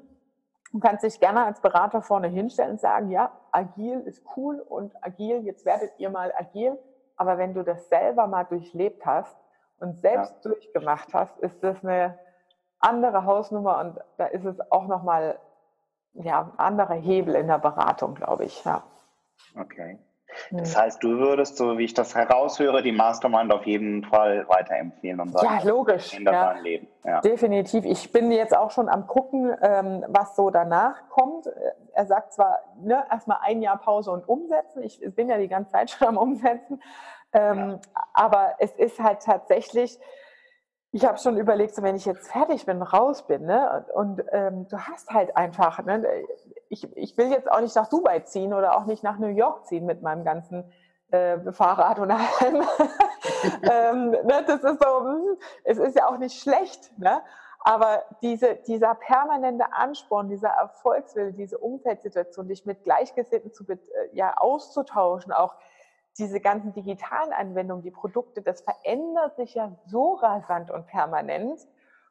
Du 0.71 0.79
kannst 0.79 1.03
dich 1.03 1.19
gerne 1.19 1.45
als 1.45 1.62
Berater 1.62 2.01
vorne 2.01 2.27
hinstellen 2.27 2.71
und 2.71 2.82
sagen, 2.82 3.10
ja, 3.10 3.32
agil 3.51 4.01
ist 4.01 4.23
cool 4.36 4.60
und 4.60 4.93
agil, 5.03 5.43
jetzt 5.43 5.65
werdet 5.65 5.91
ihr 5.97 6.10
mal 6.10 6.32
agil. 6.38 6.77
Aber 7.15 7.38
wenn 7.38 7.53
du 7.53 7.63
das 7.63 7.89
selber 7.89 8.27
mal 8.27 8.43
durchlebt 8.43 9.05
hast 9.05 9.36
und 9.79 9.99
selbst 9.99 10.34
ja. 10.36 10.51
durchgemacht 10.51 11.13
hast, 11.13 11.38
ist 11.39 11.63
das 11.63 11.84
eine 11.84 12.17
andere 12.79 13.25
Hausnummer 13.25 13.79
und 13.79 13.99
da 14.17 14.25
ist 14.27 14.45
es 14.45 14.60
auch 14.71 14.88
nochmal 14.88 15.39
ja, 16.13 16.41
ein 16.41 16.60
anderer 16.60 16.95
Hebel 16.95 17.36
in 17.36 17.47
der 17.47 17.60
Beratung, 17.60 18.15
glaube 18.15 18.45
ich. 18.45 18.63
Ja. 18.63 18.84
Okay. 19.60 19.99
Das 20.52 20.76
heißt, 20.76 21.04
du 21.04 21.18
würdest, 21.18 21.58
so 21.58 21.78
wie 21.78 21.86
ich 21.86 21.94
das 21.94 22.15
heraushöre, 22.15 22.82
die 22.82 22.92
Mastermind 22.92 23.52
auf 23.52 23.65
jeden 23.65 24.04
Fall 24.04 24.48
weiterempfehlen 24.48 25.20
und 25.20 25.32
sagen, 25.32 25.48
ja, 25.48 25.68
logisch. 25.68 26.13
ändert 26.13 26.34
ja. 26.34 26.54
dein 26.54 26.63
Leben. 26.63 26.88
Ja. 27.04 27.22
Definitiv. 27.22 27.86
Ich 27.86 28.12
bin 28.12 28.32
jetzt 28.32 28.56
auch 28.56 28.72
schon 28.72 28.89
am 28.89 29.08
gucken, 29.08 29.56
ähm, 29.62 30.06
was 30.08 30.36
so 30.36 30.50
danach 30.50 31.10
kommt. 31.10 31.50
Er 31.94 32.06
sagt 32.06 32.34
zwar 32.34 32.60
ne, 32.82 33.04
erstmal 33.12 33.39
ein 33.42 33.62
Jahr 33.62 33.78
Pause 33.78 34.12
und 34.12 34.28
umsetzen. 34.28 34.84
Ich 34.84 35.00
bin 35.15 35.30
ja 35.30 35.38
die 35.38 35.48
ganze 35.48 35.72
Zeit 35.72 35.89
schon 35.92 36.08
am 36.08 36.18
Umsetzen. 36.18 36.82
Ähm, 37.34 37.58
ja. 37.70 37.80
Aber 38.13 38.56
es 38.60 38.72
ist 38.72 39.00
halt 39.00 39.22
tatsächlich, 39.22 40.00
ich 40.92 41.06
habe 41.06 41.20
schon 41.20 41.38
überlegt, 41.38 41.76
so, 41.76 41.84
wenn 41.84 41.96
ich 41.96 42.06
jetzt 42.06 42.32
fertig 42.32 42.65
bin, 42.65 42.82
raus 42.82 43.28
bin, 43.28 43.46
ne, 43.46 43.86
und, 43.94 44.18
und 44.20 44.28
ähm, 44.32 44.68
du 44.68 44.78
hast 44.80 45.12
halt 45.12 45.38
einfach, 45.38 45.84
ne, 45.86 46.04
ich, 46.69 46.95
ich 46.95 47.17
will 47.17 47.32
jetzt 47.32 47.51
auch 47.51 47.62
nicht 47.62 47.75
nach 47.75 47.89
Dubai 47.89 48.19
ziehen 48.21 48.53
oder 48.53 48.77
auch 48.77 48.86
nicht 48.86 49.03
nach 49.03 49.17
New 49.17 49.27
York 49.27 49.65
ziehen 49.65 49.86
mit 49.86 50.01
meinem 50.01 50.23
ganzen 50.23 50.71
äh, 51.12 51.51
Fahrrad 51.51 51.99
und 51.99 52.12
allem. 52.12 52.63
ähm, 53.63 54.12
ne, 54.12 54.43
das 54.45 54.63
ist 54.63 54.82
so, 54.82 54.99
hm, 54.99 55.38
es 55.63 55.77
ist 55.77 55.95
ja 55.95 56.08
auch 56.08 56.17
nicht 56.17 56.39
schlecht, 56.39 56.97
ne? 56.99 57.21
aber 57.62 58.03
diese, 58.21 58.55
dieser 58.55 58.95
permanente 58.95 59.73
Ansporn, 59.73 60.29
dieser 60.29 60.49
Erfolgswille, 60.49 61.34
diese 61.34 61.58
Umfeldsituation, 61.58 62.47
dich 62.47 62.65
mit 62.65 62.84
Gleichgesinnten 62.84 63.51
zu, 63.51 63.67
äh, 63.67 63.77
ja, 64.13 64.36
auszutauschen, 64.38 65.32
auch 65.32 65.55
diese 66.17 66.39
ganzen 66.39 66.73
digitalen 66.73 67.34
Anwendungen, 67.34 67.84
die 67.84 67.91
Produkte, 67.91 68.41
das 68.41 68.62
verändert 68.62 69.36
sich 69.38 69.55
ja 69.55 69.71
so 69.86 70.13
rasant 70.13 70.71
und 70.71 70.86
permanent. 70.88 71.60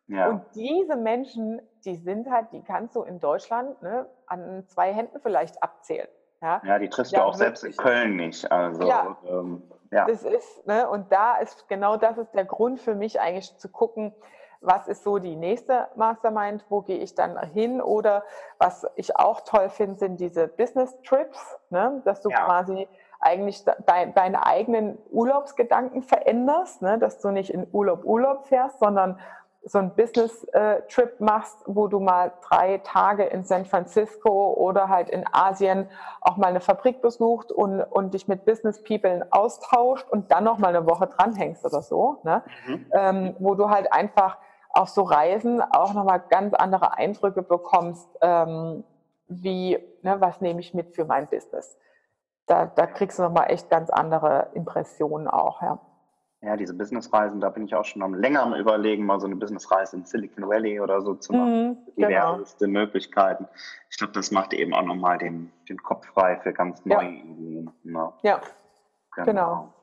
Ja. 0.08 0.30
Und 0.30 0.42
diese 0.54 0.96
Menschen, 0.96 1.60
die 1.84 1.96
sind 1.96 2.30
halt, 2.30 2.52
die 2.52 2.62
kannst 2.62 2.96
du 2.96 3.02
in 3.02 3.20
Deutschland 3.20 3.80
ne, 3.82 4.06
an 4.26 4.64
zwei 4.66 4.92
Händen 4.92 5.20
vielleicht 5.20 5.62
abzählen. 5.62 6.08
Ja, 6.40 6.62
ja 6.64 6.78
die 6.78 6.88
triffst 6.88 7.12
ja, 7.12 7.20
du 7.20 7.26
auch 7.26 7.34
selbst 7.34 7.64
in 7.64 7.76
Köln 7.76 8.16
nicht. 8.16 8.50
Also, 8.50 8.88
ja, 8.88 9.16
ähm, 9.26 9.62
ja. 9.90 10.06
Das 10.06 10.24
ist, 10.24 10.66
ne, 10.66 10.88
und 10.88 11.12
da 11.12 11.36
ist 11.36 11.68
genau 11.68 11.96
das 11.96 12.18
ist 12.18 12.34
der 12.34 12.44
Grund 12.44 12.80
für 12.80 12.94
mich 12.94 13.20
eigentlich 13.20 13.56
zu 13.58 13.68
gucken, 13.68 14.14
was 14.60 14.88
ist 14.88 15.04
so 15.04 15.18
die 15.18 15.36
nächste 15.36 15.88
Mastermind, 15.94 16.64
wo 16.68 16.80
gehe 16.80 16.98
ich 16.98 17.14
dann 17.14 17.38
hin 17.52 17.80
oder 17.80 18.24
was 18.58 18.86
ich 18.96 19.16
auch 19.16 19.42
toll 19.42 19.68
finde, 19.68 19.98
sind 19.98 20.18
diese 20.18 20.48
Business 20.48 20.96
Trips, 21.02 21.58
ne, 21.70 22.02
dass 22.04 22.22
du 22.22 22.30
ja. 22.30 22.44
quasi 22.44 22.88
eigentlich 23.20 23.64
de 23.64 23.74
deine 23.84 24.46
eigenen 24.46 24.98
Urlaubsgedanken 25.10 26.02
veränderst, 26.02 26.82
ne, 26.82 26.98
dass 26.98 27.20
du 27.20 27.30
nicht 27.30 27.50
in 27.50 27.66
Urlaub 27.72 28.04
Urlaub 28.04 28.46
fährst, 28.46 28.78
sondern 28.80 29.18
so 29.64 29.78
einen 29.78 29.94
Business-Trip 29.94 31.20
machst, 31.20 31.58
wo 31.66 31.88
du 31.88 32.00
mal 32.00 32.32
drei 32.48 32.78
Tage 32.78 33.24
in 33.24 33.44
San 33.44 33.66
Francisco 33.66 34.54
oder 34.54 34.88
halt 34.88 35.10
in 35.10 35.24
Asien 35.30 35.88
auch 36.20 36.36
mal 36.36 36.46
eine 36.48 36.60
Fabrik 36.60 37.02
besucht 37.02 37.52
und, 37.52 37.82
und 37.82 38.14
dich 38.14 38.28
mit 38.28 38.44
Business-People 38.44 39.26
austauscht 39.30 40.08
und 40.08 40.30
dann 40.30 40.44
noch 40.44 40.58
mal 40.58 40.74
eine 40.74 40.86
Woche 40.86 41.06
dranhängst 41.06 41.64
oder 41.64 41.82
so, 41.82 42.18
ne? 42.22 42.42
Mhm. 42.66 42.86
Ähm, 42.92 43.36
wo 43.38 43.54
du 43.54 43.68
halt 43.68 43.92
einfach 43.92 44.38
auf 44.70 44.88
so 44.88 45.02
Reisen 45.02 45.60
auch 45.60 45.92
noch 45.94 46.04
mal 46.04 46.18
ganz 46.18 46.54
andere 46.54 46.96
Eindrücke 46.96 47.42
bekommst, 47.42 48.08
ähm, 48.20 48.84
wie, 49.26 49.78
ne, 50.02 50.20
was 50.20 50.40
nehme 50.40 50.60
ich 50.60 50.72
mit 50.72 50.94
für 50.94 51.04
mein 51.04 51.26
Business. 51.28 51.76
Da, 52.46 52.66
da 52.66 52.86
kriegst 52.86 53.18
du 53.18 53.22
noch 53.22 53.32
mal 53.32 53.44
echt 53.44 53.68
ganz 53.68 53.90
andere 53.90 54.48
Impressionen 54.54 55.28
auch, 55.28 55.60
ja. 55.62 55.78
Ja, 56.40 56.56
diese 56.56 56.74
Businessreisen, 56.74 57.40
da 57.40 57.48
bin 57.48 57.64
ich 57.64 57.74
auch 57.74 57.84
schon 57.84 58.02
am 58.02 58.14
länger 58.14 58.42
am 58.42 58.54
überlegen, 58.54 59.04
mal 59.04 59.18
so 59.18 59.26
eine 59.26 59.34
Businessreise 59.34 59.96
in 59.96 60.04
Silicon 60.04 60.48
Valley 60.48 60.78
oder 60.80 61.02
so 61.02 61.14
zu 61.14 61.32
machen. 61.32 61.68
Mhm, 61.70 61.76
Diverseste 61.96 62.66
genau. 62.66 62.80
Möglichkeiten. 62.80 63.48
Ich 63.90 63.98
glaube, 63.98 64.12
das 64.12 64.30
macht 64.30 64.52
eben 64.52 64.72
auch 64.72 64.84
nochmal 64.84 65.18
den, 65.18 65.52
den 65.68 65.82
Kopf 65.82 66.06
frei 66.06 66.38
für 66.40 66.52
ganz 66.52 66.84
neue 66.84 67.06
ja. 67.06 67.24
Ideen. 67.24 67.70
Ne? 67.82 68.12
Ja, 68.22 68.40
genau. 69.16 69.26
genau. 69.26 69.74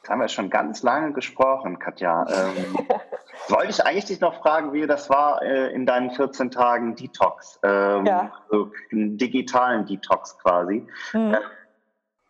Jetzt 0.00 0.10
haben 0.10 0.20
wir 0.20 0.28
schon 0.28 0.48
ganz 0.48 0.82
lange 0.82 1.12
gesprochen, 1.12 1.78
Katja. 1.78 2.24
Ähm, 2.28 2.78
wollte 3.48 3.70
ich 3.70 3.84
eigentlich 3.84 4.06
dich 4.06 4.20
noch 4.20 4.40
fragen, 4.40 4.72
wie 4.72 4.86
das 4.86 5.10
war 5.10 5.42
äh, 5.42 5.72
in 5.74 5.86
deinen 5.86 6.12
14 6.12 6.52
Tagen 6.52 6.94
Detox, 6.94 7.58
ähm, 7.64 8.06
ja. 8.06 8.32
also 8.48 8.70
einen 8.92 9.18
digitalen 9.18 9.86
Detox 9.86 10.38
quasi. 10.38 10.86
Mhm. 11.12 11.34
Äh, 11.34 11.40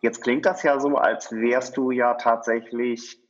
jetzt 0.01 0.23
klingt 0.23 0.47
das 0.47 0.63
ja 0.63 0.79
so, 0.79 0.97
als 0.97 1.31
wärst 1.31 1.77
du 1.77 1.91
ja 1.91 2.15
tatsächlich 2.15 3.21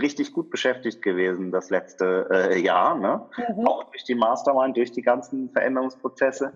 richtig 0.00 0.32
gut 0.32 0.50
beschäftigt 0.50 1.02
gewesen 1.02 1.50
das 1.50 1.70
letzte 1.70 2.28
äh, 2.30 2.58
Jahr, 2.58 2.96
ne? 2.96 3.26
Mhm. 3.36 3.66
auch 3.66 3.84
durch 3.84 4.04
die 4.04 4.14
Mastermind, 4.14 4.76
durch 4.76 4.92
die 4.92 5.02
ganzen 5.02 5.50
Veränderungsprozesse. 5.50 6.52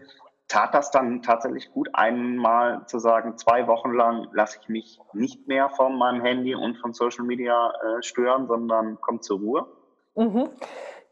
tat 0.49 0.75
das 0.75 0.93
dann 0.93 1.23
tatsächlich 1.23 1.73
gut, 1.73 1.89
einmal 1.93 2.87
zu 2.87 2.99
sagen, 3.01 3.37
zwei 3.37 3.67
Wochen 3.67 3.93
lang 3.93 4.29
lasse 4.33 4.59
ich 4.63 4.69
mich 4.69 5.01
nicht 5.13 5.49
mehr 5.49 5.69
von 5.71 5.99
meinem 5.99 6.23
Handy 6.23 6.55
und 6.55 6.77
von 6.77 6.93
Social 6.93 7.25
Media 7.25 7.71
äh, 7.71 8.03
stören, 8.03 8.47
sondern 8.47 9.01
komme 9.01 9.21
zur 9.21 9.41
Ruhe? 9.41 9.67
Mhm. 10.15 10.51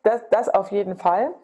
Das, 0.04 0.22
das 0.30 0.48
auf 0.48 0.70
jeden 0.70 0.96
Fall. 0.96 1.34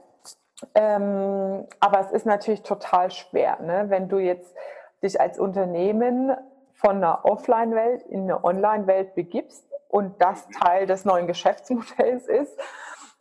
Ähm, 0.74 1.66
aber 1.80 2.00
es 2.00 2.12
ist 2.12 2.26
natürlich 2.26 2.62
total 2.62 3.10
schwer, 3.10 3.60
ne? 3.60 3.86
wenn 3.88 4.08
du 4.08 4.18
jetzt 4.18 4.54
dich 5.02 5.20
als 5.20 5.38
Unternehmen 5.38 6.36
von 6.74 6.96
einer 6.96 7.24
Offline-Welt 7.24 8.02
in 8.02 8.22
eine 8.22 8.44
Online-Welt 8.44 9.14
begibst 9.14 9.69
und 9.90 10.20
das 10.22 10.48
mhm. 10.48 10.52
Teil 10.52 10.86
des 10.86 11.04
neuen 11.04 11.26
Geschäftsmodells 11.26 12.26
ist, 12.26 12.58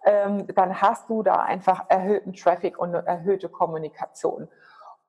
ähm, 0.06 0.48
dann 0.56 0.82
hast 0.82 1.10
du 1.10 1.24
da 1.24 1.36
einfach 1.36 1.86
erhöhten 1.90 2.34
Traffic 2.34 2.80
und 2.80 2.96
eine 2.96 3.06
erhöhte 3.06 3.50
Kommunikation. 3.50 4.48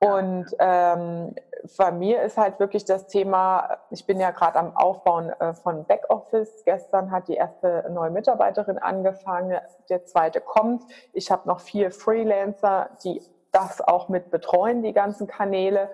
Und 0.02 0.46
ähm, 0.58 1.34
bei 1.76 1.92
mir 1.92 2.22
ist 2.22 2.38
halt 2.38 2.58
wirklich 2.58 2.86
das 2.86 3.06
Thema, 3.06 3.78
ich 3.90 4.06
bin 4.06 4.18
ja 4.18 4.30
gerade 4.30 4.58
am 4.58 4.74
Aufbauen 4.74 5.28
äh, 5.28 5.52
von 5.52 5.84
Backoffice. 5.84 6.64
Gestern 6.64 7.10
hat 7.10 7.28
die 7.28 7.34
erste 7.34 7.84
neue 7.90 8.10
Mitarbeiterin 8.10 8.78
angefangen, 8.78 9.60
der 9.90 10.06
zweite 10.06 10.40
kommt. 10.40 10.82
Ich 11.12 11.30
habe 11.30 11.46
noch 11.46 11.60
vier 11.60 11.90
Freelancer, 11.90 12.88
die 13.04 13.22
das 13.52 13.82
auch 13.82 14.08
mit 14.08 14.30
betreuen, 14.30 14.82
die 14.82 14.94
ganzen 14.94 15.26
Kanäle. 15.26 15.90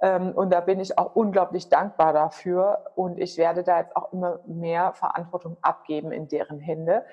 Ähm, 0.00 0.32
und 0.32 0.50
da 0.50 0.60
bin 0.60 0.80
ich 0.80 0.96
auch 0.98 1.14
unglaublich 1.16 1.68
dankbar 1.68 2.12
dafür. 2.12 2.92
Und 2.94 3.18
ich 3.18 3.36
werde 3.36 3.62
da 3.62 3.80
jetzt 3.80 3.96
auch 3.96 4.12
immer 4.12 4.40
mehr 4.46 4.92
Verantwortung 4.92 5.56
abgeben 5.62 6.12
in 6.12 6.28
deren 6.28 6.60
Hände, 6.60 7.04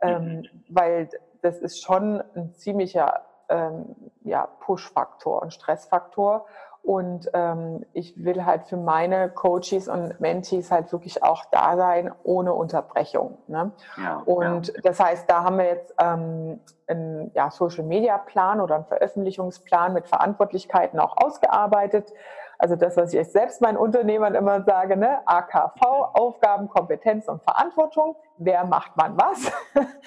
ähm, 0.00 0.24
mhm. 0.24 0.48
weil 0.68 1.08
das 1.42 1.58
ist 1.58 1.82
schon 1.82 2.22
ein 2.34 2.54
ziemlicher 2.54 3.22
ähm, 3.48 3.94
ja, 4.22 4.46
Push-Faktor 4.60 5.42
und 5.42 5.52
Stressfaktor. 5.52 6.46
Und 6.86 7.28
ähm, 7.34 7.84
ich 7.94 8.14
will 8.22 8.44
halt 8.44 8.68
für 8.68 8.76
meine 8.76 9.28
Coaches 9.28 9.88
und 9.88 10.20
Mentees 10.20 10.70
halt 10.70 10.92
wirklich 10.92 11.20
auch 11.20 11.44
da 11.46 11.76
sein, 11.76 12.12
ohne 12.22 12.54
Unterbrechung. 12.54 13.38
Ne? 13.48 13.72
Ja, 13.96 14.22
und 14.24 14.68
ja. 14.68 14.74
das 14.84 15.00
heißt, 15.00 15.28
da 15.28 15.42
haben 15.42 15.58
wir 15.58 15.64
jetzt 15.64 15.92
ähm, 15.98 16.60
einen 16.86 17.32
ja, 17.34 17.50
Social-Media-Plan 17.50 18.60
oder 18.60 18.76
einen 18.76 18.84
Veröffentlichungsplan 18.84 19.94
mit 19.94 20.06
Verantwortlichkeiten 20.06 21.00
auch 21.00 21.16
ausgearbeitet. 21.16 22.12
Also 22.56 22.76
das, 22.76 22.96
was 22.96 23.12
ich 23.12 23.32
selbst 23.32 23.60
meinen 23.60 23.78
Unternehmern 23.78 24.36
immer 24.36 24.62
sage, 24.62 24.96
ne? 24.96 25.18
AKV, 25.26 25.82
Aufgaben, 26.14 26.68
Kompetenz 26.68 27.26
und 27.26 27.42
Verantwortung. 27.42 28.14
Wer 28.38 28.64
macht 28.64 28.96
man 28.96 29.18
was? 29.18 29.50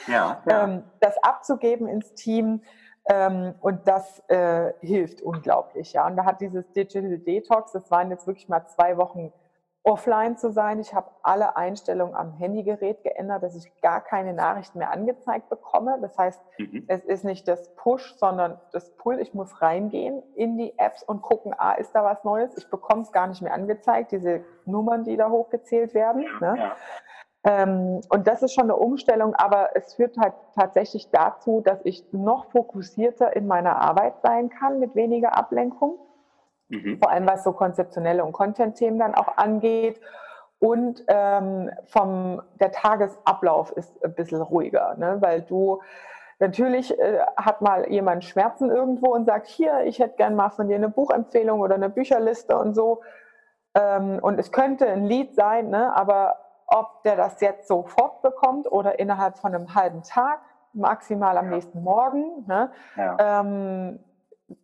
Ja, 0.08 0.38
ja. 0.46 0.64
Ähm, 0.64 0.84
das 1.02 1.22
abzugeben 1.22 1.90
ins 1.90 2.14
Team 2.14 2.62
ähm, 3.10 3.56
und 3.60 3.88
das 3.88 4.20
äh, 4.30 4.74
hilft 4.82 5.22
unglaublich. 5.22 5.94
Ja. 5.94 6.06
Und 6.06 6.16
da 6.16 6.26
hat 6.26 6.42
dieses 6.42 6.72
Digital 6.74 7.18
Detox, 7.18 7.72
das 7.72 7.90
waren 7.90 8.12
jetzt 8.12 8.28
wirklich 8.28 8.48
mal 8.48 8.66
zwei 8.68 8.98
Wochen 8.98 9.34
offline 9.84 10.38
zu 10.38 10.52
sein. 10.52 10.80
Ich 10.80 10.94
habe 10.94 11.10
alle 11.24 11.56
Einstellungen 11.56 12.14
am 12.14 12.34
Handygerät 12.34 13.02
geändert, 13.02 13.42
dass 13.42 13.56
ich 13.56 13.82
gar 13.82 14.02
keine 14.02 14.34
Nachrichten 14.34 14.78
mehr 14.78 14.92
angezeigt 14.92 15.50
bekomme. 15.50 15.98
Das 16.02 16.18
heißt, 16.18 16.40
mhm. 16.60 16.84
es 16.88 17.04
ist 17.04 17.24
nicht 17.24 17.48
das 17.48 17.74
Push, 17.76 18.16
sondern 18.18 18.60
das 18.72 18.92
Pull. 18.98 19.20
Ich 19.20 19.34
muss 19.34 19.62
reingehen 19.62 20.22
in 20.36 20.58
die 20.58 20.78
Apps 20.78 21.02
und 21.02 21.24
gucken, 21.24 21.56
ah, 21.58 21.74
ist 21.74 21.96
da 21.96 22.04
was 22.04 22.24
Neues? 22.24 22.56
Ich 22.58 22.70
bekomme 22.70 23.02
es 23.02 23.12
gar 23.12 23.26
nicht 23.26 23.42
mehr 23.42 23.54
angezeigt, 23.54 24.12
diese 24.12 24.44
Nummern, 24.66 25.04
die 25.04 25.18
da 25.18 25.30
hochgezählt 25.30 25.96
werden. 25.96 26.26
Ne? 26.40 26.56
Ja. 26.58 26.76
Ähm, 27.44 28.02
und 28.10 28.28
das 28.28 28.44
ist 28.44 28.54
schon 28.54 28.66
eine 28.66 28.76
Umstellung, 28.76 29.34
aber 29.36 29.70
es 29.76 29.94
führt 29.94 30.18
halt 30.18 30.34
tatsächlich 30.56 31.10
dazu, 31.10 31.62
dass 31.62 31.80
ich 31.86 32.04
noch 32.12 32.52
fokussierter 32.52 33.36
in 33.36 33.48
meiner 33.48 33.82
Arbeit 33.82 34.22
sein 34.22 34.50
kann 34.50 34.80
mit 34.80 34.96
weniger 34.96 35.38
Ablenkung. 35.38 35.98
Mhm. 36.68 37.00
Vor 37.02 37.12
allem 37.12 37.28
was 37.28 37.44
so 37.44 37.54
konzeptionelle 37.54 38.24
und 38.24 38.34
Content-Themen 38.34 39.00
dann 39.00 39.16
auch 39.16 39.38
angeht. 39.38 40.02
Und 40.60 41.04
ähm, 41.08 41.72
vom, 41.86 42.42
der 42.60 42.74
Tagesablauf 42.74 43.72
ist 43.72 44.04
ein 44.04 44.14
bisschen 44.14 44.42
ruhiger, 44.42 44.96
ne? 44.98 45.18
weil 45.22 45.42
du 45.42 45.80
Natürlich 46.40 46.98
äh, 46.98 47.20
hat 47.36 47.62
mal 47.62 47.92
jemand 47.92 48.24
Schmerzen 48.24 48.72
irgendwo 48.72 49.14
und 49.14 49.26
sagt, 49.26 49.48
hier, 49.48 49.82
ich 49.84 50.00
hätte 50.00 50.16
gern 50.16 50.36
mal 50.36 50.50
von 50.50 50.70
dir 50.70 50.78
eine 50.78 50.88
Buchempfehlung 50.88 51.60
oder 51.60 51.76
eine 51.76 51.90
Bücherliste 51.90 52.58
und 52.58 52.74
so. 52.74 53.02
Ähm, 53.76 54.20
und 54.22 54.40
es 54.40 54.54
könnte 54.54 54.88
ein 54.88 55.06
Lied 55.06 55.36
sein, 55.36 55.70
ne? 55.70 55.94
aber 55.94 56.38
ob 56.72 57.04
der 57.04 57.16
das 57.16 57.42
jetzt 57.42 57.68
sofort 57.68 58.22
bekommt 58.22 58.72
oder 58.72 59.00
innerhalb 59.00 59.38
von 59.38 59.54
einem 59.54 59.74
halben 59.76 60.04
Tag, 60.04 60.40
maximal 60.74 61.38
am 61.38 61.46
ja. 61.46 61.52
nächsten 61.52 61.84
Morgen. 61.84 62.46
Ne? 62.48 62.72
Ja. 62.96 63.42
Ähm, 63.42 64.00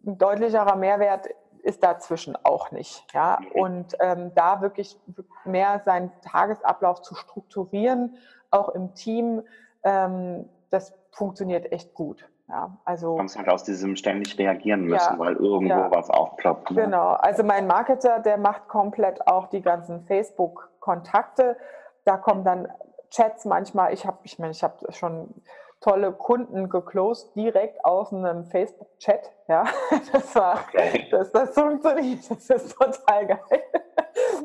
ein 0.05 0.17
deutlicherer 0.17 0.75
Mehrwert 0.75 1.27
ist 1.63 1.83
dazwischen 1.83 2.37
auch 2.43 2.71
nicht. 2.71 3.05
Ja? 3.13 3.39
Und 3.53 3.95
ähm, 3.99 4.31
da 4.35 4.61
wirklich 4.61 4.99
mehr 5.45 5.81
seinen 5.83 6.11
Tagesablauf 6.21 7.01
zu 7.01 7.15
strukturieren, 7.15 8.17
auch 8.51 8.69
im 8.69 8.93
Team, 8.93 9.41
ähm, 9.83 10.47
das 10.69 10.93
funktioniert 11.11 11.71
echt 11.71 11.93
gut. 11.93 12.29
Ja, 12.47 12.77
also, 12.85 13.13
du 13.13 13.17
kannst 13.17 13.37
halt 13.37 13.49
aus 13.49 13.63
diesem 13.63 13.95
ständig 13.95 14.37
reagieren 14.37 14.81
müssen, 14.81 15.13
ja, 15.13 15.19
weil 15.19 15.33
irgendwo 15.33 15.79
ja, 15.79 15.91
was 15.91 16.11
aufploppt. 16.11 16.69
Ne? 16.71 16.83
Genau, 16.83 17.13
also 17.13 17.43
mein 17.43 17.65
Marketer, 17.65 18.19
der 18.19 18.37
macht 18.37 18.67
komplett 18.67 19.25
auch 19.25 19.47
die 19.47 19.61
ganzen 19.61 20.05
Facebook-Kontakte 20.05 21.57
da 22.05 22.17
kommen 22.17 22.43
dann 22.43 22.71
Chats 23.09 23.45
manchmal. 23.45 23.93
Ich 23.93 24.05
habe, 24.05 24.19
ich 24.23 24.39
meine, 24.39 24.51
ich 24.51 24.63
habe 24.63 24.91
schon 24.93 25.33
tolle 25.81 26.11
Kunden 26.13 26.69
geclosed 26.69 27.35
direkt 27.35 27.83
aus 27.85 28.11
einem 28.11 28.45
Facebook-Chat. 28.45 29.31
Ja, 29.47 29.65
das 30.11 30.35
war, 30.35 30.65
okay. 30.67 31.07
das, 31.11 31.31
das 31.31 31.53
funktioniert. 31.53 32.19
Das 32.29 32.49
ist 32.49 32.75
total 32.75 33.27
geil, 33.27 33.63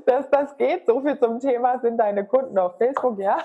dass 0.05 0.29
das 0.29 0.57
geht. 0.59 0.87
So 0.87 1.01
viel 1.01 1.19
zum 1.19 1.41
Thema 1.41 1.79
sind 1.81 1.97
deine 1.97 2.27
Kunden 2.27 2.59
auf 2.59 2.77
Facebook, 2.77 3.19
ja. 3.19 3.39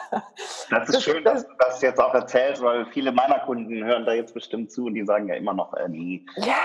Das 0.70 0.90
ist 0.90 0.96
das, 0.96 1.04
schön, 1.04 1.24
dass 1.24 1.48
du 1.48 1.54
das 1.58 1.82
jetzt 1.82 2.02
auch 2.02 2.14
erzählst, 2.14 2.62
weil 2.62 2.86
viele 2.88 3.12
meiner 3.12 3.40
Kunden 3.40 3.84
hören 3.86 4.06
da 4.06 4.14
jetzt 4.14 4.34
bestimmt 4.34 4.72
zu 4.72 4.88
und 4.88 4.96
die 4.96 5.06
sagen 5.06 5.30
ja 5.30 5.36
immer 5.36 5.54
noch, 5.54 5.74
äh, 5.76 5.88
nie. 5.88 6.26
Ja. 6.36 6.56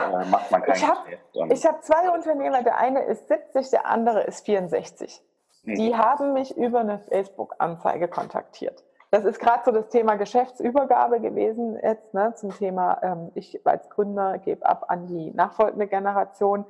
Das, 0.00 0.26
äh, 0.26 0.30
macht 0.30 0.50
man 0.50 0.62
kein 0.62 0.74
ich 0.74 0.84
habe 0.84 1.74
hab 1.76 1.84
zwei 1.84 2.10
Unternehmer. 2.10 2.62
Der 2.62 2.76
eine 2.78 3.04
ist 3.04 3.28
70, 3.28 3.70
der 3.70 3.86
andere 3.86 4.22
ist 4.22 4.44
64. 4.44 5.22
Die 5.76 5.96
haben 5.96 6.32
mich 6.32 6.56
über 6.56 6.80
eine 6.80 6.98
Facebook-Anzeige 6.98 8.08
kontaktiert. 8.08 8.84
Das 9.10 9.24
ist 9.24 9.40
gerade 9.40 9.62
so 9.64 9.72
das 9.72 9.88
Thema 9.88 10.14
Geschäftsübergabe 10.14 11.20
gewesen 11.20 11.76
jetzt 11.82 12.14
ne, 12.14 12.32
zum 12.36 12.50
Thema, 12.56 13.00
ähm, 13.02 13.32
ich 13.34 13.66
als 13.66 13.90
Gründer 13.90 14.38
gebe 14.38 14.64
ab 14.64 14.84
an 14.88 15.06
die 15.08 15.32
nachfolgende 15.32 15.88
Generation. 15.88 16.64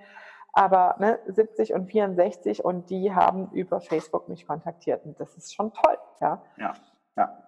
Aber 0.53 0.97
ne, 0.99 1.19
70 1.27 1.75
und 1.75 1.87
64 1.91 2.65
und 2.65 2.91
die 2.91 3.15
haben 3.15 3.51
über 3.53 3.81
Facebook 3.81 4.29
mich 4.29 4.47
kontaktiert. 4.47 5.05
Und 5.05 5.21
das 5.21 5.37
ist 5.37 5.55
schon 5.55 5.73
toll. 5.73 5.99
Ja, 6.21 6.43
ja. 6.57 6.73
ja. 7.17 7.39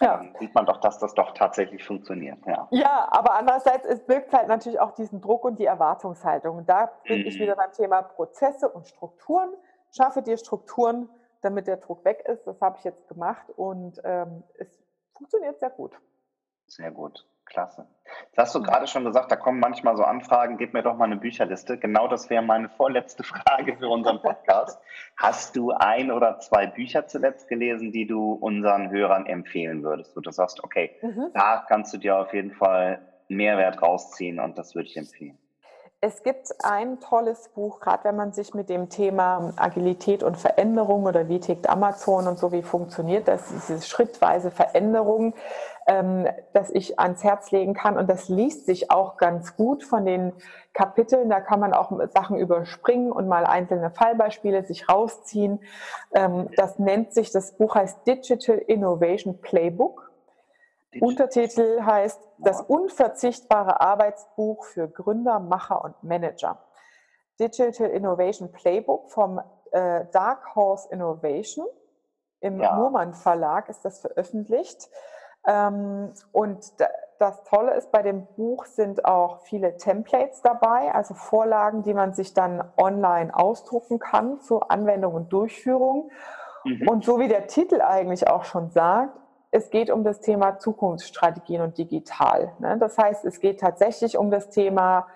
Ja. 0.00 0.18
Dann 0.18 0.34
sieht 0.38 0.54
man 0.54 0.66
doch, 0.66 0.76
dass 0.78 0.98
das 0.98 1.14
doch 1.14 1.32
tatsächlich 1.32 1.82
funktioniert. 1.82 2.38
Ja, 2.46 2.68
ja 2.70 3.08
aber 3.10 3.34
andererseits 3.34 3.86
es 3.86 4.04
birgt 4.04 4.32
halt 4.32 4.48
natürlich 4.48 4.78
auch 4.78 4.92
diesen 4.92 5.22
Druck 5.22 5.44
und 5.44 5.58
die 5.58 5.64
Erwartungshaltung. 5.64 6.58
Und 6.58 6.68
da 6.68 6.90
bin 7.04 7.20
mhm. 7.20 7.26
ich 7.26 7.38
wieder 7.38 7.56
beim 7.56 7.72
Thema 7.72 8.02
Prozesse 8.02 8.68
und 8.68 8.86
Strukturen 8.86 9.48
schaffe 9.96 10.22
dir 10.22 10.36
Strukturen, 10.36 11.08
damit 11.42 11.66
der 11.66 11.78
Druck 11.78 12.04
weg 12.04 12.24
ist. 12.26 12.46
Das 12.46 12.60
habe 12.60 12.76
ich 12.78 12.84
jetzt 12.84 13.08
gemacht 13.08 13.46
und 13.56 14.00
ähm, 14.04 14.42
es 14.58 14.68
funktioniert 15.14 15.58
sehr 15.58 15.70
gut. 15.70 15.92
Sehr 16.68 16.90
gut, 16.90 17.24
klasse. 17.44 17.86
Jetzt 18.26 18.38
hast 18.38 18.54
du 18.54 18.62
gerade 18.62 18.86
schon 18.86 19.04
gesagt, 19.04 19.30
da 19.30 19.36
kommen 19.36 19.60
manchmal 19.60 19.96
so 19.96 20.02
Anfragen, 20.02 20.56
gib 20.58 20.72
mir 20.72 20.82
doch 20.82 20.96
mal 20.96 21.04
eine 21.04 21.16
Bücherliste. 21.16 21.78
Genau 21.78 22.08
das 22.08 22.28
wäre 22.28 22.42
meine 22.42 22.68
vorletzte 22.68 23.22
Frage 23.22 23.76
für 23.76 23.88
unseren 23.88 24.20
Podcast. 24.20 24.80
hast 25.16 25.54
du 25.56 25.70
ein 25.70 26.10
oder 26.10 26.38
zwei 26.40 26.66
Bücher 26.66 27.06
zuletzt 27.06 27.48
gelesen, 27.48 27.92
die 27.92 28.06
du 28.06 28.32
unseren 28.32 28.90
Hörern 28.90 29.26
empfehlen 29.26 29.84
würdest? 29.84 30.16
Wo 30.16 30.20
du 30.20 30.30
sagst, 30.30 30.62
okay, 30.64 30.96
mhm. 31.02 31.30
da 31.34 31.64
kannst 31.68 31.94
du 31.94 31.98
dir 31.98 32.18
auf 32.18 32.34
jeden 32.34 32.52
Fall 32.52 33.00
Mehrwert 33.28 33.80
rausziehen 33.80 34.40
und 34.40 34.58
das 34.58 34.74
würde 34.74 34.88
ich 34.88 34.96
empfehlen. 34.96 35.38
Es 36.02 36.22
gibt 36.22 36.54
ein 36.62 37.00
tolles 37.00 37.48
Buch, 37.48 37.80
gerade 37.80 38.04
wenn 38.04 38.16
man 38.16 38.32
sich 38.32 38.52
mit 38.52 38.68
dem 38.68 38.90
Thema 38.90 39.54
Agilität 39.56 40.22
und 40.22 40.36
Veränderung 40.36 41.04
oder 41.04 41.28
wie 41.28 41.40
tickt 41.40 41.70
Amazon 41.70 42.28
und 42.28 42.38
so, 42.38 42.52
wie 42.52 42.62
funktioniert 42.62 43.26
das, 43.26 43.48
diese 43.48 43.80
schrittweise 43.80 44.50
Veränderung, 44.50 45.32
ähm, 45.86 46.28
dass 46.52 46.68
ich 46.68 46.98
ans 47.00 47.24
Herz 47.24 47.50
legen 47.50 47.72
kann. 47.72 47.96
Und 47.96 48.10
das 48.10 48.28
liest 48.28 48.66
sich 48.66 48.90
auch 48.90 49.16
ganz 49.16 49.56
gut 49.56 49.84
von 49.84 50.04
den 50.04 50.34
Kapiteln. 50.74 51.30
Da 51.30 51.40
kann 51.40 51.60
man 51.60 51.72
auch 51.72 51.90
Sachen 52.12 52.36
überspringen 52.36 53.10
und 53.10 53.26
mal 53.26 53.46
einzelne 53.46 53.90
Fallbeispiele 53.90 54.64
sich 54.64 54.90
rausziehen. 54.90 55.60
Ähm, 56.14 56.50
das 56.56 56.78
nennt 56.78 57.14
sich, 57.14 57.32
das 57.32 57.52
Buch 57.52 57.74
heißt 57.74 58.06
Digital 58.06 58.58
Innovation 58.58 59.40
Playbook. 59.40 60.05
Untertitel 61.00 61.82
heißt 61.82 62.20
Das 62.38 62.60
unverzichtbare 62.60 63.80
Arbeitsbuch 63.80 64.64
für 64.64 64.88
Gründer, 64.88 65.38
Macher 65.40 65.84
und 65.84 66.02
Manager. 66.02 66.58
Digital 67.38 67.90
Innovation 67.90 68.50
Playbook 68.52 69.10
vom 69.10 69.40
äh, 69.72 70.04
Dark 70.12 70.54
Horse 70.54 70.88
Innovation. 70.90 71.66
Im 72.40 72.60
ja. 72.60 72.74
Murmann 72.74 73.14
Verlag 73.14 73.68
ist 73.68 73.84
das 73.84 74.00
veröffentlicht. 74.00 74.88
Ähm, 75.46 76.12
und 76.32 76.80
da, 76.80 76.88
das 77.18 77.42
Tolle 77.44 77.74
ist, 77.74 77.92
bei 77.92 78.02
dem 78.02 78.26
Buch 78.36 78.66
sind 78.66 79.04
auch 79.04 79.40
viele 79.42 79.76
Templates 79.76 80.42
dabei, 80.42 80.92
also 80.92 81.14
Vorlagen, 81.14 81.82
die 81.82 81.94
man 81.94 82.12
sich 82.12 82.34
dann 82.34 82.62
online 82.76 83.34
ausdrucken 83.34 83.98
kann 83.98 84.40
zur 84.40 84.70
Anwendung 84.70 85.14
und 85.14 85.32
Durchführung. 85.32 86.10
Mhm. 86.64 86.88
Und 86.88 87.04
so 87.04 87.18
wie 87.18 87.28
der 87.28 87.46
Titel 87.46 87.80
eigentlich 87.80 88.28
auch 88.28 88.44
schon 88.44 88.70
sagt, 88.70 89.18
es 89.50 89.70
geht 89.70 89.90
um 89.90 90.04
das 90.04 90.20
Thema 90.20 90.58
Zukunftsstrategien 90.58 91.62
und 91.62 91.78
digital. 91.78 92.52
Ne? 92.58 92.76
Das 92.78 92.98
heißt, 92.98 93.24
es 93.24 93.40
geht 93.40 93.60
tatsächlich 93.60 94.18
um 94.18 94.30
das 94.30 94.50
Thema 94.50 95.06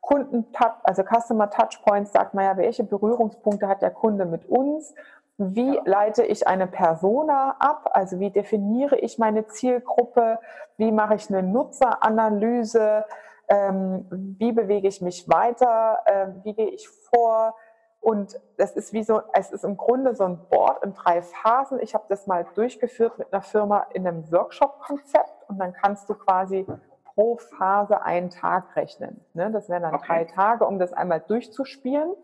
Kunden, 0.00 0.46
also 0.84 1.02
Customer 1.02 1.50
Touchpoints, 1.50 2.12
sagt 2.12 2.34
man 2.34 2.44
ja, 2.44 2.56
welche 2.56 2.84
Berührungspunkte 2.84 3.68
hat 3.68 3.82
der 3.82 3.90
Kunde 3.90 4.24
mit 4.24 4.48
uns? 4.48 4.94
Wie 5.36 5.76
ja. 5.76 5.82
leite 5.84 6.24
ich 6.24 6.48
eine 6.48 6.66
Persona 6.66 7.56
ab? 7.58 7.90
Also 7.92 8.18
wie 8.18 8.30
definiere 8.30 8.96
ich 8.96 9.18
meine 9.18 9.46
Zielgruppe? 9.46 10.38
Wie 10.76 10.90
mache 10.92 11.14
ich 11.14 11.28
eine 11.28 11.42
Nutzeranalyse? 11.42 13.04
Ähm, 13.48 14.06
wie 14.38 14.52
bewege 14.52 14.88
ich 14.88 15.00
mich 15.00 15.28
weiter? 15.28 15.98
Ähm, 16.06 16.40
wie 16.42 16.54
gehe 16.54 16.70
ich 16.70 16.88
vor? 16.88 17.54
Und 18.00 18.40
das 18.56 18.72
ist 18.72 18.92
wie 18.92 19.02
so, 19.02 19.22
es 19.32 19.50
ist 19.50 19.64
im 19.64 19.76
Grunde 19.76 20.14
so 20.14 20.24
ein 20.24 20.38
Board 20.48 20.84
in 20.84 20.94
drei 20.94 21.20
Phasen. 21.20 21.80
Ich 21.80 21.94
habe 21.94 22.04
das 22.08 22.26
mal 22.26 22.46
durchgeführt 22.54 23.18
mit 23.18 23.32
einer 23.32 23.42
Firma 23.42 23.86
in 23.92 24.06
einem 24.06 24.30
Workshop-Konzept 24.30 25.48
und 25.48 25.58
dann 25.58 25.72
kannst 25.72 26.08
du 26.08 26.14
quasi 26.14 26.66
pro 27.14 27.36
Phase 27.36 28.02
einen 28.02 28.30
Tag 28.30 28.76
rechnen. 28.76 29.20
Ne? 29.34 29.50
Das 29.50 29.68
wären 29.68 29.82
dann 29.82 29.94
okay. 29.94 30.06
drei 30.06 30.24
Tage, 30.24 30.66
um 30.66 30.78
das 30.78 30.92
einmal 30.92 31.20
durchzuspielen. 31.20 32.14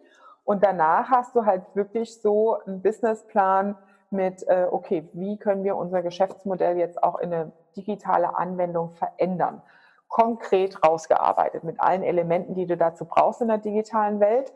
Und 0.45 0.63
danach 0.63 1.11
hast 1.11 1.35
du 1.35 1.47
halt 1.47 1.63
wirklich 1.75 2.21
so 2.21 2.59
einen 2.61 2.83
Businessplan 2.83 3.77
mit, 4.11 4.47
äh, 4.47 4.69
okay, 4.71 5.09
wie 5.13 5.39
können 5.39 5.65
wir 5.65 5.77
unser 5.77 6.03
Geschäftsmodell 6.03 6.77
jetzt 6.79 7.03
auch 7.03 7.19
in 7.19 7.33
eine 7.33 7.53
digitale 7.77 8.37
Anwendung 8.37 8.91
verändern? 8.91 9.63
Konkret 10.09 10.85
rausgearbeitet 10.87 11.65
mit 11.65 11.81
allen 11.81 12.05
Elementen, 12.05 12.55
die 12.55 12.67
du 12.67 12.77
dazu 12.77 13.05
brauchst 13.05 13.41
in 13.41 13.49
der 13.49 13.59
digitalen 13.59 14.21
Welt, 14.21 14.53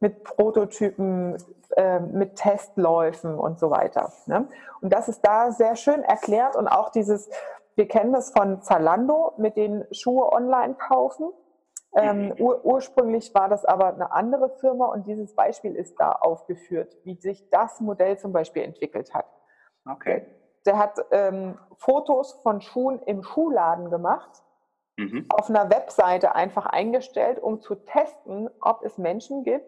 mit 0.00 0.24
Prototypen, 0.24 1.36
äh, 1.76 2.00
mit 2.00 2.36
Testläufen 2.36 3.38
und 3.38 3.58
so 3.58 3.70
weiter. 3.70 4.12
Ne? 4.26 4.48
Und 4.80 4.92
das 4.92 5.08
ist 5.08 5.20
da 5.22 5.52
sehr 5.52 5.76
schön 5.76 6.02
erklärt 6.02 6.56
und 6.56 6.66
auch 6.66 6.90
dieses, 6.90 7.30
wir 7.76 7.86
kennen 7.86 8.12
das 8.12 8.32
von 8.32 8.62
Zalando, 8.62 9.34
mit 9.36 9.56
den 9.56 9.84
Schuhe 9.92 10.32
online 10.32 10.74
kaufen. 10.74 11.30
Ähm, 11.92 12.26
mhm. 12.26 12.34
ur 12.38 12.64
ursprünglich 12.64 13.34
war 13.34 13.48
das 13.48 13.64
aber 13.64 13.92
eine 13.92 14.12
andere 14.12 14.50
Firma 14.60 14.86
und 14.86 15.08
dieses 15.08 15.34
Beispiel 15.34 15.74
ist 15.74 15.98
da 15.98 16.12
aufgeführt, 16.12 16.96
wie 17.02 17.16
sich 17.16 17.50
das 17.50 17.80
Modell 17.80 18.16
zum 18.16 18.32
Beispiel 18.32 18.62
entwickelt 18.62 19.12
hat. 19.12 19.26
Okay. 19.88 20.24
Der 20.66 20.78
hat 20.78 21.04
ähm, 21.10 21.58
Fotos 21.76 22.34
von 22.42 22.60
Schuhen 22.60 23.00
im 23.06 23.24
Schuhladen 23.24 23.90
gemacht, 23.90 24.30
mhm. 24.96 25.26
auf 25.30 25.50
einer 25.50 25.68
Webseite 25.70 26.34
einfach 26.36 26.66
eingestellt, 26.66 27.42
um 27.42 27.60
zu 27.60 27.74
testen, 27.74 28.48
ob 28.60 28.84
es 28.84 28.96
Menschen 28.96 29.42
gibt, 29.42 29.66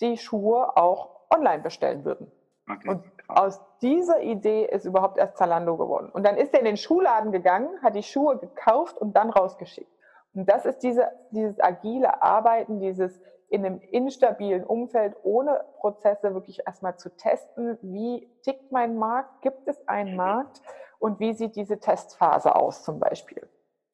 die 0.00 0.16
Schuhe 0.16 0.76
auch 0.76 1.10
online 1.30 1.62
bestellen 1.62 2.04
würden. 2.04 2.30
Okay, 2.68 2.88
und 2.88 3.04
aus 3.28 3.60
dieser 3.80 4.22
Idee 4.22 4.64
ist 4.64 4.84
überhaupt 4.84 5.18
erst 5.18 5.36
Zalando 5.36 5.76
geworden. 5.76 6.10
Und 6.10 6.24
dann 6.26 6.36
ist 6.36 6.52
er 6.52 6.60
in 6.60 6.64
den 6.64 6.76
Schuhladen 6.76 7.32
gegangen, 7.32 7.68
hat 7.82 7.94
die 7.94 8.02
Schuhe 8.02 8.38
gekauft 8.38 8.98
und 8.98 9.14
dann 9.14 9.30
rausgeschickt. 9.30 9.90
Und 10.34 10.48
das 10.48 10.66
ist 10.66 10.80
diese, 10.80 11.10
dieses 11.30 11.60
agile 11.60 12.22
Arbeiten, 12.22 12.80
dieses 12.80 13.20
in 13.48 13.64
einem 13.64 13.80
instabilen 13.80 14.64
Umfeld 14.64 15.16
ohne 15.22 15.64
Prozesse 15.78 16.34
wirklich 16.34 16.66
erstmal 16.66 16.96
zu 16.96 17.10
testen, 17.16 17.78
wie 17.80 18.28
tickt 18.42 18.72
mein 18.72 18.96
Markt, 18.96 19.42
gibt 19.42 19.68
es 19.68 19.86
einen 19.86 20.10
mhm. 20.10 20.16
Markt 20.16 20.60
und 20.98 21.20
wie 21.20 21.32
sieht 21.32 21.56
diese 21.56 21.78
Testphase 21.78 22.54
aus 22.54 22.82
zum 22.82 22.98
Beispiel. 22.98 23.48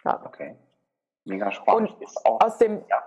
Ja. 0.04 0.22
Okay, 0.24 0.56
mega 1.24 1.50
spannend. 1.52 1.94
Und 2.24 2.42
aus 2.42 2.58
dem, 2.58 2.82
ja. 2.88 3.02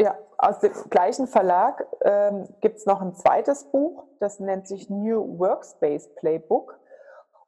Ja. 0.00 0.18
aus 0.38 0.58
dem 0.60 0.72
gleichen 0.90 1.26
Verlag 1.26 1.86
ähm, 2.02 2.48
gibt 2.60 2.78
es 2.78 2.86
noch 2.86 3.00
ein 3.00 3.14
zweites 3.14 3.64
Buch, 3.64 4.04
das 4.18 4.40
nennt 4.40 4.66
sich 4.66 4.90
New 4.90 5.38
Workspace 5.38 6.14
Playbook. 6.16 6.78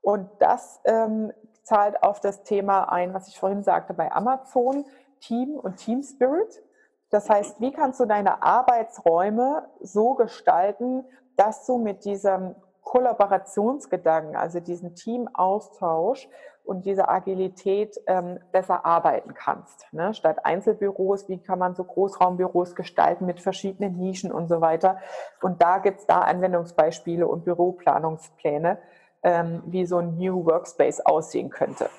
Und 0.01 0.29
das 0.41 0.81
ähm, 0.85 1.33
zahlt 1.63 2.03
auf 2.03 2.21
das 2.21 2.43
Thema 2.43 2.93
ein, 2.93 3.15
was 3.15 3.29
ich 3.29 3.39
vorhin 3.39 3.63
sagte 3.63 3.95
bei 3.95 4.11
Amazon, 4.11 4.85
Team 5.21 5.55
und 5.55 5.77
Team 5.77 6.03
Spirit. 6.03 6.63
Das 7.11 7.31
heißt, 7.31 7.61
wie 7.61 7.73
kannst 7.73 8.01
du 8.01 8.07
deine 8.07 8.43
Arbeitsräume 8.43 9.69
so 9.81 10.15
gestalten, 10.15 11.05
dass 11.37 11.67
du 11.67 11.79
mit 11.79 12.05
diesem 12.05 12.57
Kollaborationsgedanken, 12.83 14.35
also 14.35 14.61
diesen 14.61 14.95
Teamaustausch 14.95 16.29
und 16.65 16.87
dieser 16.87 17.11
Agilität 17.11 18.01
ähm, 18.07 18.39
besser 18.53 18.87
arbeiten 18.87 19.35
kannst. 19.35 19.87
Ne? 19.93 20.15
Statt 20.15 20.45
Einzelbüros, 20.45 21.29
wie 21.29 21.39
kann 21.39 21.59
man 21.59 21.75
so 21.75 21.85
Großraumbüros 21.85 22.75
gestalten 22.75 23.27
mit 23.27 23.41
verschiedenen 23.41 23.99
Nischen 23.99 24.31
und 24.33 24.49
so 24.49 24.61
weiter. 24.61 24.99
Und 25.41 25.61
da 25.61 25.79
gibt 25.79 26.01
es 26.01 26.07
da 26.07 26.21
Anwendungsbeispiele 26.21 27.27
und 27.27 27.45
Büroplanungspläne, 27.45 28.79
ähm, 29.23 29.63
wie 29.67 29.87
so 29.87 29.99
ein 29.99 30.17
New 30.17 30.45
Workspace 30.47 31.01
aussehen 31.01 31.51
könnte. 31.51 31.91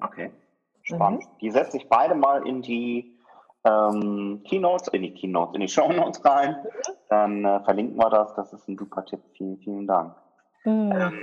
Okay. 0.00 0.32
Spannend. 0.82 1.22
Mhm. 1.22 1.38
Die 1.40 1.50
setze 1.50 1.76
ich 1.76 1.88
beide 1.88 2.14
mal 2.14 2.46
in 2.46 2.62
die 2.62 3.16
ähm, 3.64 4.42
Keynotes, 4.44 4.88
in 4.88 5.02
die 5.02 5.14
Keynotes, 5.14 5.54
in 5.54 5.60
die 5.60 5.68
Show 5.72 5.92
Notes 5.92 6.24
rein. 6.24 6.50
Mhm. 6.50 6.92
Dann 7.08 7.44
äh, 7.44 7.60
verlinken 7.64 7.96
wir 7.96 8.10
das. 8.10 8.34
Das 8.34 8.52
ist 8.52 8.68
ein 8.68 8.76
super 8.76 9.04
Tipp. 9.04 9.20
Vielen, 9.36 9.58
vielen 9.58 9.86
Dank. 9.86 10.16
Mhm. 10.64 10.92
Ähm, 10.92 11.22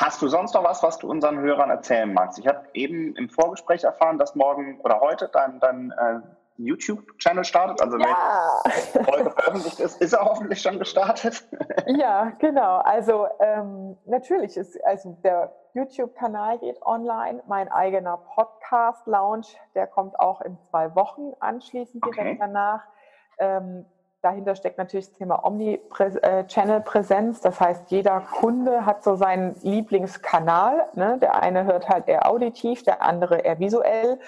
hast 0.00 0.22
du 0.22 0.28
sonst 0.28 0.54
noch 0.54 0.64
was, 0.64 0.82
was 0.82 0.98
du 0.98 1.08
unseren 1.08 1.38
Hörern 1.40 1.70
erzählen 1.70 2.12
magst? 2.12 2.38
Ich 2.38 2.46
habe 2.46 2.66
eben 2.72 3.14
im 3.16 3.28
Vorgespräch 3.28 3.84
erfahren, 3.84 4.18
dass 4.18 4.34
morgen 4.34 4.80
oder 4.80 5.00
heute 5.00 5.28
dein, 5.32 5.60
dein 5.60 5.92
äh, 5.92 6.20
YouTube-Channel 6.56 7.44
startet. 7.44 7.82
Also 7.82 7.98
ja. 7.98 8.06
wenn 8.94 9.06
heute 9.06 9.30
veröffentlicht 9.30 9.80
ist, 9.80 10.00
ist 10.00 10.12
er 10.12 10.24
hoffentlich 10.24 10.60
schon 10.60 10.78
gestartet. 10.78 11.46
ja, 11.86 12.32
genau. 12.38 12.78
Also 12.78 13.28
ähm, 13.40 13.96
natürlich 14.06 14.56
ist 14.56 14.82
also 14.84 15.16
der 15.22 15.52
YouTube-Kanal 15.74 16.58
geht 16.58 16.80
online. 16.82 17.42
Mein 17.46 17.70
eigener 17.70 18.16
Podcast-Lounge, 18.34 19.46
der 19.74 19.86
kommt 19.86 20.18
auch 20.18 20.40
in 20.40 20.58
zwei 20.70 20.94
Wochen 20.94 21.32
anschließend 21.40 22.04
direkt 22.04 22.18
okay. 22.18 22.36
danach. 22.38 22.82
Ähm, 23.38 23.86
dahinter 24.22 24.54
steckt 24.54 24.78
natürlich 24.78 25.08
das 25.08 25.16
Thema 25.16 25.44
Omni-Channel-Präsenz. 25.44 27.40
Das 27.40 27.60
heißt, 27.60 27.90
jeder 27.90 28.20
Kunde 28.20 28.84
hat 28.84 29.02
so 29.02 29.16
seinen 29.16 29.54
Lieblingskanal. 29.62 30.88
Ne? 30.94 31.18
Der 31.18 31.42
eine 31.42 31.64
hört 31.64 31.88
halt 31.88 32.06
eher 32.08 32.30
auditiv, 32.30 32.82
der 32.82 33.02
andere 33.02 33.38
eher 33.38 33.58
visuell. 33.58 34.18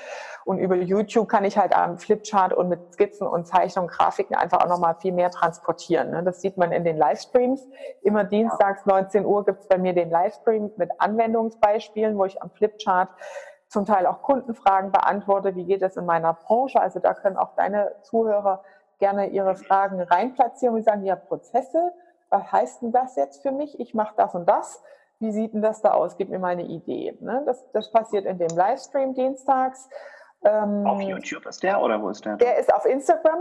Und 0.45 0.59
über 0.59 0.76
YouTube 0.76 1.28
kann 1.28 1.45
ich 1.45 1.59
halt 1.59 1.76
am 1.76 1.99
Flipchart 1.99 2.53
und 2.53 2.68
mit 2.68 2.95
Skizzen 2.95 3.26
und 3.26 3.47
Zeichnungen, 3.47 3.88
Grafiken 3.88 4.34
einfach 4.34 4.64
auch 4.64 4.68
nochmal 4.68 4.97
viel 4.97 5.12
mehr 5.12 5.30
transportieren. 5.30 6.11
Ne? 6.11 6.22
Das 6.22 6.40
sieht 6.40 6.57
man 6.57 6.72
in 6.72 6.84
den 6.84 6.97
Livestreams. 6.97 7.68
Immer 8.03 8.24
dienstags 8.24 8.86
19 8.86 9.26
Uhr 9.26 9.45
gibt 9.45 9.61
es 9.61 9.68
bei 9.68 9.78
mir 9.78 9.93
den 9.93 10.11
Livestream 10.11 10.72
mit 10.76 10.90
Anwendungsbeispielen, 10.99 12.16
wo 12.16 12.24
ich 12.24 12.40
am 12.43 12.51
Flipchart 12.51 13.11
zum 13.68 13.86
Teil 13.86 14.07
auch 14.07 14.22
Kundenfragen 14.22 14.90
beantworte. 14.90 15.55
Wie 15.55 15.64
geht 15.64 15.82
es 15.82 15.97
in 15.97 16.05
meiner 16.05 16.34
Branche? 16.34 16.80
Also 16.80 16.99
da 16.99 17.14
können 17.14 17.36
auch 17.36 17.55
deine 17.55 17.93
Zuhörer 18.03 18.62
gerne 18.99 19.28
ihre 19.28 19.57
Fragen 19.57 20.01
reinplatzieren 20.01 20.74
und 20.76 20.84
sagen, 20.84 21.05
ja, 21.05 21.16
Prozesse, 21.16 21.93
was 22.30 22.51
heißt 22.51 22.82
denn 22.82 22.93
das 22.93 23.16
jetzt 23.16 23.43
für 23.43 23.53
mich? 23.53 23.78
Ich 23.78 23.95
mache 23.95 24.14
das 24.16 24.34
und 24.34 24.49
das. 24.49 24.82
Wie 25.18 25.30
sieht 25.30 25.55
denn 25.55 25.62
das 25.62 25.82
da 25.82 25.93
aus? 25.93 26.16
Gib 26.16 26.30
mir 26.30 26.38
mal 26.38 26.49
eine 26.49 26.64
Idee. 26.64 27.16
Ne? 27.20 27.43
Das, 27.47 27.64
das 27.72 27.93
passiert 27.93 28.24
in 28.24 28.38
dem 28.38 28.57
Livestream 28.57 29.14
dienstags. 29.14 29.88
Ähm, 30.45 30.86
auf 30.86 31.01
YouTube 31.01 31.47
ist 31.47 31.62
der 31.62 31.80
oder 31.80 32.03
wo 32.03 32.09
ist 32.09 32.24
der? 32.24 32.36
Der 32.36 32.59
ist 32.59 32.74
auf 32.74 32.84
Instagram. 32.86 33.38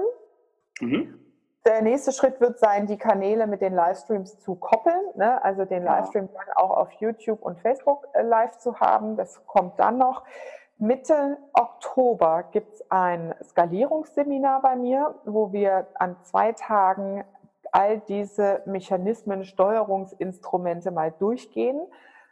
Mhm. 0.80 1.18
Der 1.66 1.82
nächste 1.82 2.12
Schritt 2.12 2.42
wird 2.42 2.60
sein, 2.60 2.88
die 2.88 2.98
Kanäle 2.98 3.48
mit 3.48 3.62
den 3.62 3.74
Livestreams 3.74 4.40
zu 4.40 4.56
koppeln. 4.56 5.02
Ne? 5.16 5.44
Also 5.44 5.66
den 5.66 5.84
Livestream 5.84 6.30
ja. 6.34 6.40
dann 6.40 6.54
auch 6.56 6.72
auf 6.72 6.92
YouTube 6.94 7.42
und 7.42 7.60
Facebook 7.60 8.08
äh, 8.14 8.24
live 8.24 8.58
zu 8.58 8.80
haben. 8.80 9.16
Das 9.16 9.46
kommt 9.46 9.80
dann 9.80 9.98
noch. 9.98 10.24
Mitte 10.82 11.38
Oktober 11.54 12.46
gibt 12.52 12.74
es 12.74 12.84
ein 12.90 13.36
Skalierungsseminar 13.44 14.64
bei 14.64 14.76
mir, 14.76 15.14
wo 15.26 15.54
wir 15.54 15.86
an 15.94 16.16
zwei 16.24 16.54
Tagen 16.54 17.24
all 17.72 18.00
diese 18.00 18.64
Mechanismen, 18.66 19.44
Steuerungsinstrumente 19.44 20.90
mal 20.90 21.12
durchgehen. 21.12 21.80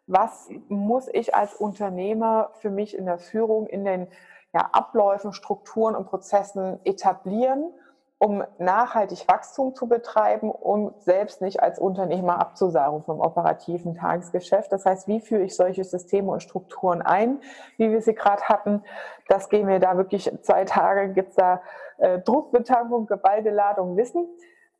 Was 0.08 0.50
muss 0.68 1.08
ich 1.14 1.36
als 1.36 1.54
Unternehmer 1.54 2.50
für 2.56 2.72
mich 2.72 2.98
in 2.98 3.06
der 3.06 3.20
Führung, 3.20 3.68
in 3.68 3.86
den 3.86 4.08
ja, 4.52 4.68
Abläufen, 4.72 5.32
Strukturen 5.32 5.96
und 5.96 6.08
Prozessen 6.08 6.80
etablieren, 6.86 7.72
um 8.20 8.44
nachhaltig 8.58 9.30
Wachstum 9.30 9.74
zu 9.74 9.88
betreiben 9.88 10.52
und 10.52 11.02
selbst 11.02 11.42
nicht 11.42 11.64
als 11.64 11.80
Unternehmer 11.80 12.40
abzusagen 12.40 13.02
vom 13.04 13.22
operativen 13.22 13.96
Tagesgeschäft. 13.96 14.74
Das 14.74 14.86
heißt, 14.86 15.08
wie 15.08 15.22
führe 15.22 15.44
ich 15.44 15.56
solche 15.56 15.86
Systeme 15.86 16.30
und 16.30 16.44
Strukturen 16.44 17.02
ein, 17.02 17.40
wie 17.78 17.90
wir 17.90 18.02
sie 18.02 18.14
gerade 18.14 18.44
hatten. 18.44 18.84
Das 19.30 19.48
gehen 19.48 19.70
wir 19.70 19.80
da 19.80 19.96
wirklich 19.96 20.30
zwei 20.42 20.66
Tage, 20.66 21.14
gibt 21.14 21.30
es 21.30 21.36
da 21.36 21.62
äh, 21.98 22.20
Druckbetankung, 22.20 23.08
geballte 23.08 23.52
Ladung 23.52 23.96
Wissen. 23.96 24.28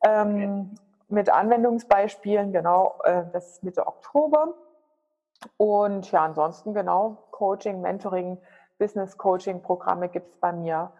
Ähm, 0.04 0.28
okay. 0.28 0.82
Mit 1.08 1.30
Anwendungsbeispielen, 1.30 2.52
genau, 2.52 2.94
äh, 3.04 3.24
das 3.32 3.52
ist 3.52 3.64
Mitte 3.64 3.86
Oktober. 3.86 4.54
Und 5.56 6.12
ja, 6.12 6.26
ansonsten 6.26 6.74
genau 6.74 7.16
Coaching, 7.30 7.80
Mentoring, 7.80 8.36
Business 8.78 9.16
Coaching 9.16 9.62
Programme 9.62 10.10
gibt 10.10 10.34
es 10.34 10.36
bei 10.36 10.52
mir. 10.52 10.92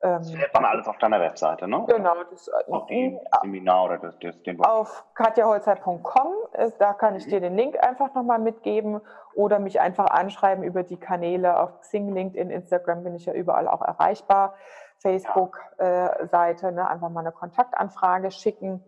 Ähm, 0.00 0.18
das 0.18 0.30
findet 0.30 0.54
man 0.54 0.64
alles 0.64 0.86
auf 0.86 0.98
deiner 0.98 1.20
Webseite, 1.20 1.66
ne? 1.66 1.84
Genau. 1.88 2.14
Das, 2.30 2.48
auf 2.68 2.86
dem 2.86 3.18
Seminar 3.42 3.84
oder 3.86 3.98
das, 3.98 4.18
das, 4.20 4.40
den 4.42 4.62
Auf 4.64 5.04
katjaholzer.com, 5.14 6.32
da 6.78 6.92
kann 6.94 7.16
ich 7.16 7.26
dir 7.26 7.40
den 7.40 7.56
Link 7.56 7.82
einfach 7.82 8.14
nochmal 8.14 8.38
mitgeben 8.38 9.00
oder 9.34 9.58
mich 9.58 9.80
einfach 9.80 10.06
anschreiben 10.06 10.62
über 10.62 10.82
die 10.84 10.98
Kanäle 10.98 11.58
auf 11.58 11.80
Xing, 11.80 12.12
LinkedIn, 12.12 12.50
Instagram 12.50 13.02
bin 13.02 13.14
ich 13.14 13.26
ja 13.26 13.32
überall 13.32 13.66
auch 13.68 13.82
erreichbar. 13.82 14.54
Facebook-Seite, 14.98 16.68
äh, 16.68 16.72
ne? 16.72 16.88
einfach 16.88 17.08
mal 17.08 17.20
eine 17.20 17.32
Kontaktanfrage 17.32 18.30
schicken 18.30 18.84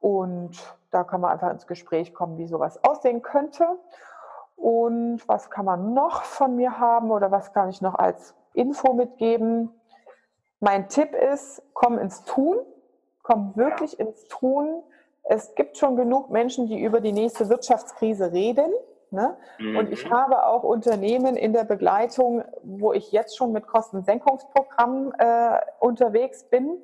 und 0.00 0.78
da 0.90 1.04
kann 1.04 1.20
man 1.20 1.32
einfach 1.32 1.50
ins 1.50 1.66
Gespräch 1.66 2.14
kommen, 2.14 2.38
wie 2.38 2.46
sowas 2.46 2.82
aussehen 2.84 3.22
könnte. 3.22 3.66
Und 4.56 5.26
was 5.28 5.50
kann 5.50 5.64
man 5.64 5.94
noch 5.94 6.22
von 6.22 6.56
mir 6.56 6.78
haben 6.80 7.10
oder 7.10 7.30
was 7.30 7.52
kann 7.52 7.68
ich 7.68 7.80
noch 7.80 7.94
als 7.94 8.34
Info 8.54 8.92
mitgeben? 8.92 9.70
Mein 10.60 10.88
Tipp 10.88 11.14
ist, 11.14 11.62
komm 11.72 11.98
ins 11.98 12.24
Tun, 12.24 12.58
komm 13.22 13.52
wirklich 13.56 13.98
ins 13.98 14.24
Tun. 14.28 14.82
Es 15.24 15.54
gibt 15.54 15.76
schon 15.76 15.96
genug 15.96 16.30
Menschen, 16.30 16.66
die 16.66 16.80
über 16.80 17.00
die 17.00 17.12
nächste 17.12 17.48
Wirtschaftskrise 17.48 18.32
reden. 18.32 18.70
Ne? 19.10 19.36
Mhm. 19.58 19.76
Und 19.76 19.90
ich 19.90 20.04
mhm. 20.04 20.14
habe 20.14 20.46
auch 20.46 20.64
Unternehmen 20.64 21.36
in 21.36 21.52
der 21.52 21.64
Begleitung, 21.64 22.44
wo 22.62 22.92
ich 22.92 23.12
jetzt 23.12 23.36
schon 23.36 23.52
mit 23.52 23.66
Kostensenkungsprogrammen 23.66 25.12
äh, 25.18 25.60
unterwegs 25.80 26.44
bin, 26.44 26.78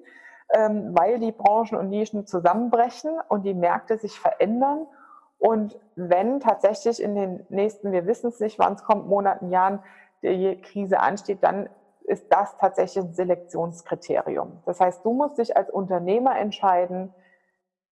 ähm, 0.52 0.90
weil 0.96 1.18
die 1.18 1.32
Branchen 1.32 1.76
und 1.76 1.90
Nischen 1.90 2.26
zusammenbrechen 2.26 3.18
und 3.28 3.44
die 3.44 3.54
Märkte 3.54 3.98
sich 3.98 4.18
verändern. 4.18 4.86
Und 5.38 5.78
wenn 5.96 6.40
tatsächlich 6.40 7.02
in 7.02 7.14
den 7.14 7.46
nächsten, 7.50 7.92
wir 7.92 8.06
wissen 8.06 8.28
es 8.28 8.40
nicht, 8.40 8.58
wann 8.58 8.74
es 8.74 8.84
kommt, 8.84 9.08
Monaten, 9.08 9.50
Jahren, 9.50 9.80
die 10.22 10.58
Krise 10.62 11.00
ansteht, 11.00 11.42
dann 11.42 11.68
ist 12.04 12.32
das 12.32 12.56
tatsächlich 12.58 13.04
ein 13.04 13.14
Selektionskriterium. 13.14 14.62
Das 14.66 14.80
heißt, 14.80 15.04
du 15.04 15.12
musst 15.12 15.38
dich 15.38 15.56
als 15.56 15.70
Unternehmer 15.70 16.38
entscheiden, 16.38 17.12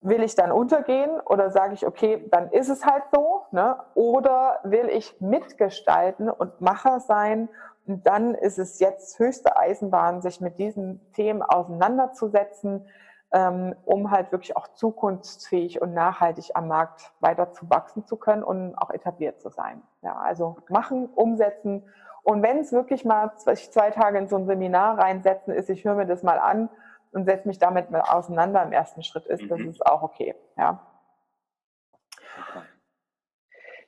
will 0.03 0.23
ich 0.23 0.35
dann 0.35 0.51
untergehen 0.51 1.21
oder 1.21 1.51
sage 1.51 1.75
ich, 1.75 1.87
okay, 1.87 2.27
dann 2.31 2.51
ist 2.51 2.69
es 2.69 2.87
halt 2.87 3.05
so, 3.13 3.43
ne? 3.51 3.77
oder 3.95 4.61
will 4.65 4.89
ich 4.89 5.21
mitgestalten 5.21 6.31
und 6.31 6.61
Macher 6.61 7.01
sein 7.01 7.49
und 7.87 8.07
dann 8.07 8.35
ist 8.35 8.59
es 8.59 8.81
jetzt 8.81 9.19
höchste 9.19 9.57
Eisenbahn, 9.57 10.23
sich 10.23 10.41
mit 10.41 10.59
diesen 10.59 11.01
Themen 11.13 11.43
auseinanderzusetzen, 11.43 12.87
ähm, 13.33 13.75
um 13.85 14.11
halt 14.11 14.33
wirklich 14.33 14.57
auch 14.57 14.69
zukunftsfähig 14.69 15.83
und 15.83 15.93
nachhaltig 15.93 16.51
am 16.55 16.69
Markt 16.69 17.13
weiter 17.21 17.53
zu 17.53 17.69
wachsen 17.69 18.07
zu 18.07 18.17
können 18.17 18.43
und 18.43 18.75
auch 18.77 18.91
etabliert 18.91 19.41
zu 19.41 19.51
sein. 19.51 19.83
Ja, 20.03 20.17
also 20.17 20.57
machen, 20.69 21.09
umsetzen 21.15 21.85
und 22.23 22.43
wenn 22.43 22.59
es 22.59 22.73
wirklich 22.73 23.05
mal 23.05 23.33
zwei 23.37 23.91
Tage 23.91 24.19
in 24.19 24.29
so 24.29 24.37
ein 24.37 24.47
Seminar 24.47 24.99
reinsetzen 24.99 25.55
ist, 25.55 25.71
ich 25.71 25.85
höre 25.85 25.95
mir 25.95 26.07
das 26.07 26.23
mal 26.23 26.39
an 26.39 26.69
und 27.13 27.25
setze 27.25 27.49
mich 27.49 27.59
damit 27.59 27.91
mal 27.91 28.03
auseinander 28.03 28.63
im 28.63 28.73
ersten 28.73 29.03
Schritt 29.03 29.27
ist, 29.27 29.43
mhm. 29.43 29.49
das 29.49 29.61
ist 29.61 29.87
auch 29.87 30.03
okay. 30.03 30.35
Ja. 30.57 30.81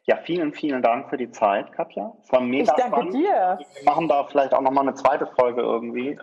Ja, 0.05 0.16
vielen, 0.16 0.53
vielen 0.53 0.83
Dank 0.83 1.11
für 1.11 1.16
die 1.16 1.30
Zeit, 1.30 1.72
Katja. 1.72 2.12
Es 2.24 2.33
war 2.33 2.41
mega 2.41 2.64
ich 2.64 2.70
danke 2.70 2.97
spannend. 2.97 3.14
dir. 3.14 3.59
Wir 3.59 3.85
machen 3.85 4.09
da 4.09 4.24
vielleicht 4.24 4.53
auch 4.53 4.61
nochmal 4.61 4.83
eine 4.83 4.95
zweite 4.95 5.28
Folge 5.28 5.61
irgendwie, 5.61 6.09
äh, 6.09 6.18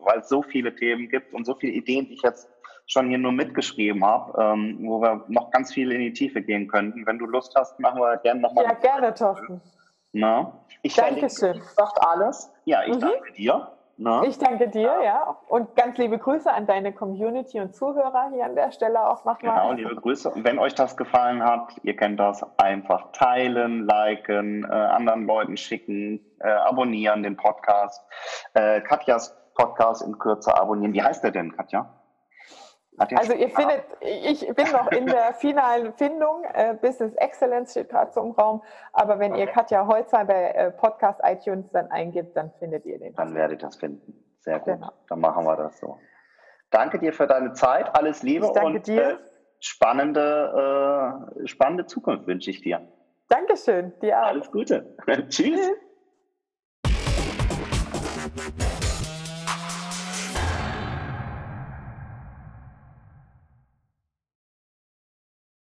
weil 0.00 0.18
es 0.18 0.28
so 0.28 0.42
viele 0.42 0.74
Themen 0.74 1.08
gibt 1.08 1.32
und 1.32 1.44
so 1.44 1.54
viele 1.54 1.72
Ideen, 1.72 2.06
die 2.06 2.14
ich 2.14 2.22
jetzt 2.22 2.50
schon 2.86 3.08
hier 3.08 3.18
nur 3.18 3.30
mitgeschrieben 3.30 4.04
habe, 4.04 4.42
ähm, 4.42 4.78
wo 4.82 5.00
wir 5.00 5.24
noch 5.28 5.52
ganz 5.52 5.72
viel 5.72 5.92
in 5.92 6.00
die 6.00 6.12
Tiefe 6.12 6.42
gehen 6.42 6.66
könnten. 6.66 7.06
Wenn 7.06 7.18
du 7.18 7.26
Lust 7.26 7.54
hast, 7.54 7.78
machen 7.78 8.00
wir 8.00 8.16
gerne 8.18 8.40
nochmal. 8.40 8.64
Ja, 8.64 8.74
gerne, 8.74 9.14
Thorsten. 9.14 9.60
Na, 10.18 10.52
ich 10.80 10.94
Dankeschön. 10.94 11.60
Sagt 11.76 12.02
alles. 12.06 12.50
Ja, 12.64 12.82
ich 12.84 12.94
mhm. 12.94 13.00
danke 13.00 13.32
dir. 13.32 13.68
Na? 13.98 14.22
Ich 14.24 14.38
danke 14.38 14.68
dir, 14.68 14.94
ja. 15.04 15.36
Und 15.48 15.74
ganz 15.76 15.98
liebe 15.98 16.18
Grüße 16.18 16.50
an 16.50 16.66
deine 16.66 16.92
Community 16.92 17.60
und 17.60 17.74
Zuhörer 17.74 18.30
hier 18.32 18.44
an 18.44 18.54
der 18.54 18.70
Stelle 18.72 19.06
auch 19.08 19.24
nochmal. 19.24 19.36
Genau, 19.38 19.72
liebe 19.72 19.94
Grüße. 19.94 20.30
Und 20.30 20.44
wenn 20.44 20.58
euch 20.58 20.74
das 20.74 20.96
gefallen 20.96 21.42
hat, 21.42 21.72
ihr 21.82 21.96
kennt 21.96 22.18
das, 22.18 22.44
einfach 22.58 23.12
teilen, 23.12 23.86
liken, 23.86 24.64
äh, 24.64 24.72
anderen 24.72 25.26
Leuten 25.26 25.56
schicken, 25.56 26.20
äh, 26.40 26.48
abonnieren 26.48 27.22
den 27.22 27.36
Podcast. 27.36 28.02
Äh, 28.54 28.80
Katjas 28.82 29.36
Podcast 29.54 30.02
in 30.02 30.18
Kürze 30.18 30.54
abonnieren. 30.54 30.94
Wie 30.94 31.02
heißt 31.02 31.24
der 31.24 31.30
denn, 31.30 31.54
Katja? 31.56 31.90
Also 32.98 33.34
ihr 33.34 33.50
findet, 33.50 33.84
ich 34.00 34.46
bin 34.54 34.72
noch 34.72 34.90
in 34.90 35.06
der 35.06 35.34
finalen 35.34 35.92
Findung, 35.94 36.44
äh, 36.54 36.74
Business 36.74 37.14
Excellence 37.16 37.72
steht 37.72 37.90
gerade 37.90 38.10
so 38.12 38.22
im 38.22 38.30
Raum, 38.32 38.62
aber 38.92 39.18
wenn 39.18 39.32
okay. 39.32 39.42
ihr 39.42 39.46
Katja 39.48 39.86
Holzer 39.86 40.24
bei 40.24 40.50
äh, 40.50 40.70
Podcast 40.70 41.20
iTunes 41.22 41.70
dann 41.72 41.90
eingibt, 41.90 42.36
dann 42.36 42.50
findet 42.58 42.86
ihr 42.86 42.98
den. 42.98 43.14
Dann 43.14 43.34
werdet 43.34 43.60
ihr 43.60 43.66
das 43.66 43.76
finden. 43.76 44.14
Sehr 44.40 44.58
gut, 44.60 44.74
genau. 44.74 44.92
dann 45.08 45.20
machen 45.20 45.44
wir 45.44 45.56
das 45.56 45.78
so. 45.78 45.98
Danke 46.70 46.98
dir 46.98 47.12
für 47.12 47.26
deine 47.26 47.52
Zeit, 47.52 47.94
alles 47.94 48.22
Liebe 48.22 48.46
und 48.46 48.88
äh, 48.88 49.16
spannende, 49.60 51.34
äh, 51.42 51.46
spannende 51.46 51.86
Zukunft 51.86 52.26
wünsche 52.26 52.50
ich 52.50 52.62
dir. 52.62 52.80
Dankeschön, 53.28 53.92
dir 54.00 54.20
auch. 54.20 54.26
Alles 54.26 54.50
Gute. 54.50 54.96
Tschüss. 55.28 55.70